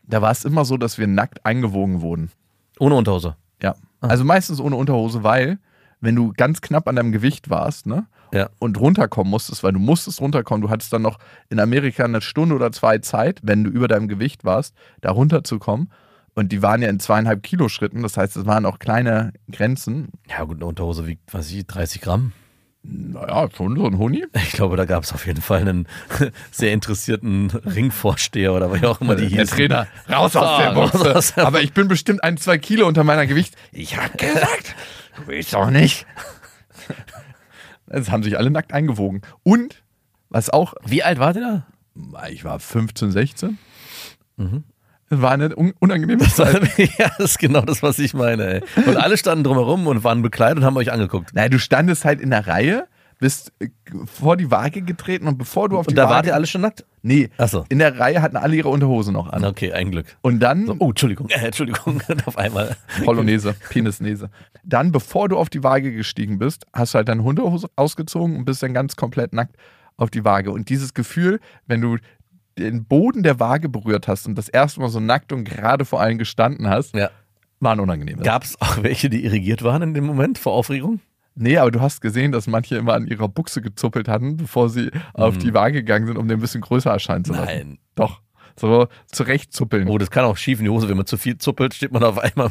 da 0.07 0.21
war 0.21 0.31
es 0.31 0.45
immer 0.45 0.63
so, 0.63 0.77
dass 0.77 0.97
wir 0.97 1.07
nackt 1.07 1.45
eingewogen 1.45 2.01
wurden. 2.01 2.31
Ohne 2.79 2.95
Unterhose. 2.95 3.35
Ja. 3.61 3.75
Ah. 3.99 4.07
Also 4.07 4.23
meistens 4.23 4.59
ohne 4.59 4.77
Unterhose, 4.77 5.23
weil, 5.23 5.59
wenn 5.99 6.15
du 6.15 6.31
ganz 6.35 6.61
knapp 6.61 6.87
an 6.87 6.95
deinem 6.95 7.11
Gewicht 7.11 7.49
warst, 7.49 7.85
ne? 7.85 8.07
Ja. 8.33 8.49
Und 8.59 8.79
runterkommen 8.79 9.29
musstest, 9.29 9.61
weil 9.63 9.73
du 9.73 9.79
musstest 9.79 10.21
runterkommen, 10.21 10.61
du 10.61 10.69
hattest 10.69 10.93
dann 10.93 11.01
noch 11.01 11.19
in 11.49 11.59
Amerika 11.59 12.05
eine 12.05 12.21
Stunde 12.21 12.55
oder 12.55 12.71
zwei 12.71 12.99
Zeit, 12.99 13.41
wenn 13.43 13.65
du 13.65 13.69
über 13.69 13.89
deinem 13.89 14.07
Gewicht 14.07 14.45
warst, 14.45 14.73
da 15.01 15.11
runterzukommen. 15.11 15.91
Und 16.33 16.53
die 16.53 16.61
waren 16.61 16.81
ja 16.81 16.87
in 16.87 17.01
zweieinhalb 17.01 17.43
Kilo 17.43 17.67
Schritten, 17.67 18.03
das 18.03 18.15
heißt, 18.15 18.37
es 18.37 18.45
waren 18.45 18.65
auch 18.65 18.79
kleine 18.79 19.33
Grenzen. 19.51 20.07
Ja, 20.29 20.45
gut, 20.45 20.57
eine 20.57 20.65
Unterhose 20.65 21.05
wiegt, 21.05 21.33
was 21.33 21.47
weiß 21.47 21.51
ich, 21.51 21.67
30 21.67 21.99
Gramm. 21.99 22.31
Naja, 22.83 23.47
schon 23.55 23.75
so 23.77 23.85
ein 23.85 23.97
Huni. 23.97 24.25
Ich 24.33 24.53
glaube, 24.53 24.75
da 24.75 24.85
gab 24.85 25.03
es 25.03 25.13
auf 25.13 25.25
jeden 25.27 25.41
Fall 25.41 25.61
einen 25.61 25.87
sehr 26.51 26.73
interessierten 26.73 27.51
Ringvorsteher 27.51 28.53
oder 28.53 28.73
wie 28.73 28.85
auch 28.85 29.01
immer 29.01 29.15
die 29.15 29.29
Der 29.29 29.41
hießen. 29.41 29.57
Trainer, 29.57 29.87
raus 30.09 30.35
aus 30.35 30.57
der 30.57 31.33
der 31.35 31.45
Aber 31.45 31.61
ich 31.61 31.73
bin 31.73 31.87
bestimmt 31.87 32.23
ein, 32.23 32.37
zwei 32.37 32.57
Kilo 32.57 32.87
unter 32.87 33.03
meiner 33.03 33.27
Gewicht. 33.27 33.55
Ich 33.71 33.97
hab 33.97 34.17
gesagt, 34.17 34.75
du 35.17 35.27
willst 35.27 35.53
doch 35.53 35.69
nicht. 35.69 36.05
Es 37.87 38.09
haben 38.09 38.23
sich 38.23 38.37
alle 38.37 38.49
nackt 38.49 38.73
eingewogen. 38.73 39.21
Und, 39.43 39.83
was 40.29 40.49
auch, 40.49 40.73
Wie 40.83 41.03
alt 41.03 41.19
wart 41.19 41.35
ihr 41.35 41.65
ich 42.31 42.43
war 42.45 42.59
15, 42.59 43.11
16. 43.11 43.57
Mhm. 44.37 44.63
War 45.11 45.31
eine 45.31 45.55
un 45.55 45.73
unangenehme 45.79 46.23
da? 46.23 46.29
Zeit. 46.29 46.77
ja, 46.77 47.11
das 47.17 47.31
ist 47.31 47.39
genau 47.39 47.61
das, 47.61 47.83
was 47.83 47.99
ich 47.99 48.13
meine. 48.13 48.61
Ey. 48.61 48.63
Und 48.87 48.95
alle 48.97 49.17
standen 49.17 49.43
drumherum 49.43 49.87
und 49.87 50.03
waren 50.03 50.21
bekleidet 50.21 50.59
und 50.59 50.63
haben 50.63 50.77
euch 50.77 50.91
angeguckt. 50.91 51.31
Nein, 51.33 51.51
du 51.51 51.59
standest 51.59 52.05
halt 52.05 52.21
in 52.21 52.29
der 52.29 52.47
Reihe, 52.47 52.87
bist 53.21 53.53
äh, 53.59 53.67
vor 54.05 54.35
die 54.35 54.49
Waage 54.49 54.81
getreten 54.81 55.27
und 55.27 55.37
bevor 55.37 55.69
du 55.69 55.77
auf 55.77 55.85
die 55.85 55.91
Und 55.91 55.95
da 55.95 56.03
Waage... 56.05 56.15
wart 56.15 56.25
ihr 56.27 56.35
alle 56.35 56.47
schon 56.47 56.61
nackt? 56.61 56.85
Nee, 57.03 57.29
Ach 57.37 57.47
so. 57.47 57.65
in 57.69 57.79
der 57.79 57.99
Reihe 57.99 58.21
hatten 58.21 58.35
alle 58.35 58.55
ihre 58.55 58.69
Unterhose 58.69 59.11
noch 59.11 59.29
an. 59.29 59.45
Okay, 59.45 59.71
ein 59.73 59.91
Glück. 59.91 60.05
Und 60.21 60.39
dann... 60.39 60.65
So, 60.65 60.75
oh, 60.79 60.89
Entschuldigung, 60.89 61.29
äh, 61.29 61.35
Entschuldigung, 61.45 62.01
auf 62.25 62.37
einmal. 62.37 62.75
Polonaise, 63.05 63.53
Penisnese. 63.69 64.29
Dann, 64.63 64.91
bevor 64.91 65.29
du 65.29 65.37
auf 65.37 65.49
die 65.49 65.63
Waage 65.63 65.93
gestiegen 65.93 66.39
bist, 66.39 66.65
hast 66.73 66.93
du 66.93 66.97
halt 66.97 67.09
deine 67.09 67.23
Hundehose 67.23 67.69
ausgezogen 67.75 68.35
und 68.35 68.45
bist 68.45 68.63
dann 68.63 68.73
ganz 68.73 68.95
komplett 68.95 69.33
nackt 69.33 69.55
auf 69.97 70.09
die 70.09 70.25
Waage. 70.25 70.51
Und 70.51 70.69
dieses 70.69 70.93
Gefühl, 70.93 71.39
wenn 71.67 71.81
du 71.81 71.97
den 72.57 72.85
Boden 72.85 73.23
der 73.23 73.39
Waage 73.39 73.69
berührt 73.69 74.07
hast 74.07 74.27
und 74.27 74.35
das 74.37 74.49
erste 74.49 74.79
Mal 74.81 74.89
so 74.89 74.99
nackt 74.99 75.31
und 75.33 75.43
gerade 75.45 75.85
vor 75.85 76.01
allen 76.01 76.17
gestanden 76.17 76.67
hast, 76.69 76.95
Ja. 76.95 77.09
war 77.59 77.73
ein 77.73 77.79
unangenehmes. 77.79 78.23
Gab 78.25 78.43
es 78.43 78.59
auch 78.61 78.83
welche, 78.83 79.09
die 79.09 79.23
irrigiert 79.23 79.63
waren 79.63 79.81
in 79.81 79.93
dem 79.93 80.05
Moment 80.05 80.37
vor 80.37 80.53
Aufregung? 80.53 80.99
Nee, 81.33 81.57
aber 81.57 81.71
du 81.71 81.79
hast 81.79 82.01
gesehen, 82.01 82.33
dass 82.33 82.45
manche 82.47 82.75
immer 82.75 82.93
an 82.93 83.07
ihrer 83.07 83.29
Buchse 83.29 83.61
gezuppelt 83.61 84.09
hatten, 84.09 84.35
bevor 84.35 84.69
sie 84.69 84.91
auf 85.13 85.37
die 85.37 85.53
Waage 85.53 85.75
gegangen 85.75 86.05
sind, 86.05 86.17
um 86.17 86.27
den 86.27 86.39
ein 86.39 86.41
bisschen 86.41 86.59
größer 86.61 86.91
erscheinen 86.91 87.23
zu 87.23 87.31
lassen. 87.31 87.45
Nein. 87.45 87.77
Doch. 87.95 88.21
So 88.59 88.89
zurechtzuppeln. 89.07 89.87
Oh, 89.87 89.97
das 89.97 90.11
kann 90.11 90.25
auch 90.25 90.35
schief 90.35 90.59
in 90.59 90.65
die 90.65 90.69
Hose. 90.69 90.89
Wenn 90.89 90.97
man 90.97 91.05
zu 91.05 91.15
viel 91.17 91.37
zuppelt, 91.37 91.73
steht 91.73 91.93
man 91.93 92.03
auf 92.03 92.19
einmal 92.19 92.49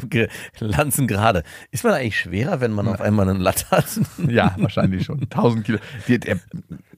Lanzen 0.59 1.05
gerade. 1.05 1.43
Ist 1.69 1.83
man 1.83 1.93
eigentlich 1.93 2.17
schwerer, 2.17 2.59
wenn 2.59 2.71
man 2.71 2.87
auf 2.87 2.99
einmal 3.01 3.29
einen 3.29 3.39
Latt 3.39 3.69
hat? 3.69 3.85
Ja, 4.27 4.55
wahrscheinlich 4.57 5.05
schon. 5.05 5.21
1000 5.21 5.63
Kilo. 5.63 5.77
Die, 6.07 6.19
der, 6.19 6.39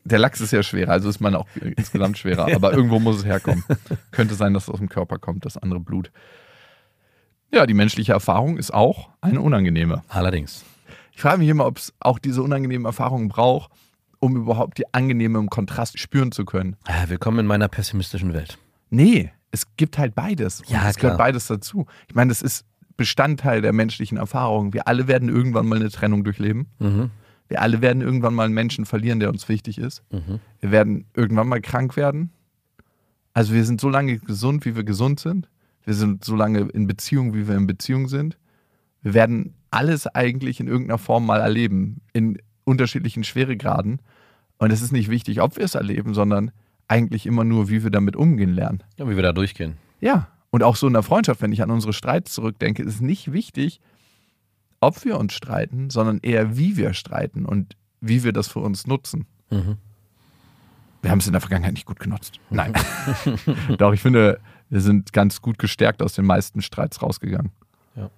der 0.05 0.19
Lachs 0.19 0.41
ist 0.41 0.51
ja 0.51 0.63
schwerer, 0.63 0.91
also 0.91 1.09
ist 1.09 1.21
man 1.21 1.35
auch 1.35 1.47
insgesamt 1.77 2.17
schwerer. 2.17 2.53
Aber 2.53 2.73
irgendwo 2.73 2.99
muss 2.99 3.17
es 3.17 3.25
herkommen. 3.25 3.63
Könnte 4.11 4.35
sein, 4.35 4.53
dass 4.53 4.63
es 4.63 4.69
aus 4.69 4.79
dem 4.79 4.89
Körper 4.89 5.17
kommt, 5.17 5.45
das 5.45 5.57
andere 5.57 5.79
Blut. 5.79 6.11
Ja, 7.51 7.65
die 7.65 7.73
menschliche 7.73 8.13
Erfahrung 8.13 8.57
ist 8.57 8.73
auch 8.73 9.09
eine 9.21 9.41
unangenehme. 9.41 10.01
Allerdings. 10.09 10.65
Ich 11.11 11.21
frage 11.21 11.37
mich 11.37 11.49
immer, 11.49 11.65
ob 11.67 11.77
es 11.77 11.93
auch 11.99 12.17
diese 12.17 12.41
unangenehmen 12.41 12.85
Erfahrungen 12.85 13.29
braucht, 13.29 13.71
um 14.19 14.35
überhaupt 14.35 14.77
die 14.79 14.91
angenehme 14.93 15.37
im 15.37 15.49
Kontrast 15.49 15.99
spüren 15.99 16.31
zu 16.31 16.45
können. 16.45 16.75
Ah, 16.85 17.05
Willkommen 17.07 17.39
in 17.39 17.45
meiner 17.45 17.67
pessimistischen 17.67 18.33
Welt. 18.33 18.57
Nee, 18.89 19.31
es 19.51 19.75
gibt 19.77 19.97
halt 19.97 20.15
beides. 20.15 20.63
Ja, 20.67 20.89
es 20.89 20.95
gehört 20.95 21.17
beides 21.19 21.47
dazu. 21.47 21.85
Ich 22.07 22.15
meine, 22.15 22.29
das 22.29 22.41
ist 22.41 22.65
Bestandteil 22.97 23.61
der 23.61 23.73
menschlichen 23.73 24.17
Erfahrung. 24.17 24.73
Wir 24.73 24.87
alle 24.87 25.07
werden 25.07 25.29
irgendwann 25.29 25.67
mal 25.67 25.75
eine 25.75 25.89
Trennung 25.89 26.23
durchleben. 26.23 26.67
Mhm. 26.79 27.11
Wir 27.47 27.61
alle 27.61 27.81
werden 27.81 28.01
irgendwann 28.01 28.33
mal 28.33 28.45
einen 28.45 28.53
Menschen 28.53 28.85
verlieren, 28.85 29.19
der 29.19 29.29
uns 29.29 29.49
wichtig 29.49 29.77
ist. 29.77 30.03
Mhm. 30.11 30.39
Wir 30.59 30.71
werden 30.71 31.05
irgendwann 31.13 31.47
mal 31.47 31.61
krank 31.61 31.95
werden. 31.97 32.31
Also 33.33 33.53
wir 33.53 33.65
sind 33.65 33.81
so 33.81 33.89
lange 33.89 34.19
gesund, 34.19 34.65
wie 34.65 34.75
wir 34.75 34.83
gesund 34.83 35.19
sind. 35.19 35.49
Wir 35.83 35.93
sind 35.93 36.23
so 36.23 36.35
lange 36.35 36.69
in 36.69 36.87
Beziehung, 36.87 37.33
wie 37.33 37.47
wir 37.47 37.55
in 37.55 37.67
Beziehung 37.67 38.07
sind. 38.07 38.37
Wir 39.01 39.13
werden 39.13 39.55
alles 39.71 40.07
eigentlich 40.07 40.59
in 40.59 40.67
irgendeiner 40.67 40.97
Form 40.97 41.25
mal 41.25 41.41
erleben, 41.41 42.01
in 42.13 42.37
unterschiedlichen 42.63 43.23
Schweregraden. 43.23 43.99
Und 44.57 44.71
es 44.71 44.81
ist 44.81 44.91
nicht 44.91 45.09
wichtig, 45.09 45.41
ob 45.41 45.57
wir 45.57 45.65
es 45.65 45.75
erleben, 45.75 46.13
sondern 46.13 46.51
eigentlich 46.87 47.25
immer 47.25 47.43
nur, 47.43 47.69
wie 47.69 47.83
wir 47.83 47.91
damit 47.91 48.15
umgehen 48.15 48.53
lernen. 48.53 48.83
Ja, 48.97 49.09
wie 49.09 49.15
wir 49.15 49.23
da 49.23 49.33
durchgehen. 49.33 49.75
Ja, 49.99 50.29
und 50.51 50.63
auch 50.63 50.75
so 50.75 50.87
in 50.87 50.93
der 50.93 51.03
Freundschaft, 51.03 51.41
wenn 51.41 51.51
ich 51.51 51.63
an 51.63 51.71
unsere 51.71 51.93
Streits 51.93 52.33
zurückdenke, 52.33 52.83
ist 52.83 52.95
es 52.95 53.01
nicht 53.01 53.33
wichtig, 53.33 53.81
ob 54.83 55.03
wir 55.05 55.19
uns 55.19 55.33
streiten, 55.33 55.89
sondern 55.89 56.19
eher, 56.21 56.57
wie 56.57 56.77
wir 56.77 56.93
streiten 56.93 57.45
und 57.45 57.75
wie 58.01 58.23
wir 58.23 58.33
das 58.33 58.47
für 58.47 58.59
uns 58.59 58.85
nutzen. 58.85 59.25
Mhm. 59.49 59.77
Wir 61.01 61.11
haben 61.11 61.19
es 61.19 61.27
in 61.27 61.33
der 61.33 61.41
Vergangenheit 61.41 61.73
nicht 61.73 61.85
gut 61.85 61.99
genutzt. 61.99 62.39
Nein. 62.49 62.73
Doch, 63.77 63.93
ich 63.93 64.01
finde, 64.01 64.39
wir 64.69 64.81
sind 64.81 65.11
ganz 65.13 65.41
gut 65.41 65.57
gestärkt 65.59 66.01
aus 66.01 66.13
den 66.13 66.25
meisten 66.25 66.61
Streits 66.61 67.01
rausgegangen. 67.01 67.51
Ja. 67.95 68.09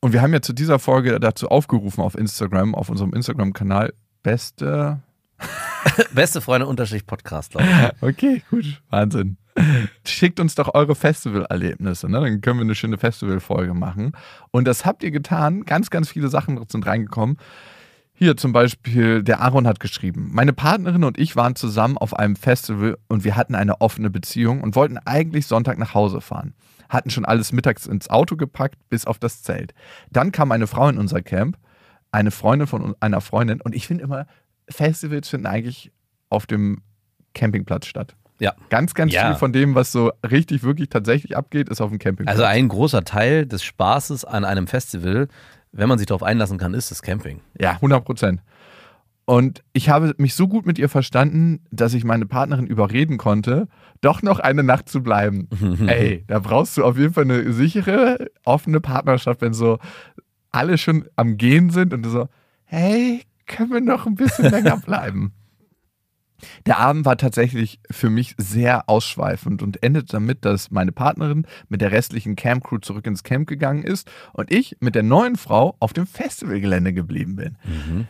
Und 0.00 0.12
wir 0.12 0.22
haben 0.22 0.32
ja 0.32 0.40
zu 0.40 0.52
dieser 0.52 0.78
Folge 0.78 1.18
dazu 1.18 1.48
aufgerufen 1.48 2.02
auf 2.02 2.16
Instagram, 2.16 2.74
auf 2.74 2.90
unserem 2.90 3.12
Instagram-Kanal, 3.12 3.92
beste. 4.22 5.00
Beste 6.12 6.40
Freunde 6.40 6.66
unterstrich 6.66 7.06
Podcast, 7.06 7.52
glaube 7.52 7.66
ich. 7.94 8.02
Okay, 8.02 8.42
gut. 8.50 8.82
Wahnsinn. 8.90 9.36
Schickt 10.04 10.40
uns 10.40 10.54
doch 10.54 10.74
eure 10.74 10.94
Festivalerlebnisse, 10.94 12.08
ne? 12.08 12.20
dann 12.20 12.40
können 12.40 12.58
wir 12.58 12.64
eine 12.64 12.74
schöne 12.74 12.98
Festivalfolge 12.98 13.74
machen. 13.74 14.12
Und 14.50 14.66
das 14.66 14.84
habt 14.84 15.02
ihr 15.02 15.10
getan. 15.10 15.64
Ganz, 15.64 15.90
ganz 15.90 16.08
viele 16.08 16.28
Sachen 16.28 16.60
sind 16.68 16.86
reingekommen. 16.86 17.36
Hier 18.20 18.36
zum 18.36 18.52
Beispiel, 18.52 19.22
der 19.22 19.40
Aaron 19.40 19.68
hat 19.68 19.78
geschrieben, 19.78 20.30
meine 20.32 20.52
Partnerin 20.52 21.04
und 21.04 21.18
ich 21.18 21.36
waren 21.36 21.54
zusammen 21.54 21.96
auf 21.96 22.18
einem 22.18 22.34
Festival 22.34 22.98
und 23.06 23.22
wir 23.22 23.36
hatten 23.36 23.54
eine 23.54 23.80
offene 23.80 24.10
Beziehung 24.10 24.60
und 24.60 24.74
wollten 24.74 24.98
eigentlich 24.98 25.46
Sonntag 25.46 25.78
nach 25.78 25.94
Hause 25.94 26.20
fahren. 26.20 26.54
Hatten 26.88 27.10
schon 27.10 27.24
alles 27.24 27.52
mittags 27.52 27.86
ins 27.86 28.10
Auto 28.10 28.34
gepackt, 28.34 28.76
bis 28.88 29.04
auf 29.04 29.20
das 29.20 29.44
Zelt. 29.44 29.72
Dann 30.10 30.32
kam 30.32 30.50
eine 30.50 30.66
Frau 30.66 30.88
in 30.88 30.98
unser 30.98 31.22
Camp, 31.22 31.58
eine 32.10 32.32
Freundin 32.32 32.66
von 32.66 32.96
einer 32.98 33.20
Freundin 33.20 33.60
und 33.60 33.72
ich 33.76 33.86
finde 33.86 34.02
immer, 34.02 34.26
Festivals 34.68 35.28
finden 35.28 35.46
eigentlich 35.46 35.92
auf 36.28 36.46
dem 36.46 36.82
Campingplatz 37.34 37.86
statt. 37.86 38.16
Ja. 38.40 38.54
Ganz, 38.70 38.94
ganz 38.94 39.12
Ja. 39.12 39.26
viel 39.28 39.36
von 39.36 39.52
dem, 39.52 39.74
was 39.74 39.90
so 39.92 40.12
richtig, 40.28 40.62
wirklich 40.62 40.88
tatsächlich 40.88 41.36
abgeht, 41.36 41.68
ist 41.68 41.80
auf 41.80 41.90
dem 41.90 41.98
Campingplatz. 41.98 42.36
Also 42.36 42.44
ein 42.44 42.68
großer 42.68 43.04
Teil 43.04 43.46
des 43.46 43.62
Spaßes 43.64 44.24
an 44.24 44.44
einem 44.44 44.66
Festival, 44.66 45.28
wenn 45.72 45.88
man 45.88 45.98
sich 45.98 46.06
darauf 46.06 46.22
einlassen 46.22 46.56
kann, 46.58 46.74
ist 46.74 46.90
das 46.90 47.02
Camping. 47.02 47.40
Ja, 47.60 47.72
100 47.72 48.04
Prozent. 48.04 48.40
Und 49.24 49.62
ich 49.74 49.90
habe 49.90 50.14
mich 50.16 50.34
so 50.34 50.48
gut 50.48 50.64
mit 50.64 50.78
ihr 50.78 50.88
verstanden, 50.88 51.60
dass 51.70 51.92
ich 51.92 52.02
meine 52.04 52.24
Partnerin 52.24 52.66
überreden 52.66 53.18
konnte, 53.18 53.68
doch 54.00 54.22
noch 54.22 54.38
eine 54.38 54.62
Nacht 54.62 54.88
zu 54.88 55.02
bleiben. 55.02 55.48
Ey, 55.86 56.24
da 56.28 56.38
brauchst 56.38 56.78
du 56.78 56.84
auf 56.84 56.96
jeden 56.96 57.12
Fall 57.12 57.24
eine 57.24 57.52
sichere, 57.52 58.30
offene 58.44 58.80
Partnerschaft, 58.80 59.42
wenn 59.42 59.52
so 59.52 59.78
alle 60.50 60.78
schon 60.78 61.06
am 61.16 61.36
Gehen 61.36 61.68
sind 61.68 61.92
und 61.92 62.04
du 62.04 62.08
so, 62.08 62.28
hey, 62.64 63.20
können 63.46 63.70
wir 63.70 63.80
noch 63.82 64.06
ein 64.06 64.14
bisschen 64.14 64.50
länger 64.50 64.78
bleiben? 64.86 65.34
Der 66.66 66.78
Abend 66.78 67.04
war 67.04 67.16
tatsächlich 67.16 67.80
für 67.90 68.10
mich 68.10 68.34
sehr 68.38 68.88
ausschweifend 68.88 69.62
und 69.62 69.82
endete 69.82 70.06
damit, 70.12 70.44
dass 70.44 70.70
meine 70.70 70.92
Partnerin 70.92 71.46
mit 71.68 71.80
der 71.80 71.92
restlichen 71.92 72.36
Campcrew 72.36 72.78
zurück 72.78 73.06
ins 73.06 73.22
Camp 73.22 73.48
gegangen 73.48 73.82
ist 73.82 74.10
und 74.32 74.52
ich 74.52 74.76
mit 74.80 74.94
der 74.94 75.02
neuen 75.02 75.36
Frau 75.36 75.76
auf 75.80 75.92
dem 75.92 76.06
Festivalgelände 76.06 76.92
geblieben 76.92 77.36
bin. 77.36 77.56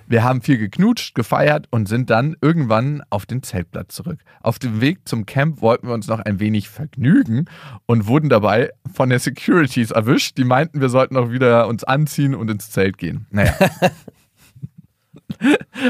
Wir 0.07 0.25
haben 0.25 0.43
viel 0.43 0.59
geknutscht, 0.59 1.15
gefeiert 1.15 1.67
und 1.71 1.89
sind 1.89 2.11
dann 2.11 2.37
irgendwann 2.41 3.03
auf 3.11 3.27
den 3.27 3.43
Zeltplatz 3.43 3.95
zurück. 3.95 4.21
Auf 4.41 4.59
dem 4.59 4.81
Weg 4.81 5.09
zum 5.09 5.27
Camp 5.27 5.61
wollten 5.63 5.87
wir 5.87 5.95
uns 5.95 6.07
noch 6.09 6.21
ein 6.21 6.41
wenig 6.41 6.69
vergnügen 6.69 7.47
und 7.87 8.07
wurden 8.07 8.29
dabei 8.29 8.71
von 8.93 9.09
der 9.09 9.19
Securities 9.19 9.91
erwischt. 9.91 10.39
Die 10.39 10.45
meinten, 10.45 10.81
wir 10.81 10.89
sollten 10.89 11.17
auch 11.17 11.31
wieder 11.31 11.69
uns 11.69 11.85
anziehen 11.85 12.35
und 12.35 12.51
ins 12.51 12.71
Zelt 12.71 12.99
gehen. 12.99 13.27
Naja. 13.31 13.55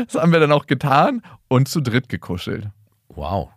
das 0.07 0.21
haben 0.21 0.33
wir 0.33 0.41
dann 0.41 0.53
auch 0.53 0.67
getan 0.67 1.23
und 1.49 1.69
zu 1.69 1.81
dritt 1.81 2.09
gekuschelt. 2.09 2.69
Wow. 3.09 3.51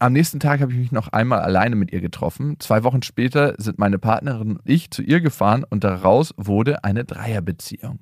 Am 0.00 0.12
nächsten 0.12 0.38
Tag 0.38 0.60
habe 0.60 0.72
ich 0.72 0.78
mich 0.78 0.92
noch 0.92 1.08
einmal 1.08 1.40
alleine 1.40 1.74
mit 1.74 1.92
ihr 1.92 2.00
getroffen. 2.00 2.60
Zwei 2.60 2.84
Wochen 2.84 3.02
später 3.02 3.54
sind 3.58 3.78
meine 3.78 3.98
Partnerin 3.98 4.58
und 4.58 4.60
ich 4.64 4.92
zu 4.92 5.02
ihr 5.02 5.20
gefahren 5.20 5.64
und 5.68 5.82
daraus 5.82 6.32
wurde 6.36 6.84
eine 6.84 7.04
Dreierbeziehung. 7.04 7.98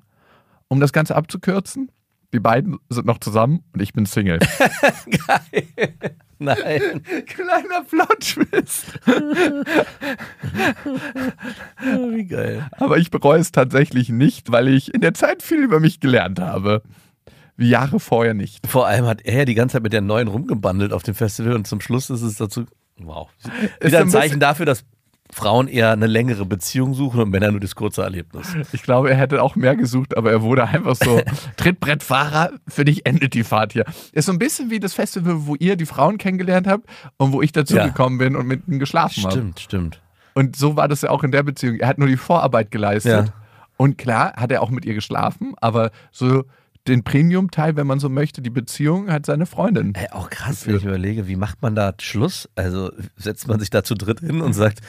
Um 0.67 0.79
das 0.79 0.93
Ganze 0.93 1.15
abzukürzen, 1.15 1.91
die 2.33 2.39
beiden 2.39 2.77
sind 2.89 3.07
noch 3.07 3.19
zusammen 3.19 3.63
und 3.73 3.81
ich 3.81 3.93
bin 3.93 4.05
Single. 4.05 4.39
Nein. 6.39 7.01
Kleiner 7.25 7.81
Plot-Twist. 7.89 8.99
Wie 12.13 12.25
geil. 12.25 12.67
Aber 12.73 12.97
ich 12.97 13.09
bereue 13.09 13.39
es 13.39 13.51
tatsächlich 13.51 14.09
nicht, 14.09 14.51
weil 14.51 14.67
ich 14.67 14.93
in 14.93 15.01
der 15.01 15.15
Zeit 15.15 15.41
viel 15.41 15.63
über 15.63 15.79
mich 15.79 15.99
gelernt 15.99 16.39
habe. 16.39 16.83
Wie 17.57 17.69
Jahre 17.69 17.99
vorher 17.99 18.35
nicht. 18.35 18.65
Vor 18.67 18.87
allem 18.87 19.05
hat 19.05 19.21
er 19.25 19.39
ja 19.39 19.45
die 19.45 19.55
ganze 19.55 19.73
Zeit 19.73 19.83
mit 19.83 19.91
der 19.93 20.01
neuen 20.01 20.27
rumgebandelt 20.27 20.93
auf 20.93 21.03
dem 21.03 21.15
Festival 21.15 21.53
und 21.53 21.67
zum 21.67 21.81
Schluss 21.81 22.09
ist 22.09 22.21
es 22.21 22.35
dazu. 22.35 22.65
Wow. 22.99 23.29
Wieder 23.81 23.91
so 23.91 23.97
ein 23.97 24.09
Zeichen 24.09 24.39
dafür, 24.39 24.65
dass 24.65 24.85
Frauen 25.31 25.67
eher 25.67 25.91
eine 25.91 26.07
längere 26.07 26.45
Beziehung 26.45 26.93
suchen 26.93 27.19
und 27.19 27.29
Männer 27.29 27.51
nur 27.51 27.59
das 27.59 27.75
kurze 27.75 28.03
Erlebnis. 28.03 28.55
Ich 28.71 28.83
glaube, 28.83 29.09
er 29.09 29.17
hätte 29.17 29.41
auch 29.43 29.55
mehr 29.55 29.75
gesucht, 29.75 30.15
aber 30.15 30.31
er 30.31 30.41
wurde 30.41 30.65
einfach 30.65 30.95
so 30.95 31.21
Trittbrettfahrer. 31.57 32.51
Für 32.67 32.85
dich 32.85 33.05
endet 33.05 33.33
die 33.33 33.43
Fahrt 33.43 33.73
hier. 33.73 33.85
Ist 34.13 34.25
so 34.25 34.31
ein 34.31 34.39
bisschen 34.39 34.69
wie 34.69 34.79
das 34.79 34.93
Festival, 34.93 35.45
wo 35.45 35.55
ihr 35.55 35.75
die 35.75 35.85
Frauen 35.85 36.17
kennengelernt 36.17 36.67
habt 36.67 36.87
und 37.17 37.33
wo 37.33 37.41
ich 37.41 37.51
dazugekommen 37.51 38.19
bin 38.19 38.35
und 38.35 38.47
mit 38.47 38.67
ihnen 38.67 38.79
geschlafen 38.79 39.23
habe. 39.23 39.33
Stimmt, 39.33 39.59
stimmt. 39.59 40.01
Und 40.33 40.55
so 40.55 40.75
war 40.75 40.87
das 40.87 41.01
ja 41.01 41.09
auch 41.09 41.23
in 41.23 41.31
der 41.31 41.43
Beziehung. 41.43 41.77
Er 41.77 41.87
hat 41.87 41.97
nur 41.97 42.07
die 42.07 42.17
Vorarbeit 42.17 42.71
geleistet. 42.71 43.27
Ja. 43.27 43.33
Und 43.75 43.97
klar 43.97 44.33
hat 44.35 44.51
er 44.51 44.61
auch 44.61 44.69
mit 44.69 44.85
ihr 44.85 44.93
geschlafen, 44.93 45.53
aber 45.57 45.91
so 46.11 46.45
den 46.87 47.03
Premium-Teil, 47.03 47.75
wenn 47.75 47.87
man 47.87 47.99
so 47.99 48.09
möchte, 48.09 48.41
die 48.41 48.49
Beziehung 48.49 49.11
hat 49.11 49.25
seine 49.25 49.45
Freundin. 49.45 49.93
Ey, 49.95 50.09
auch 50.11 50.29
krass, 50.29 50.65
wenn 50.65 50.77
ich 50.77 50.85
überlege, 50.85 51.27
wie 51.27 51.35
macht 51.35 51.61
man 51.61 51.75
da 51.75 51.93
Schluss? 51.99 52.49
Also 52.55 52.91
setzt 53.15 53.47
man 53.47 53.59
sich 53.59 53.69
da 53.69 53.83
zu 53.83 53.95
dritt 53.95 54.19
hin 54.21 54.41
und 54.41 54.53
sagt, 54.53 54.79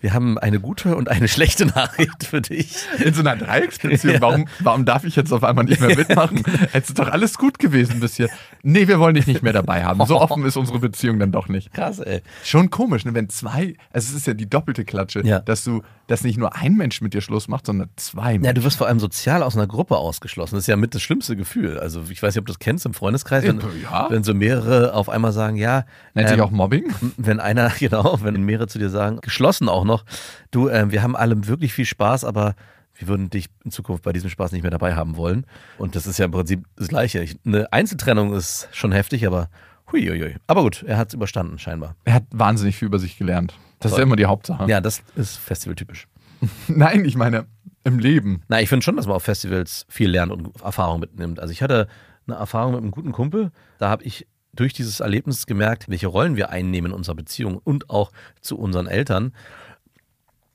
wir 0.00 0.14
haben 0.14 0.38
eine 0.38 0.60
gute 0.60 0.96
und 0.96 1.08
eine 1.08 1.26
schlechte 1.28 1.66
Nachricht 1.66 2.24
für 2.24 2.40
dich. 2.40 2.76
In 3.04 3.14
so 3.14 3.20
einer 3.20 3.36
Dreiecksbeziehung. 3.36 4.14
Ja. 4.14 4.20
Warum, 4.20 4.44
warum 4.60 4.84
darf 4.84 5.04
ich 5.04 5.16
jetzt 5.16 5.32
auf 5.32 5.42
einmal 5.44 5.64
nicht 5.64 5.80
mehr 5.80 5.96
mitmachen? 5.96 6.42
Es 6.72 6.88
ist 6.88 6.98
doch 6.98 7.08
alles 7.08 7.36
gut 7.38 7.58
gewesen 7.58 8.00
bis 8.00 8.16
hier. 8.16 8.28
Nee, 8.62 8.86
wir 8.88 8.98
wollen 9.00 9.14
dich 9.14 9.26
nicht 9.26 9.42
mehr 9.42 9.52
dabei 9.52 9.84
haben. 9.84 10.04
So 10.06 10.20
offen 10.20 10.44
ist 10.44 10.56
unsere 10.56 10.78
Beziehung 10.78 11.18
dann 11.18 11.32
doch 11.32 11.48
nicht. 11.48 11.72
Krass, 11.72 11.98
ey. 11.98 12.22
Schon 12.44 12.70
komisch, 12.70 13.04
ne? 13.04 13.14
wenn 13.14 13.28
zwei, 13.28 13.74
also 13.92 14.10
es 14.10 14.14
ist 14.14 14.26
ja 14.26 14.34
die 14.34 14.48
doppelte 14.48 14.84
Klatsche, 14.84 15.22
Ja. 15.24 15.40
dass 15.40 15.64
du, 15.64 15.82
dass 16.06 16.22
nicht 16.22 16.38
nur 16.38 16.54
ein 16.56 16.74
Mensch 16.76 17.00
mit 17.00 17.14
dir 17.14 17.20
Schluss 17.20 17.48
macht, 17.48 17.66
sondern 17.66 17.88
zwei 17.96 18.32
Ja, 18.34 18.38
Menschen. 18.38 18.54
du 18.56 18.64
wirst 18.64 18.78
vor 18.78 18.86
allem 18.86 19.00
sozial 19.00 19.42
aus 19.42 19.56
einer 19.56 19.66
Gruppe 19.66 19.96
ausgeschlossen. 19.96 20.54
Das 20.54 20.64
ist 20.64 20.68
ja 20.68 20.76
mit 20.76 20.94
das 20.94 21.02
schlimmste 21.02 21.34
Gefühl. 21.36 21.78
Also 21.78 22.04
ich 22.10 22.22
weiß 22.22 22.34
nicht, 22.34 22.40
ob 22.40 22.46
du 22.46 22.52
das 22.52 22.58
kennst 22.60 22.86
im 22.86 22.94
Freundeskreis, 22.94 23.44
wenn, 23.44 23.60
Ja. 23.82 24.06
wenn 24.10 24.22
so 24.24 24.32
mehrere 24.34 24.94
auf 24.94 25.08
einmal 25.08 25.32
sagen, 25.32 25.56
ja, 25.56 25.84
Nennt 26.14 26.28
sich 26.28 26.38
ähm, 26.38 26.44
auch 26.44 26.50
Mobbing. 26.50 26.84
wenn 27.16 27.40
einer, 27.40 27.70
genau, 27.78 28.18
wenn 28.22 28.42
mehrere 28.44 28.68
zu 28.68 28.78
dir 28.78 28.90
sagen, 28.90 29.18
geschlossen 29.20 29.68
auch 29.68 29.84
noch, 29.88 30.04
du, 30.50 30.68
ähm, 30.68 30.92
wir 30.92 31.02
haben 31.02 31.16
alle 31.16 31.48
wirklich 31.48 31.72
viel 31.72 31.84
Spaß, 31.84 32.24
aber 32.24 32.54
wir 32.94 33.08
würden 33.08 33.30
dich 33.30 33.46
in 33.64 33.70
Zukunft 33.70 34.04
bei 34.04 34.12
diesem 34.12 34.30
Spaß 34.30 34.52
nicht 34.52 34.62
mehr 34.62 34.70
dabei 34.70 34.94
haben 34.94 35.16
wollen. 35.16 35.46
Und 35.78 35.94
das 35.94 36.06
ist 36.06 36.18
ja 36.18 36.24
im 36.24 36.30
Prinzip 36.32 36.64
das 36.76 36.88
Gleiche. 36.88 37.20
Ich, 37.20 37.36
eine 37.44 37.72
Einzeltrennung 37.72 38.34
ist 38.34 38.68
schon 38.72 38.92
heftig, 38.92 39.26
aber 39.26 39.48
huiuiui. 39.92 40.36
Aber 40.46 40.62
gut, 40.62 40.82
er 40.86 40.96
hat 40.96 41.08
es 41.08 41.14
überstanden, 41.14 41.58
scheinbar. 41.58 41.94
Er 42.04 42.14
hat 42.14 42.24
wahnsinnig 42.30 42.76
viel 42.76 42.86
über 42.86 42.98
sich 42.98 43.16
gelernt. 43.16 43.54
Das 43.78 43.92
ist 43.92 43.96
Toll. 43.96 44.00
ja 44.00 44.06
immer 44.06 44.16
die 44.16 44.26
Hauptsache. 44.26 44.68
Ja, 44.68 44.80
das 44.80 45.02
ist 45.14 45.36
festivaltypisch. 45.36 46.08
Nein, 46.68 47.04
ich 47.04 47.16
meine, 47.16 47.46
im 47.84 47.98
Leben. 47.98 48.42
Na, 48.48 48.60
ich 48.60 48.68
finde 48.68 48.84
schon, 48.84 48.96
dass 48.96 49.06
man 49.06 49.16
auf 49.16 49.22
Festivals 49.22 49.86
viel 49.88 50.10
lernt 50.10 50.32
und 50.32 50.60
Erfahrung 50.62 51.00
mitnimmt. 51.00 51.40
Also 51.40 51.52
ich 51.52 51.62
hatte 51.62 51.88
eine 52.26 52.36
Erfahrung 52.36 52.72
mit 52.72 52.82
einem 52.82 52.90
guten 52.90 53.12
Kumpel, 53.12 53.50
da 53.78 53.88
habe 53.88 54.04
ich 54.04 54.26
durch 54.52 54.72
dieses 54.72 55.00
Erlebnis 55.00 55.46
gemerkt, 55.46 55.88
welche 55.88 56.08
Rollen 56.08 56.36
wir 56.36 56.50
einnehmen 56.50 56.90
in 56.90 56.96
unserer 56.96 57.14
Beziehung 57.14 57.58
und 57.62 57.90
auch 57.90 58.10
zu 58.40 58.58
unseren 58.58 58.86
Eltern. 58.86 59.32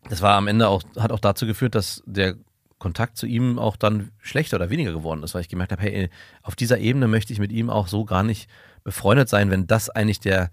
Das 0.09 0.21
war 0.21 0.35
am 0.35 0.47
Ende 0.47 0.67
auch, 0.67 0.83
hat 0.97 1.11
auch 1.11 1.19
dazu 1.19 1.45
geführt, 1.45 1.75
dass 1.75 2.03
der 2.05 2.35
Kontakt 2.79 3.17
zu 3.17 3.25
ihm 3.25 3.59
auch 3.59 3.77
dann 3.77 4.11
schlechter 4.19 4.57
oder 4.57 4.69
weniger 4.69 4.91
geworden 4.91 5.23
ist, 5.23 5.33
weil 5.33 5.41
ich 5.41 5.49
gemerkt 5.49 5.71
habe, 5.71 5.81
hey, 5.81 6.09
auf 6.41 6.55
dieser 6.55 6.79
Ebene 6.79 7.07
möchte 7.07 7.31
ich 7.31 7.39
mit 7.39 7.51
ihm 7.51 7.69
auch 7.69 7.87
so 7.87 8.03
gar 8.03 8.23
nicht 8.23 8.49
befreundet 8.83 9.29
sein, 9.29 9.49
wenn 9.49 9.67
das 9.67 9.89
eigentlich 9.89 10.19
der, 10.19 10.51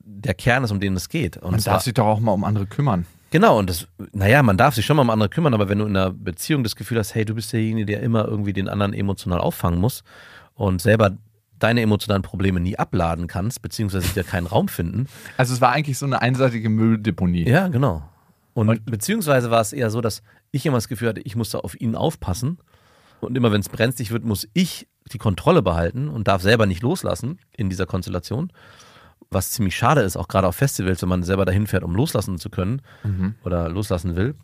der 0.00 0.34
Kern 0.34 0.64
ist, 0.64 0.72
um 0.72 0.80
den 0.80 0.96
es 0.96 1.08
geht. 1.08 1.36
Und 1.36 1.52
Man 1.52 1.62
darf 1.62 1.82
sich 1.82 1.94
doch 1.94 2.06
auch 2.06 2.18
mal 2.18 2.32
um 2.32 2.42
andere 2.42 2.66
kümmern. 2.66 3.06
Genau, 3.30 3.58
und 3.58 3.68
das, 3.68 3.86
naja, 4.12 4.42
man 4.42 4.56
darf 4.56 4.74
sich 4.74 4.86
schon 4.86 4.96
mal 4.96 5.02
um 5.02 5.10
andere 5.10 5.28
kümmern, 5.28 5.54
aber 5.54 5.68
wenn 5.68 5.78
du 5.78 5.84
in 5.84 5.96
einer 5.96 6.10
Beziehung 6.10 6.64
das 6.64 6.76
Gefühl 6.76 6.98
hast, 6.98 7.14
hey, 7.14 7.24
du 7.24 7.34
bist 7.34 7.52
derjenige, 7.52 7.86
der 7.86 8.02
immer 8.02 8.24
irgendwie 8.24 8.52
den 8.54 8.68
anderen 8.68 8.94
emotional 8.94 9.38
auffangen 9.38 9.78
muss 9.78 10.02
und 10.54 10.80
selber 10.80 11.16
deine 11.58 11.82
emotionalen 11.82 12.22
Probleme 12.22 12.60
nie 12.60 12.78
abladen 12.78 13.26
kannst, 13.26 13.60
beziehungsweise 13.62 14.12
dir 14.14 14.24
keinen 14.24 14.46
Raum 14.46 14.68
finden. 14.68 15.08
Also 15.36 15.52
es 15.54 15.60
war 15.60 15.72
eigentlich 15.72 15.98
so 15.98 16.06
eine 16.06 16.22
einseitige 16.22 16.68
Mülldeponie. 16.68 17.48
Ja, 17.48 17.68
genau. 17.68 18.07
Und, 18.66 18.84
beziehungsweise 18.86 19.50
war 19.50 19.60
es 19.60 19.72
eher 19.72 19.90
so, 19.90 20.00
dass 20.00 20.22
ich 20.50 20.66
immer 20.66 20.78
das 20.78 20.88
Gefühl 20.88 21.08
hatte, 21.08 21.20
ich 21.20 21.36
musste 21.36 21.62
auf 21.62 21.80
ihn 21.80 21.94
aufpassen. 21.94 22.58
Und 23.20 23.36
immer 23.36 23.52
wenn 23.52 23.60
es 23.60 23.68
brenzlig 23.68 24.10
wird, 24.10 24.24
muss 24.24 24.48
ich 24.52 24.88
die 25.12 25.18
Kontrolle 25.18 25.62
behalten 25.62 26.08
und 26.08 26.28
darf 26.28 26.42
selber 26.42 26.66
nicht 26.66 26.82
loslassen 26.82 27.38
in 27.56 27.70
dieser 27.70 27.86
Konstellation. 27.86 28.52
Was 29.30 29.52
ziemlich 29.52 29.76
schade 29.76 30.00
ist, 30.00 30.16
auch 30.16 30.28
gerade 30.28 30.48
auf 30.48 30.56
Festivals, 30.56 31.02
wenn 31.02 31.08
man 31.08 31.22
selber 31.22 31.44
dahin 31.44 31.66
fährt, 31.66 31.84
um 31.84 31.94
loslassen 31.94 32.38
zu 32.38 32.50
können 32.50 32.82
oder 33.44 33.68
loslassen 33.68 34.16
will. 34.16 34.34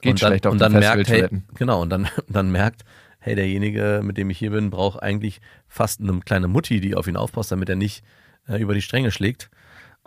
Geht 0.00 0.12
und 0.12 0.22
dann, 0.22 0.28
schlecht 0.28 0.46
auf 0.46 0.52
und 0.52 0.58
dann 0.60 0.72
merkt, 0.72 1.08
hey, 1.08 1.28
genau, 1.54 1.80
und 1.80 1.90
dann, 1.90 2.08
dann 2.28 2.50
merkt, 2.50 2.84
hey, 3.20 3.34
derjenige, 3.34 4.02
mit 4.04 4.18
dem 4.18 4.28
ich 4.28 4.38
hier 4.38 4.50
bin, 4.50 4.68
braucht 4.68 5.02
eigentlich 5.02 5.40
fast 5.66 6.00
eine 6.00 6.20
kleine 6.20 6.48
Mutti, 6.48 6.80
die 6.80 6.94
auf 6.94 7.06
ihn 7.06 7.16
aufpasst, 7.16 7.52
damit 7.52 7.68
er 7.70 7.76
nicht 7.76 8.04
äh, 8.48 8.60
über 8.60 8.74
die 8.74 8.82
Stränge 8.82 9.10
schlägt. 9.10 9.50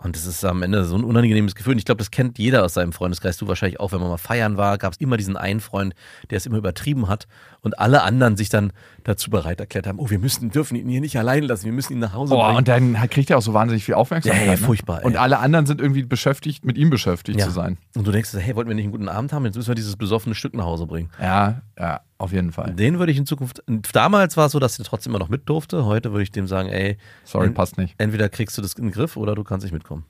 Und 0.00 0.14
das 0.14 0.26
ist 0.26 0.44
am 0.44 0.62
Ende 0.62 0.84
so 0.84 0.94
ein 0.96 1.02
unangenehmes 1.02 1.56
Gefühl. 1.56 1.72
Und 1.72 1.78
ich 1.78 1.84
glaube, 1.84 1.98
das 1.98 2.12
kennt 2.12 2.38
jeder 2.38 2.64
aus 2.64 2.74
seinem 2.74 2.92
Freundeskreis. 2.92 3.36
Du 3.36 3.48
wahrscheinlich 3.48 3.80
auch, 3.80 3.90
wenn 3.90 3.98
man 3.98 4.08
mal 4.08 4.16
feiern 4.16 4.56
war, 4.56 4.78
gab 4.78 4.92
es 4.92 5.00
immer 5.00 5.16
diesen 5.16 5.36
einen 5.36 5.58
Freund, 5.58 5.92
der 6.30 6.36
es 6.36 6.46
immer 6.46 6.56
übertrieben 6.58 7.08
hat 7.08 7.26
und 7.62 7.80
alle 7.80 8.02
anderen 8.02 8.36
sich 8.36 8.48
dann 8.48 8.72
dazu 9.02 9.28
bereit 9.28 9.58
erklärt 9.58 9.88
haben, 9.88 9.98
oh, 9.98 10.08
wir 10.08 10.20
müssen, 10.20 10.50
dürfen 10.50 10.76
ihn 10.76 10.88
hier 10.88 11.00
nicht 11.00 11.18
allein 11.18 11.42
lassen, 11.42 11.64
wir 11.64 11.72
müssen 11.72 11.94
ihn 11.94 11.98
nach 11.98 12.12
Hause 12.12 12.32
Boah, 12.34 12.44
bringen. 12.46 12.58
und 12.58 12.68
dann 12.68 12.94
kriegt 13.10 13.28
er 13.30 13.38
auch 13.38 13.42
so 13.42 13.54
wahnsinnig 13.54 13.84
viel 13.84 13.94
Aufmerksamkeit. 13.94 14.40
Ja, 14.46 14.52
ja, 14.52 14.58
ne? 14.60 14.64
furchtbar, 14.64 15.00
ey. 15.00 15.04
Und 15.06 15.16
alle 15.16 15.40
anderen 15.40 15.66
sind 15.66 15.80
irgendwie 15.80 16.04
beschäftigt, 16.04 16.64
mit 16.64 16.78
ihm 16.78 16.90
beschäftigt 16.90 17.40
Ja. 17.40 17.46
zu 17.46 17.50
sein. 17.50 17.76
Und 17.96 18.06
du 18.06 18.12
denkst, 18.12 18.30
hey, 18.34 18.54
wollten 18.54 18.68
wir 18.68 18.76
nicht 18.76 18.84
einen 18.84 18.92
guten 18.92 19.08
Abend 19.08 19.32
haben? 19.32 19.44
Jetzt 19.46 19.56
müssen 19.56 19.68
wir 19.68 19.74
dieses 19.74 19.96
besoffene 19.96 20.36
Stück 20.36 20.54
nach 20.54 20.64
Hause 20.66 20.86
bringen. 20.86 21.10
Ja, 21.20 21.62
ja, 21.76 22.02
auf 22.18 22.32
jeden 22.32 22.52
Fall. 22.52 22.74
Den 22.74 22.98
würde 22.98 23.12
ich 23.12 23.18
in 23.18 23.26
Zukunft. 23.26 23.62
Damals 23.92 24.36
war 24.36 24.46
es 24.46 24.52
so, 24.52 24.58
dass 24.58 24.78
er 24.78 24.84
trotzdem 24.84 25.12
immer 25.12 25.18
noch 25.20 25.28
mit 25.28 25.48
durfte. 25.48 25.84
Heute 25.84 26.10
würde 26.12 26.24
ich 26.24 26.32
dem 26.32 26.46
sagen, 26.46 26.68
ey, 26.68 26.96
Sorry, 27.24 27.46
en- 27.46 27.54
passt 27.54 27.78
nicht. 27.78 27.94
entweder 27.98 28.28
kriegst 28.28 28.58
du 28.58 28.62
das 28.62 28.74
in 28.74 28.84
den 28.86 28.92
Griff 28.92 29.16
oder 29.16 29.34
du 29.34 29.44
kannst 29.44 29.64
nicht 29.64 29.72
mitkommen. 29.72 30.04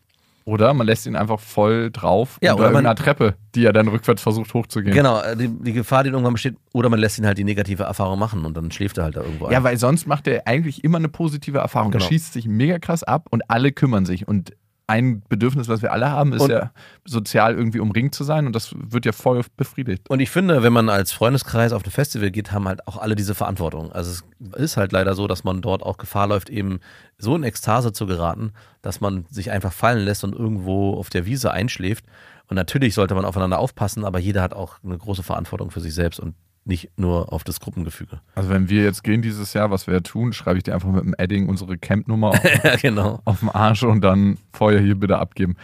Oder 0.44 0.72
man 0.72 0.86
lässt 0.86 1.04
ihn 1.04 1.14
einfach 1.14 1.38
voll 1.40 1.90
drauf 1.90 2.38
Ja, 2.40 2.52
unter 2.52 2.62
oder 2.62 2.70
irgendeiner 2.70 2.94
Treppe, 2.94 3.34
die 3.54 3.66
er 3.66 3.74
dann 3.74 3.86
rückwärts 3.88 4.22
versucht 4.22 4.54
hochzugehen. 4.54 4.94
Genau, 4.96 5.20
äh, 5.20 5.36
die, 5.36 5.48
die 5.48 5.74
Gefahr, 5.74 6.04
die 6.04 6.09
irgendwann 6.09 6.32
besteht, 6.32 6.56
oder 6.72 6.88
man 6.88 6.98
lässt 6.98 7.18
ihn 7.18 7.26
halt 7.26 7.36
die 7.36 7.44
negative 7.44 7.82
Erfahrung 7.82 8.18
machen 8.18 8.46
und 8.46 8.56
dann 8.56 8.70
schläft 8.70 8.96
er 8.96 9.04
halt 9.04 9.16
da 9.16 9.20
irgendwo 9.20 9.50
Ja, 9.50 9.59
ein. 9.59 9.64
weil 9.64 9.76
sonst 9.76 10.06
macht 10.06 10.26
er 10.26 10.46
eigentlich 10.46 10.82
immer 10.84 10.96
eine 10.96 11.09
positive 11.11 11.59
Erfahrung. 11.59 11.90
Genau. 11.90 12.02
Er 12.02 12.09
schießt 12.09 12.32
sich 12.32 12.46
mega 12.48 12.78
krass 12.78 13.02
ab 13.02 13.26
und 13.28 13.42
alle 13.50 13.72
kümmern 13.72 14.06
sich. 14.06 14.26
Und 14.26 14.54
ein 14.89 15.22
Bedürfnis, 15.28 15.68
was 15.68 15.82
wir 15.82 15.93
alle 15.93 16.11
haben, 16.11 16.32
ist 16.32 16.43
Und- 16.43 16.51
ja 16.51 16.72
sozial 17.05 17.55
irgendwie 17.55 17.78
umringt 17.78 18.14
zu 18.14 18.24
sein 18.24 18.47
und 18.47 18.55
das 18.55 18.74
wird 18.76 19.05
ja 19.07 19.12
voll 19.12 19.43
befriedigt. 19.57 20.09
Und 20.11 20.20
ich 20.20 20.30
finde, 20.30 20.62
wenn 20.62 20.72
man 20.72 20.89
als 20.89 21.12
Freundeskreis 21.12 21.72
auf 21.72 21.84
ein 21.84 21.91
Festival 21.91 22.30
geht, 22.30 22.53
haben 22.53 22.66
halt 22.66 22.86
auch 22.89 22.97
alle 22.97 23.14
diese 23.14 23.34
Verantwortung. 23.34 23.93
Also 23.93 24.11
es 24.11 24.24
ist 24.57 24.76
halt 24.76 24.93
leider 24.93 25.14
so, 25.14 25.26
dass 25.26 25.45
man 25.45 25.62
dort 25.62 25.82
auch 25.82 25.99
Gefahr 25.99 26.26
läuft, 26.26 26.51
eben 26.51 26.80
so 27.18 27.36
in 27.36 27.43
Ekstase 27.45 27.93
zu 27.93 28.07
geraten, 28.07 28.53
dass 28.82 29.01
man 29.01 29.26
sich 29.30 29.51
einfach 29.51 29.72
fallen 29.72 30.05
lässt 30.05 30.24
und 30.24 30.34
irgendwo 30.34 30.95
auf 30.95 31.11
der 31.11 31.26
Wiese 31.26 31.53
einschläft. 31.53 32.05
Und 32.49 32.57
natürlich 32.57 32.95
sollte 32.95 33.14
man 33.14 33.26
aufeinander 33.26 33.59
aufpassen, 33.59 34.05
aber 34.05 34.18
jeder 34.18 34.41
hat 34.43 34.55
auch 34.55 34.76
eine 34.82 34.97
große 34.97 35.22
Verantwortung 35.22 35.70
für 35.70 35.80
sich 35.80 35.95
selbst 35.95 36.18
und 36.18 36.34
nicht 36.68 36.90
nur 36.96 37.32
auf 37.32 37.42
das 37.44 37.60
Gruppengefüge. 37.60 38.20
Also 38.34 38.50
wenn 38.50 38.68
wir 38.68 38.82
jetzt 38.84 39.02
gehen 39.02 39.22
dieses 39.22 39.52
Jahr, 39.54 39.70
was 39.70 39.86
wir 39.86 39.94
ja 39.94 40.00
tun, 40.00 40.32
schreibe 40.32 40.58
ich 40.58 40.64
dir 40.64 40.74
einfach 40.74 40.90
mit 40.90 41.02
dem 41.04 41.14
Edding 41.18 41.48
unsere 41.48 41.78
Campnummer 41.78 42.28
auf, 42.28 42.40
genau. 42.82 43.20
auf 43.24 43.40
den 43.40 43.48
Arsch 43.48 43.82
und 43.82 44.02
dann 44.02 44.38
vorher 44.52 44.80
hier 44.80 44.94
bitte 44.94 45.18
abgeben. 45.18 45.56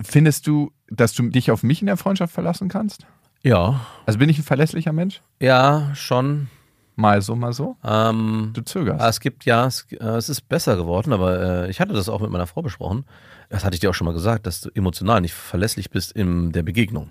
Findest 0.00 0.46
du, 0.46 0.72
dass 0.88 1.12
du 1.12 1.28
dich 1.28 1.50
auf 1.50 1.62
mich 1.62 1.80
in 1.80 1.86
der 1.86 1.96
Freundschaft 1.96 2.32
verlassen 2.32 2.68
kannst? 2.68 3.06
Ja, 3.42 3.80
Also 4.06 4.18
bin 4.18 4.28
ich 4.28 4.38
ein 4.38 4.44
verlässlicher 4.44 4.92
Mensch? 4.92 5.20
ja, 5.40 5.90
schon. 5.94 6.48
Mal 6.96 7.22
so, 7.22 7.36
mal 7.36 7.52
so? 7.52 7.76
Ähm, 7.84 8.50
Du 8.54 8.60
zögerst. 8.62 9.00
Es 9.04 9.20
gibt 9.20 9.44
ja, 9.44 9.66
es, 9.66 9.86
äh, 9.92 10.04
es 10.04 10.28
ist 10.28 10.48
besser 10.48 10.74
geworden, 10.76 11.12
aber 11.12 11.66
äh, 11.66 11.70
ich 11.70 11.78
hatte 11.80 11.92
das 11.92 12.08
auch 12.08 12.20
mit 12.20 12.30
meiner 12.30 12.48
Frau 12.48 12.60
besprochen. 12.60 13.04
Das 13.50 13.64
hatte 13.64 13.74
ich 13.74 13.80
dir 13.80 13.90
auch 13.90 13.94
schon 13.94 14.06
mal 14.06 14.14
gesagt, 14.14 14.48
dass 14.48 14.62
du 14.62 14.70
emotional 14.74 15.20
nicht 15.20 15.32
verlässlich 15.32 15.90
bist 15.90 16.10
in 16.10 16.50
der 16.50 16.64
Begegnung. 16.64 17.10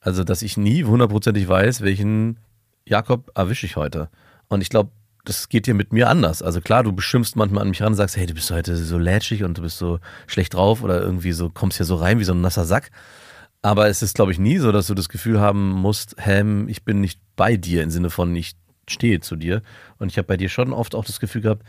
Also, 0.00 0.24
dass 0.24 0.42
ich 0.42 0.56
nie 0.56 0.84
hundertprozentig 0.84 1.48
weiß, 1.48 1.80
welchen 1.82 2.38
Jakob 2.86 3.30
erwische 3.34 3.66
ich 3.66 3.76
heute. 3.76 4.08
Und 4.48 4.60
ich 4.60 4.68
glaube, 4.68 4.90
das 5.24 5.48
geht 5.48 5.66
dir 5.66 5.74
mit 5.74 5.92
mir 5.92 6.08
anders. 6.08 6.42
Also 6.42 6.60
klar, 6.60 6.82
du 6.82 6.92
beschimpfst 6.92 7.34
manchmal 7.36 7.62
an 7.62 7.68
mich 7.68 7.82
ran 7.82 7.88
und 7.88 7.96
sagst, 7.96 8.16
hey, 8.16 8.26
du 8.26 8.34
bist 8.34 8.50
heute 8.50 8.76
so 8.76 8.98
lätschig 8.98 9.44
und 9.44 9.58
du 9.58 9.62
bist 9.62 9.76
so 9.76 9.98
schlecht 10.26 10.54
drauf 10.54 10.82
oder 10.82 11.02
irgendwie 11.02 11.32
so, 11.32 11.50
kommst 11.50 11.76
hier 11.76 11.84
so 11.86 11.96
rein 11.96 12.18
wie 12.18 12.24
so 12.24 12.32
ein 12.32 12.40
nasser 12.40 12.64
Sack. 12.64 12.90
Aber 13.60 13.88
es 13.88 14.02
ist, 14.02 14.14
glaube 14.14 14.32
ich, 14.32 14.38
nie 14.38 14.58
so, 14.58 14.72
dass 14.72 14.86
du 14.86 14.94
das 14.94 15.08
Gefühl 15.08 15.40
haben 15.40 15.70
musst, 15.70 16.16
Ham, 16.24 16.68
ich 16.68 16.84
bin 16.84 17.00
nicht 17.00 17.20
bei 17.36 17.56
dir 17.56 17.82
im 17.82 17.90
Sinne 17.90 18.08
von, 18.08 18.34
ich 18.36 18.56
stehe 18.88 19.20
zu 19.20 19.36
dir. 19.36 19.62
Und 19.98 20.10
ich 20.10 20.16
habe 20.16 20.26
bei 20.26 20.36
dir 20.36 20.48
schon 20.48 20.72
oft 20.72 20.94
auch 20.94 21.04
das 21.04 21.20
Gefühl 21.20 21.42
gehabt, 21.42 21.62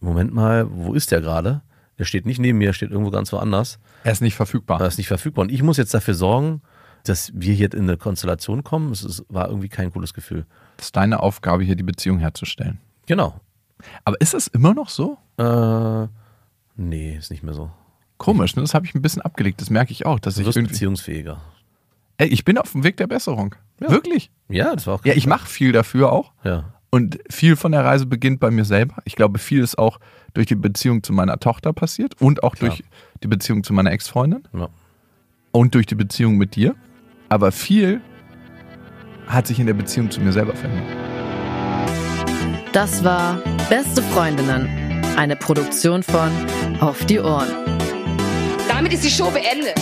Moment 0.00 0.34
mal, 0.34 0.66
wo 0.70 0.92
ist 0.92 1.10
der 1.10 1.20
gerade? 1.22 1.62
Der 1.98 2.04
steht 2.04 2.26
nicht 2.26 2.38
neben 2.38 2.58
mir, 2.58 2.70
er 2.70 2.74
steht 2.74 2.90
irgendwo 2.90 3.10
ganz 3.10 3.32
woanders. 3.32 3.78
er 4.04 4.12
ist 4.12 4.20
nicht 4.20 4.34
verfügbar. 4.34 4.80
Er 4.80 4.88
ist 4.88 4.98
nicht 4.98 5.08
verfügbar. 5.08 5.44
Und 5.44 5.52
ich 5.52 5.62
muss 5.62 5.78
jetzt 5.78 5.94
dafür 5.94 6.14
sorgen, 6.14 6.60
dass 7.08 7.32
wir 7.34 7.54
hier 7.54 7.72
in 7.72 7.82
eine 7.82 7.96
Konstellation 7.96 8.64
kommen. 8.64 8.92
Es 8.92 9.02
ist, 9.02 9.24
war 9.28 9.48
irgendwie 9.48 9.68
kein 9.68 9.92
cooles 9.92 10.14
Gefühl. 10.14 10.46
Das 10.76 10.86
ist 10.86 10.96
deine 10.96 11.20
Aufgabe, 11.20 11.64
hier 11.64 11.76
die 11.76 11.82
Beziehung 11.82 12.18
herzustellen. 12.18 12.78
Genau. 13.06 13.40
Aber 14.04 14.20
ist 14.20 14.34
es 14.34 14.46
immer 14.48 14.74
noch 14.74 14.88
so? 14.88 15.18
Äh, 15.38 16.08
nee, 16.76 17.16
ist 17.16 17.30
nicht 17.30 17.42
mehr 17.42 17.54
so. 17.54 17.70
Komisch, 18.18 18.56
ne? 18.56 18.62
das 18.62 18.74
habe 18.74 18.86
ich 18.86 18.94
ein 18.94 19.02
bisschen 19.02 19.22
abgelegt. 19.22 19.60
Das 19.60 19.70
merke 19.70 19.92
ich 19.92 20.06
auch, 20.06 20.18
dass 20.18 20.34
Du 20.36 20.40
ich 20.40 20.46
wirst 20.46 20.58
beziehungsfähiger. 20.58 21.40
Ey, 22.18 22.28
ich 22.28 22.44
bin 22.44 22.56
auf 22.56 22.72
dem 22.72 22.82
Weg 22.82 22.96
der 22.96 23.06
Besserung. 23.06 23.54
Ja. 23.80 23.90
Wirklich? 23.90 24.30
Ja, 24.48 24.74
das 24.74 24.86
war 24.86 24.94
auch 24.94 25.04
Ja, 25.04 25.14
ich 25.14 25.26
mache 25.26 25.46
viel 25.46 25.72
dafür 25.72 26.12
auch. 26.12 26.32
Ja. 26.44 26.72
Und 26.88 27.18
viel 27.28 27.56
von 27.56 27.72
der 27.72 27.84
Reise 27.84 28.06
beginnt 28.06 28.40
bei 28.40 28.50
mir 28.50 28.64
selber. 28.64 28.96
Ich 29.04 29.16
glaube, 29.16 29.38
viel 29.38 29.62
ist 29.62 29.76
auch 29.76 29.98
durch 30.32 30.46
die 30.46 30.54
Beziehung 30.54 31.02
zu 31.02 31.12
meiner 31.12 31.38
Tochter 31.38 31.72
passiert 31.74 32.20
und 32.22 32.42
auch 32.42 32.54
Klar. 32.54 32.70
durch 32.70 32.84
die 33.22 33.28
Beziehung 33.28 33.64
zu 33.64 33.74
meiner 33.74 33.90
Ex-Freundin 33.92 34.48
ja. 34.54 34.68
und 35.52 35.74
durch 35.74 35.84
die 35.84 35.94
Beziehung 35.94 36.38
mit 36.38 36.56
dir. 36.56 36.74
Aber 37.28 37.52
viel 37.52 38.00
hat 39.26 39.46
sich 39.46 39.58
in 39.58 39.66
der 39.66 39.74
Beziehung 39.74 40.10
zu 40.10 40.20
mir 40.20 40.32
selber 40.32 40.54
verändert. 40.54 40.86
Das 42.72 43.02
war 43.02 43.42
Beste 43.68 44.02
Freundinnen, 44.02 44.68
eine 45.16 45.34
Produktion 45.34 46.02
von 46.02 46.30
Auf 46.80 47.04
die 47.06 47.18
Ohren. 47.18 47.48
Damit 48.68 48.92
ist 48.92 49.04
die 49.04 49.10
Show 49.10 49.30
beendet. 49.30 49.74